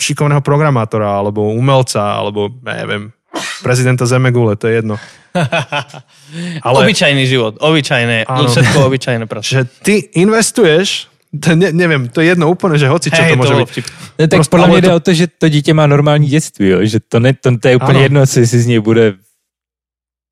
šikovného 0.00 0.42
programátora 0.42 1.06
alebo 1.06 1.54
umelca 1.54 2.00
alebo 2.02 2.50
neviem, 2.66 3.14
prezidenta 3.62 4.04
Zemegule, 4.08 4.56
to 4.56 4.66
je 4.66 4.82
jedno. 4.82 4.96
Ale, 6.66 6.76
obyčajný 6.84 7.24
život, 7.26 7.54
obyčajné, 7.62 8.26
áno, 8.26 8.50
všetko 8.50 8.78
obyčajné 8.90 9.24
proste. 9.30 9.62
Že 9.62 9.62
ty 9.86 9.94
investuješ 10.18 11.10
to 11.30 11.54
ne, 11.54 11.70
neviem, 11.70 12.10
to 12.10 12.18
je 12.18 12.34
jedno 12.34 12.50
úplne, 12.50 12.74
že 12.74 12.90
hoci 12.90 13.06
čo 13.06 13.22
hey, 13.22 13.38
to 13.38 13.38
môže 13.38 13.54
to 13.54 13.62
byť. 13.62 13.86
Ne, 14.18 14.26
tak 14.26 14.42
Prost, 14.42 14.50
podľa 14.50 14.66
mňa 14.66 14.80
to... 14.82 14.90
o 14.90 15.00
to, 15.06 15.10
že 15.14 15.26
to 15.30 15.46
dieťa 15.46 15.72
má 15.78 15.86
normální 15.86 16.26
dětství, 16.26 16.66
jo? 16.68 16.78
že 16.82 16.98
to, 16.98 17.22
ne, 17.22 17.30
to, 17.38 17.54
to 17.54 17.66
je 17.70 17.78
úplne 17.78 18.02
ano. 18.02 18.06
jedno, 18.10 18.20
co 18.26 18.38
si 18.42 18.58
z 18.58 18.66
nej 18.66 18.80
bude, 18.82 19.14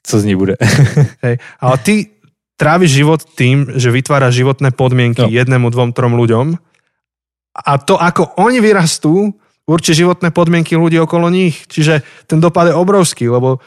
co 0.02 0.14
z 0.18 0.24
nej 0.26 0.34
bude. 0.34 0.58
Hej, 1.24 1.38
ale 1.62 1.76
ty 1.78 2.17
trávi 2.58 2.90
život 2.90 3.22
tým, 3.38 3.78
že 3.78 3.94
vytvára 3.94 4.34
životné 4.34 4.74
podmienky 4.74 5.24
no. 5.24 5.30
jednému, 5.30 5.70
dvom, 5.70 5.94
trom 5.94 6.18
ľuďom 6.18 6.58
a 7.54 7.72
to, 7.78 7.98
ako 7.98 8.38
oni 8.38 8.58
vyrastú, 8.62 9.34
určí 9.66 9.94
životné 9.94 10.30
podmienky 10.30 10.78
ľudí 10.78 10.98
okolo 11.02 11.26
nich. 11.30 11.66
Čiže 11.66 12.26
ten 12.30 12.38
dopad 12.38 12.70
je 12.70 12.74
obrovský, 12.78 13.26
lebo 13.26 13.58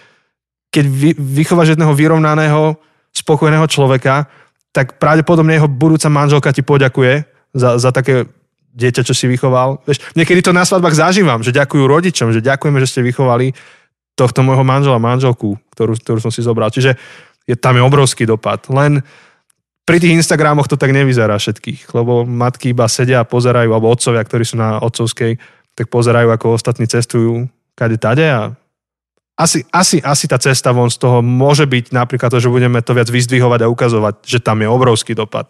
keď 0.71 0.85
vy, 0.87 1.09
vychováš 1.19 1.75
jedného 1.75 1.91
vyrovnaného, 1.91 2.79
spokojného 3.11 3.67
človeka, 3.67 4.31
tak 4.71 4.95
pravdepodobne 4.95 5.59
jeho 5.59 5.67
budúca 5.67 6.07
manželka 6.07 6.55
ti 6.55 6.63
poďakuje 6.63 7.27
za, 7.51 7.75
za 7.75 7.91
také 7.91 8.31
dieťa, 8.71 9.03
čo 9.03 9.11
si 9.11 9.27
vychoval. 9.27 9.83
Vieš, 9.83 10.15
niekedy 10.15 10.39
to 10.39 10.55
na 10.55 10.63
svadbách 10.63 10.95
zažívam, 10.95 11.43
že 11.43 11.51
ďakujú 11.51 11.83
rodičom, 11.83 12.31
že 12.31 12.39
ďakujeme, 12.39 12.79
že 12.79 12.87
ste 12.87 13.03
vychovali 13.03 13.51
tohto 14.15 14.47
môjho 14.47 14.63
manžela, 14.63 14.95
manželku, 14.95 15.59
ktorú, 15.75 15.99
ktorú 15.99 16.19
som 16.23 16.31
si 16.31 16.39
zobral. 16.39 16.71
Čiže 16.71 16.95
je, 17.51 17.55
tam 17.59 17.75
je 17.75 17.83
obrovský 17.83 18.23
dopad. 18.23 18.63
Len 18.71 19.03
pri 19.83 19.99
tých 19.99 20.15
Instagramoch 20.15 20.71
to 20.71 20.79
tak 20.79 20.95
nevyzerá 20.95 21.35
všetkých, 21.35 21.91
lebo 21.91 22.23
matky 22.23 22.71
iba 22.71 22.87
sedia 22.87 23.19
a 23.19 23.27
pozerajú, 23.27 23.75
alebo 23.75 23.91
otcovia, 23.91 24.23
ktorí 24.23 24.47
sú 24.47 24.55
na 24.55 24.79
otcovskej, 24.79 25.35
tak 25.75 25.91
pozerajú, 25.91 26.31
ako 26.31 26.55
ostatní 26.55 26.87
cestujú 26.87 27.51
kade 27.75 27.97
tade 27.99 28.27
a 28.27 28.55
asi, 29.41 29.65
asi, 29.73 29.97
asi 30.05 30.29
tá 30.29 30.37
cesta 30.37 30.69
von 30.69 30.91
z 30.91 31.01
toho 31.01 31.25
môže 31.25 31.65
byť 31.65 31.95
napríklad 31.95 32.29
to, 32.29 32.37
že 32.37 32.51
budeme 32.51 32.77
to 32.83 32.93
viac 32.93 33.09
vyzdvihovať 33.09 33.65
a 33.65 33.71
ukazovať, 33.71 34.13
že 34.21 34.37
tam 34.37 34.61
je 34.61 34.69
obrovský 34.69 35.17
dopad. 35.17 35.49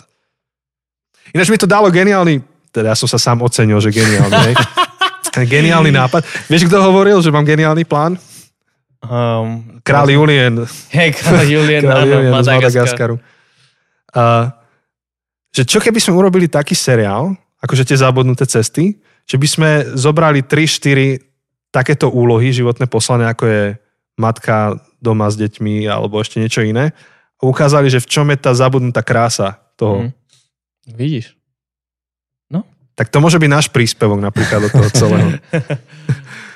Ináč 1.35 1.51
mi 1.51 1.59
to 1.59 1.67
dalo 1.67 1.91
geniálny, 1.91 2.39
teda 2.71 2.93
ja 2.93 2.95
som 2.95 3.11
sa 3.11 3.19
sám 3.19 3.43
ocenil, 3.43 3.83
že 3.83 3.91
geniálny, 3.91 4.55
geniálny 5.59 5.91
nápad. 5.91 6.23
Vieš, 6.47 6.71
kto 6.71 6.79
hovoril, 6.79 7.19
že 7.19 7.35
mám 7.35 7.43
geniálny 7.43 7.83
plán? 7.83 8.15
Um, 9.01 9.81
Král 9.81 10.09
Julien. 10.13 10.61
Hej, 10.93 11.17
Král 11.17 11.45
Julien, 11.57 11.81
Král 11.81 12.05
Julien 12.05 12.33
z 12.43 12.47
Madagaskaru. 12.47 13.15
Uh, 14.13 14.53
že 15.51 15.65
čo 15.65 15.81
keby 15.81 15.97
sme 15.97 16.15
urobili 16.15 16.45
taký 16.45 16.77
seriál, 16.77 17.33
akože 17.59 17.83
tie 17.83 17.97
zabudnuté 17.97 18.45
cesty, 18.45 19.01
že 19.25 19.37
by 19.41 19.47
sme 19.47 19.69
zobrali 19.97 20.45
3-4 20.45 21.17
takéto 21.73 22.11
úlohy, 22.11 22.53
životné 22.53 22.85
poslanie, 22.85 23.25
ako 23.25 23.43
je 23.47 23.63
matka 24.19 24.77
doma 25.01 25.31
s 25.31 25.39
deťmi 25.39 25.89
alebo 25.89 26.21
ešte 26.21 26.37
niečo 26.37 26.61
iné 26.61 26.93
a 27.39 27.41
ukázali, 27.41 27.89
že 27.89 28.03
v 28.03 28.09
čom 28.11 28.29
je 28.29 28.37
tá 28.37 28.53
zabudnutá 28.53 29.01
krása 29.01 29.57
toho. 29.73 30.05
Mm. 30.05 30.11
Vidíš. 30.93 31.33
No. 32.53 32.67
Tak 32.93 33.09
to 33.09 33.17
môže 33.17 33.41
byť 33.41 33.49
náš 33.49 33.67
príspevok 33.73 34.21
napríklad 34.21 34.67
do 34.67 34.69
toho 34.69 34.89
celého. 34.93 35.29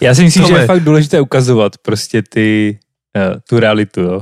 Já 0.00 0.14
si 0.14 0.22
myslím, 0.22 0.46
že 0.46 0.54
je 0.54 0.66
fakt 0.66 0.80
důležité 0.80 1.20
ukazovat 1.20 1.78
prostě 1.78 2.22
ty, 2.22 2.78
uh, 3.16 3.40
tu 3.48 3.60
realitu, 3.60 4.00
jo. 4.00 4.20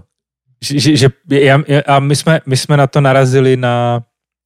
Že, 0.65 0.97
že 0.97 1.09
já, 1.29 1.63
a 1.87 2.01
my 2.01 2.17
jsme, 2.17 2.41
my 2.47 2.57
jsme 2.57 2.77
na 2.77 2.87
to 2.87 3.01
narazili 3.01 3.57
na 3.57 4.03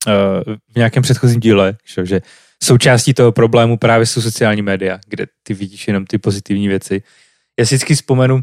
uh, 0.06 0.54
v 0.72 0.76
nějakém 0.76 1.02
předchozím 1.02 1.40
díle, 1.40 1.76
že, 1.84 2.06
že 2.06 2.20
součástí 2.62 3.14
toho 3.14 3.32
problému 3.32 3.76
právě 3.76 4.06
jsou 4.06 4.22
sociální 4.22 4.62
média, 4.62 4.98
kde 5.06 5.26
ty 5.42 5.54
vidíš 5.54 5.88
jenom 5.88 6.06
ty 6.06 6.18
pozitivní 6.18 6.68
věci. 6.68 7.02
Já 7.58 7.66
si 7.66 7.74
vždycky 7.74 7.94
vzpomenu, 7.94 8.34
uh, 8.34 8.42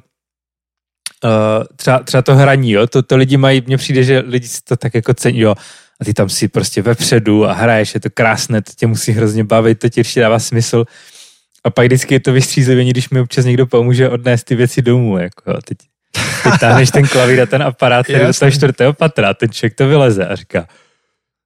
třeba, 1.76 2.00
třeba 2.00 2.22
to 2.22 2.36
hraní, 2.36 2.72
jo, 2.72 2.88
to, 2.88 3.02
to 3.02 3.18
lidi 3.18 3.38
mají, 3.38 3.64
mně 3.66 3.78
přijde, 3.78 4.04
že 4.04 4.20
lidi 4.20 4.48
si 4.48 4.62
to 4.62 4.78
tak 4.78 4.96
jako 4.96 5.14
cení, 5.14 5.40
jo, 5.40 5.56
a 6.02 6.06
ty 6.06 6.14
tam 6.14 6.30
si 6.30 6.48
prostě 6.48 6.82
vepředu 6.82 7.46
a 7.46 7.54
hraješ, 7.54 7.94
je 7.94 8.00
to 8.00 8.10
krásné, 8.10 8.62
to 8.62 8.72
tě 8.76 8.88
musí 8.88 9.12
hrozně 9.12 9.44
bavit, 9.44 9.80
to 9.80 9.90
ti 9.90 10.02
určitě 10.02 10.22
dává 10.22 10.40
smysl. 10.40 10.86
A 11.64 11.70
pak 11.70 11.86
vždycky 11.86 12.14
je 12.14 12.20
to 12.20 12.34
vystřízlivění, 12.34 12.92
když 12.92 13.10
mi 13.10 13.20
občas 13.20 13.46
někdo 13.46 13.68
pomůže 13.68 14.10
odnést 14.10 14.44
ty 14.44 14.56
věci 14.56 14.82
domů. 14.82 15.18
Jako, 15.18 15.54
teď, 15.66 15.78
teď 16.44 16.54
táhneš 16.60 16.92
ten 16.92 17.08
klavír 17.08 17.42
a 17.42 17.46
ten 17.46 17.64
aparát, 17.64 18.04
který 18.04 18.26
do 18.26 18.34
toho 18.34 18.52
čtvrtého 18.52 18.94
patra, 18.94 19.34
ten 19.34 19.50
člověk 19.50 19.76
to 19.76 19.88
vyleze 19.88 20.28
a 20.28 20.36
říká, 20.36 20.68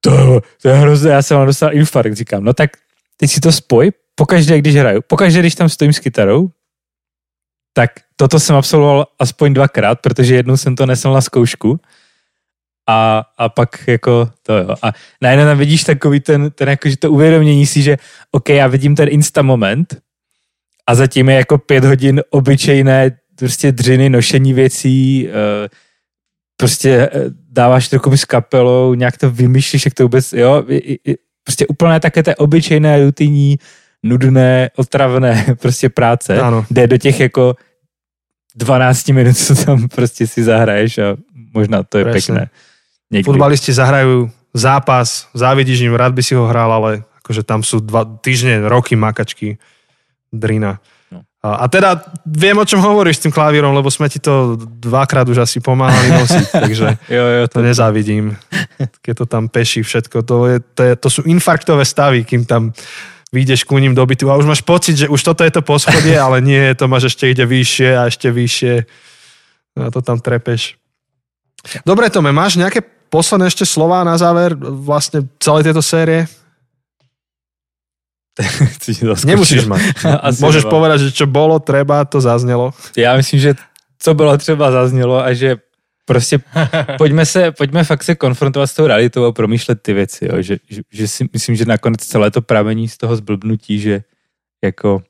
to, 0.00 0.40
to 0.62 0.68
je 0.68 0.74
hrozné, 0.74 1.10
já 1.10 1.22
jsem 1.22 1.36
vám 1.36 1.46
dostal 1.46 1.74
infarkt. 1.74 2.16
Říkám, 2.16 2.44
no 2.44 2.52
tak 2.52 2.70
teď 3.16 3.30
si 3.30 3.40
to 3.40 3.52
spoj, 3.52 3.92
pokaždé, 4.14 4.58
když 4.58 4.76
hraju, 4.76 5.00
pokaždé, 5.06 5.40
když 5.40 5.54
tam 5.54 5.68
stojím 5.68 5.92
s 5.92 5.98
kytarou, 5.98 6.50
tak 7.72 7.90
toto 8.16 8.40
jsem 8.40 8.56
absolvoval 8.56 9.06
aspoň 9.18 9.54
dvakrát, 9.54 10.00
protože 10.00 10.34
jednou 10.34 10.56
jsem 10.56 10.76
to 10.76 10.86
nesl 10.86 11.12
na 11.12 11.20
zkoušku 11.20 11.80
a, 12.88 13.24
a 13.38 13.48
pak 13.48 13.88
jako 13.88 14.30
to 14.42 14.56
jo. 14.56 14.74
A 14.82 14.92
najednou 15.22 15.44
tam 15.44 15.58
vidíš 15.58 15.84
takový 15.84 16.20
ten, 16.20 16.50
ten 16.50 16.68
jako, 16.68 16.88
že 16.88 16.96
to 16.96 17.12
uvědomění 17.12 17.66
si, 17.66 17.82
že 17.82 17.96
OK, 18.30 18.48
já 18.48 18.66
vidím 18.66 18.96
ten 18.96 19.08
insta 19.10 19.42
moment 19.42 19.96
a 20.86 20.94
zatím 20.94 21.28
je 21.28 21.36
jako 21.36 21.58
pět 21.58 21.84
hodin 21.84 22.22
obyčejné 22.30 23.18
prostě 23.38 23.72
dřiny, 23.72 24.10
nošení 24.10 24.54
věcí, 24.54 25.28
uh, 25.28 25.68
prostě 26.56 27.10
eh, 27.12 27.24
dáváš 27.52 27.88
trochu 27.88 28.16
s 28.16 28.24
kapelou, 28.24 28.94
nějak 28.94 29.18
to 29.18 29.30
vymýšlíš, 29.30 29.84
jak 29.84 29.94
to 29.94 30.02
vůbec, 30.02 30.32
jo, 30.32 30.64
prostě 31.44 31.66
úplně 31.66 32.00
také 32.00 32.22
té 32.22 32.36
obyčejné, 32.36 33.04
rutinní, 33.04 33.58
nudné, 34.02 34.70
otravné 34.76 35.46
prostě 35.60 35.88
práce, 35.88 36.40
ano. 36.40 36.66
jde 36.70 36.86
do 36.86 36.96
těch 36.98 37.20
jako 37.20 37.54
12 38.56 39.08
minut, 39.08 39.36
co 39.36 39.54
tam 39.54 39.88
prostě 39.88 40.26
si 40.26 40.44
zahraješ 40.44 40.98
a 40.98 41.16
možná 41.54 41.82
to 41.82 41.98
je 41.98 42.04
Presne. 42.04 42.34
pekné. 42.34 42.50
Niekdy. 43.06 43.26
Futbalisti 43.30 43.70
zahrajú 43.70 44.34
zápas, 44.50 45.30
závidíš 45.30 45.86
im, 45.86 45.94
rád 45.94 46.10
by 46.10 46.22
si 46.26 46.34
ho 46.34 46.42
hral, 46.50 46.72
ale 46.72 47.06
akože 47.22 47.46
tam 47.46 47.62
sú 47.62 47.78
dva 47.78 48.02
týždne, 48.02 48.66
roky 48.66 48.98
makačky, 48.98 49.62
drina. 50.32 50.78
No. 51.10 51.22
A, 51.42 51.62
a 51.62 51.64
teda 51.70 52.02
viem, 52.26 52.58
o 52.58 52.66
čom 52.66 52.82
hovoríš 52.82 53.22
s 53.22 53.24
tým 53.28 53.34
klavírom, 53.34 53.70
lebo 53.70 53.86
sme 53.86 54.10
ti 54.10 54.18
to 54.18 54.58
dvakrát 54.58 55.26
už 55.28 55.46
asi 55.46 55.62
pomáhali 55.62 56.10
nosiť, 56.10 56.46
takže 56.64 56.86
jo, 57.06 57.24
jo, 57.24 57.44
to, 57.46 57.60
to 57.60 57.66
nezávidím. 57.66 58.34
Keď 59.02 59.14
to 59.14 59.24
tam 59.26 59.46
peší 59.46 59.86
všetko, 59.86 60.26
to, 60.26 60.36
je, 60.50 60.56
to, 60.74 60.80
je, 60.82 60.92
to 60.98 61.08
sú 61.08 61.20
infarktové 61.26 61.86
stavy, 61.86 62.26
kým 62.26 62.42
tam 62.44 62.74
vyjdeš 63.30 63.66
ku 63.66 63.78
ním 63.78 63.94
do 63.94 64.06
bytu 64.06 64.30
a 64.30 64.38
už 64.38 64.46
máš 64.46 64.62
pocit, 64.62 64.96
že 64.96 65.10
už 65.10 65.20
toto 65.22 65.42
je 65.44 65.52
to 65.52 65.62
poschodie, 65.62 66.18
ale 66.26 66.42
nie, 66.42 66.74
to 66.74 66.90
máš 66.90 67.14
ešte 67.14 67.30
ide 67.30 67.46
vyššie 67.46 67.90
a 67.94 68.08
ešte 68.10 68.30
vyššie 68.30 68.74
a 69.76 69.92
to 69.92 70.00
tam 70.00 70.16
trepeš. 70.18 70.80
Dobre, 71.84 72.08
Tome, 72.08 72.32
máš 72.32 72.56
nejaké 72.56 72.80
posledné 73.10 73.50
ešte 73.50 73.68
slova 73.68 74.02
na 74.06 74.16
záver 74.16 74.56
vlastne 74.56 75.26
celej 75.42 75.70
tejto 75.70 75.82
série? 75.82 76.24
Nemusíš 79.24 79.64
mať. 79.64 79.80
Môžeš 80.44 80.64
nemám. 80.68 80.74
povedať, 80.76 80.98
že 81.08 81.10
čo 81.16 81.26
bolo, 81.26 81.56
treba, 81.58 82.04
to 82.04 82.20
zaznelo. 82.20 82.72
Já 82.96 83.16
myslím, 83.16 83.40
že 83.40 83.54
co 83.98 84.14
bylo 84.14 84.38
třeba 84.38 84.70
zaznělo 84.70 85.24
a 85.24 85.32
že 85.32 85.56
prostě 86.04 86.38
pojďme, 86.98 87.26
se, 87.26 87.52
pojďme 87.52 87.84
fakt 87.84 88.02
se 88.02 88.14
konfrontovat 88.14 88.70
s 88.70 88.74
tou 88.74 88.86
realitou 88.86 89.24
a 89.24 89.32
promýšlet 89.32 89.82
ty 89.82 89.92
věci. 89.92 90.24
Jo. 90.24 90.42
Že, 90.42 90.56
že, 90.68 90.82
že 90.92 91.08
si 91.08 91.28
myslím, 91.32 91.56
že 91.56 91.64
nakonec 91.64 92.00
celé 92.00 92.30
to 92.30 92.42
pramení 92.42 92.88
z 92.88 92.96
toho 92.96 93.16
zblbnutí, 93.16 93.80
že 93.80 94.02
jako 94.64 95.02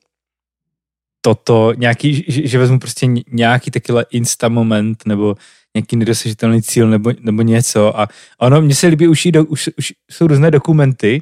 toto, 1.21 1.73
nějaký, 1.77 2.25
že, 2.27 2.47
že 2.47 2.57
vezmu 2.57 2.79
prostě 2.79 3.07
nějaký 3.31 3.71
takovýhle 3.71 4.05
insta 4.11 4.49
moment 4.49 5.03
nebo 5.05 5.35
nějaký 5.75 5.95
nedosažitelný 5.95 6.61
cíl 6.61 6.89
nebo, 6.89 7.11
nebo 7.19 7.41
něco. 7.41 7.99
A 7.99 8.07
ono, 8.39 8.61
mně 8.61 8.75
se 8.75 8.87
líbí, 8.87 9.07
už, 9.07 9.27
do, 9.31 9.45
už, 9.45 9.69
už 9.77 9.93
jsou 10.11 10.27
různé 10.27 10.51
dokumenty, 10.51 11.21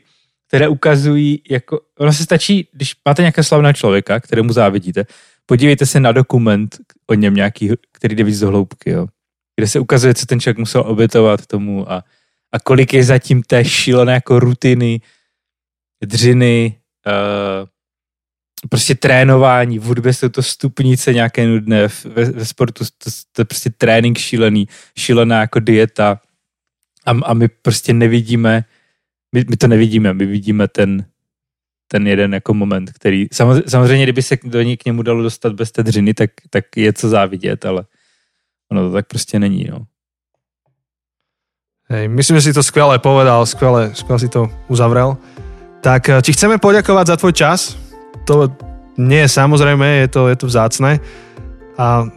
které 0.55 0.67
ukazují, 0.67 1.41
jako, 1.49 1.79
ono 1.99 2.13
se 2.13 2.23
stačí, 2.23 2.67
když 2.71 2.95
máte 3.05 3.21
nějakého 3.21 3.43
slavného 3.43 3.73
člověka, 3.73 4.19
kterému 4.19 4.53
závidíte, 4.53 5.05
podívejte 5.45 5.85
se 5.85 5.99
na 5.99 6.11
dokument 6.11 6.77
o 7.07 7.13
něm 7.13 7.33
nějaký, 7.33 7.71
který 7.91 8.15
jde 8.15 8.23
víc 8.23 8.39
do 8.39 8.47
hloubky, 8.47 8.89
jo. 8.89 9.07
kde 9.55 9.67
se 9.67 9.79
ukazuje, 9.79 10.13
co 10.13 10.25
ten 10.25 10.39
člověk 10.39 10.57
musel 10.57 10.83
obětovat 10.87 11.45
tomu 11.45 11.91
a 11.91 12.03
a 12.51 12.59
kolik 12.59 12.93
je 12.93 13.03
zatím 13.03 13.43
té 13.43 13.65
šílené 13.65 14.13
jako 14.13 14.39
rutiny, 14.39 15.01
dřiny, 16.03 16.79
uh, 17.07 17.67
prostě 18.69 18.95
trénování, 18.95 19.79
v 19.79 19.83
hudbě 19.83 20.13
jsou 20.13 20.29
to 20.29 20.43
stupnice 20.43 21.13
nějaké 21.13 21.47
nudné, 21.47 21.87
ve, 22.05 22.25
ve 22.25 22.45
sportu 22.45 22.85
to, 22.85 23.11
to 23.31 23.41
je 23.41 23.45
prostě 23.45 23.69
trénink 23.69 24.17
šílený, 24.17 24.67
šílená 24.97 25.39
jako 25.39 25.59
dieta 25.59 26.21
a, 27.05 27.11
a 27.11 27.33
my 27.33 27.47
prostě 27.47 27.93
nevidíme, 27.93 28.63
my, 29.35 29.43
my 29.49 29.57
to 29.57 29.67
nevidíme, 29.67 30.13
my 30.13 30.25
vidíme 30.25 30.67
ten, 30.67 31.05
ten 31.87 32.07
jeden 32.07 32.33
jako 32.33 32.53
moment, 32.53 32.91
který, 32.91 33.27
samozřejmě, 33.33 33.63
samozřejmě 33.67 34.03
kdyby 34.03 34.21
se 34.21 34.37
do 34.43 34.61
ní 34.61 34.77
k 34.77 34.85
němu 34.85 35.01
dalo 35.03 35.23
dostat 35.23 35.53
bez 35.53 35.71
té 35.71 35.83
dřiny, 35.83 36.13
tak, 36.13 36.31
tak 36.49 36.65
je 36.75 36.93
co 36.93 37.09
závidět, 37.09 37.65
ale 37.65 37.85
ono 38.71 38.87
to 38.87 38.91
tak 38.93 39.07
prostě 39.07 39.39
není, 39.39 39.67
no. 39.71 39.85
Hej, 41.89 42.07
myslím, 42.07 42.37
že 42.37 42.41
si 42.41 42.53
to 42.53 42.63
skvelé 42.63 42.99
povedal, 42.99 43.45
skvelé, 43.45 43.93
skvelé 43.93 44.19
si 44.19 44.29
to 44.29 44.49
uzavrel. 44.67 45.17
Tak 45.85 46.09
eh, 46.09 46.21
ti 46.21 46.33
chceme 46.33 46.57
poďakovať 46.57 47.05
za 47.07 47.15
tvoj 47.21 47.33
čas. 47.33 47.77
To 48.25 48.49
nie 48.97 49.21
je 49.21 49.29
samozrejme, 49.29 49.85
je 49.85 50.07
to, 50.09 50.21
je 50.33 50.35
to 50.35 50.49
vzácne. 50.49 50.97
A, 51.77 52.09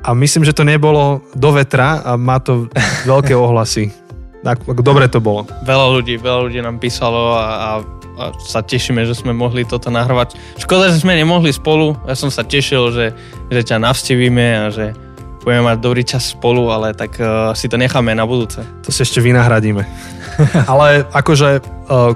a 0.00 0.10
myslím, 0.16 0.48
že 0.48 0.56
to 0.56 0.64
nebolo 0.64 1.20
do 1.36 1.52
vetra 1.52 2.00
a 2.00 2.16
má 2.16 2.40
to 2.40 2.72
veľké 3.12 3.36
ohlasy. 3.36 3.92
Dobre 4.84 5.08
to 5.08 5.24
bolo. 5.24 5.48
Veľa 5.64 5.86
ľudí, 5.96 6.20
veľa 6.20 6.40
ľudí 6.44 6.60
nám 6.60 6.76
písalo 6.76 7.32
a, 7.32 7.40
a, 7.40 7.70
a 8.20 8.24
sa 8.44 8.60
tešíme, 8.60 9.00
že 9.08 9.16
sme 9.16 9.32
mohli 9.32 9.64
toto 9.64 9.88
nahrávať. 9.88 10.36
Škoda, 10.60 10.92
že 10.92 11.00
sme 11.00 11.16
nemohli 11.16 11.48
spolu. 11.48 11.96
Ja 12.04 12.12
som 12.12 12.28
sa 12.28 12.44
tešil, 12.44 12.92
že, 12.92 13.06
že 13.48 13.60
ťa 13.64 13.80
navštívime 13.80 14.46
a 14.60 14.64
že 14.68 14.92
budeme 15.40 15.64
mať 15.64 15.78
dobrý 15.80 16.02
čas 16.04 16.36
spolu, 16.36 16.68
ale 16.68 16.92
tak 16.92 17.16
uh, 17.20 17.56
si 17.56 17.68
to 17.72 17.80
necháme 17.80 18.12
na 18.12 18.28
budúce. 18.28 18.60
To 18.84 18.92
si 18.92 19.00
ešte 19.00 19.24
vynahradíme. 19.24 19.84
ale 20.72 21.08
akože, 21.08 21.64
uh, 21.88 22.12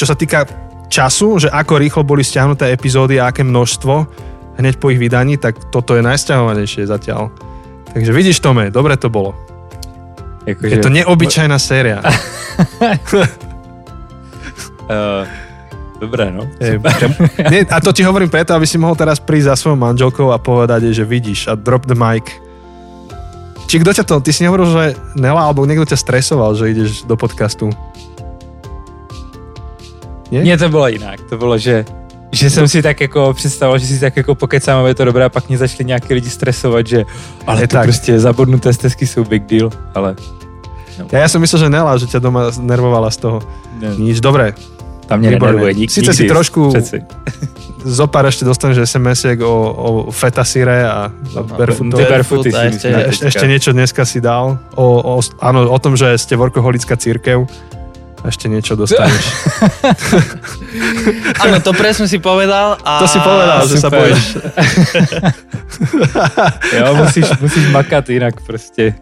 čo 0.00 0.04
sa 0.08 0.16
týka 0.16 0.48
času, 0.88 1.44
že 1.44 1.48
ako 1.52 1.80
rýchlo 1.80 2.02
boli 2.08 2.24
stiahnuté 2.24 2.72
epizódy 2.72 3.20
a 3.20 3.28
aké 3.28 3.44
množstvo 3.44 3.94
hneď 4.60 4.78
po 4.78 4.88
ich 4.92 5.00
vydaní, 5.00 5.36
tak 5.36 5.58
toto 5.74 5.98
je 5.98 6.02
najsťahovanejšie 6.04 6.86
zatiaľ. 6.86 7.34
Takže 7.90 8.10
vidíš, 8.14 8.42
Tome, 8.42 8.70
dobre 8.70 8.94
to 8.94 9.10
bolo. 9.10 9.43
Jako, 10.44 10.66
je 10.66 10.78
to 10.78 10.92
neobyčajná 10.92 11.58
séria. 11.58 12.04
uh, 14.84 15.24
Dobre, 15.94 16.28
no. 16.28 16.44
Je, 16.60 16.76
nie, 17.48 17.64
a 17.64 17.80
to 17.80 17.94
ti 17.94 18.04
hovorím 18.04 18.28
preto, 18.28 18.52
aby 18.52 18.68
si 18.68 18.76
mohol 18.76 18.92
teraz 18.92 19.22
prísť 19.22 19.54
za 19.54 19.56
svojou 19.56 19.78
manželkou 19.80 20.34
a 20.34 20.42
povedať 20.42 20.92
že 20.92 21.06
vidíš 21.06 21.48
a 21.48 21.56
drop 21.56 21.88
the 21.88 21.96
mic. 21.96 22.28
Či 23.70 23.80
kto 23.80 23.96
ťa 23.96 24.04
to, 24.04 24.20
ty 24.20 24.30
si 24.34 24.44
nehovoril, 24.44 24.68
že 24.68 24.84
Nela, 25.16 25.48
alebo 25.48 25.64
niekto 25.64 25.88
ťa 25.88 25.96
stresoval, 25.96 26.52
že 26.58 26.76
ideš 26.76 27.08
do 27.08 27.16
podcastu? 27.16 27.72
Nie? 30.28 30.44
Nie, 30.44 30.60
to 30.60 30.68
bylo 30.68 30.92
jinak. 30.92 31.24
To 31.30 31.40
bylo, 31.40 31.56
že 31.56 31.88
že 32.34 32.50
jsem 32.50 32.68
si 32.68 32.82
tak 32.82 33.00
jako 33.00 33.34
představoval, 33.34 33.78
že 33.78 33.86
si 33.86 34.00
tak 34.00 34.16
jako 34.16 34.34
pokecám, 34.34 34.86
je 34.86 34.94
to 34.94 35.04
dobré 35.04 35.24
a 35.24 35.28
pak 35.28 35.48
mě 35.48 35.58
začali 35.58 35.84
nějaký 35.84 36.14
lidi 36.14 36.30
stresovat, 36.30 36.86
že 36.86 37.04
ale 37.46 37.60
to 37.60 37.66
tak. 37.66 37.82
prostě 37.82 38.20
zabudnuté 38.20 38.72
stezky 38.72 39.06
jsou 39.06 39.24
big 39.24 39.42
deal, 39.44 39.70
ale... 39.94 40.16
No. 40.98 41.10
Ja, 41.10 41.26
ja 41.26 41.28
som 41.28 41.42
myslel, 41.42 41.66
že 41.66 41.68
Nela, 41.74 41.98
že 41.98 42.06
ťa 42.06 42.22
doma 42.22 42.54
nervovala 42.54 43.10
z 43.10 43.18
toho. 43.18 43.42
Ne. 43.82 43.98
Nič, 43.98 44.22
dobre, 44.22 44.54
tam 45.10 45.18
mě 45.18 45.30
nenervuje 45.30 45.74
nik, 45.74 45.90
Sice 45.90 46.14
si 46.14 46.24
trošku 46.24 46.70
zopár 47.84 48.24
ešte 48.24 48.48
dostaneš 48.48 48.88
SMS-iek 48.88 49.44
o, 49.44 49.54
o 49.76 49.88
fetasíre 50.08 50.88
a 50.88 51.12
no, 51.36 51.44
barefooty. 51.44 51.92
barefooty 51.92 52.48
a 52.48 52.72
ešte, 52.72 52.88
ešte, 52.88 53.24
ešte 53.28 53.44
niečo 53.44 53.70
dneska 53.76 54.08
si 54.08 54.24
dal. 54.24 54.56
O, 54.72 55.20
o, 55.20 55.20
áno, 55.44 55.68
o 55.68 55.78
tom, 55.78 55.92
že 55.92 56.16
ste 56.16 56.32
workoholická 56.32 56.96
církev. 56.96 57.44
Ešte 58.24 58.48
niečo 58.48 58.72
dostaneš. 58.72 59.24
Áno, 61.44 61.60
to 61.60 61.76
presne 61.76 62.08
si 62.08 62.16
povedal. 62.16 62.80
A... 62.80 63.04
To 63.04 63.06
si 63.06 63.20
povedal, 63.20 63.68
Super. 63.68 63.68
že 63.68 63.76
sa 63.76 63.88
bojíš. 63.92 64.24
jo, 66.80 66.86
musíš, 67.04 67.28
musíš 67.36 67.64
makať 67.68 68.16
inak 68.16 68.40
proste. 68.40 68.96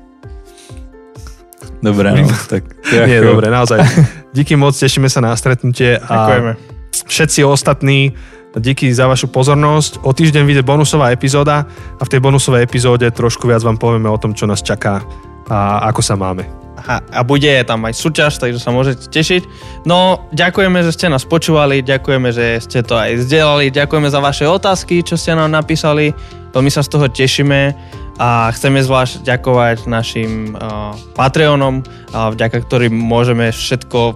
Dobre, 1.78 2.18
no, 2.18 2.30
tak... 2.50 2.66
Nie, 2.90 3.22
dobre, 3.22 3.46
naozaj. 3.46 3.78
Díky 4.36 4.58
moc, 4.58 4.74
tešíme 4.74 5.06
sa 5.06 5.22
na 5.22 5.38
stretnutie. 5.38 6.02
A 6.02 6.06
Ďakujeme. 6.06 6.52
Všetci 6.92 7.40
ostatní, 7.46 8.12
díky 8.58 8.92
za 8.92 9.08
vašu 9.08 9.32
pozornosť. 9.32 10.04
O 10.04 10.12
týždeň 10.12 10.44
vyjde 10.44 10.62
bonusová 10.62 11.08
epizóda 11.14 11.64
a 11.96 12.02
v 12.04 12.10
tej 12.10 12.20
bonusovej 12.20 12.68
epizóde 12.68 13.08
trošku 13.08 13.48
viac 13.48 13.64
vám 13.64 13.80
povieme 13.80 14.12
o 14.12 14.20
tom, 14.20 14.36
čo 14.36 14.44
nás 14.44 14.60
čaká 14.60 15.00
a 15.48 15.88
ako 15.88 16.00
sa 16.04 16.14
máme. 16.16 16.61
A 16.88 17.20
bude 17.22 17.50
tam 17.62 17.86
aj 17.86 17.94
súťaž, 17.94 18.42
takže 18.42 18.58
sa 18.58 18.74
môžete 18.74 19.06
tešiť. 19.08 19.42
No, 19.86 20.26
ďakujeme, 20.34 20.82
že 20.82 20.94
ste 20.94 21.06
nás 21.06 21.22
počúvali, 21.22 21.80
ďakujeme, 21.82 22.28
že 22.34 22.58
ste 22.62 22.82
to 22.82 22.98
aj 22.98 23.22
zdieľali, 23.26 23.70
ďakujeme 23.70 24.08
za 24.10 24.20
vaše 24.22 24.44
otázky, 24.46 25.06
čo 25.06 25.14
ste 25.14 25.38
nám 25.38 25.50
napísali, 25.50 26.10
veľmi 26.52 26.70
sa 26.70 26.82
z 26.82 26.90
toho 26.90 27.06
tešíme 27.06 27.74
a 28.20 28.52
chceme 28.52 28.82
zvlášť 28.84 29.24
ďakovať 29.24 29.88
našim 29.88 30.52
uh, 30.52 30.92
Patreonom, 31.16 31.80
uh, 31.80 32.30
vďaka 32.34 32.60
ktorým 32.68 32.92
môžeme 32.92 33.48
všetko 33.48 34.14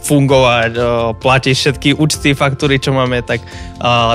fungovať, 0.00 0.72
uh, 0.78 1.12
platiť 1.18 1.54
všetky 1.56 1.88
účty, 1.98 2.32
faktúry, 2.32 2.78
čo 2.80 2.94
máme, 2.94 3.20
tak, 3.26 3.44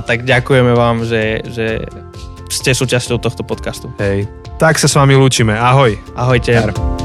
tak 0.08 0.26
ďakujeme 0.26 0.74
vám, 0.74 1.06
že, 1.06 1.44
že 1.46 1.68
ste 2.50 2.72
súčasťou 2.74 3.22
tohto 3.22 3.44
podcastu. 3.46 3.92
Hej, 4.00 4.30
tak 4.58 4.80
sa 4.80 4.88
s 4.88 4.96
vami 4.96 5.14
lúčime. 5.20 5.54
Ahoj. 5.54 6.00
Ahojte. 6.16 6.56
Jar. 6.56 7.05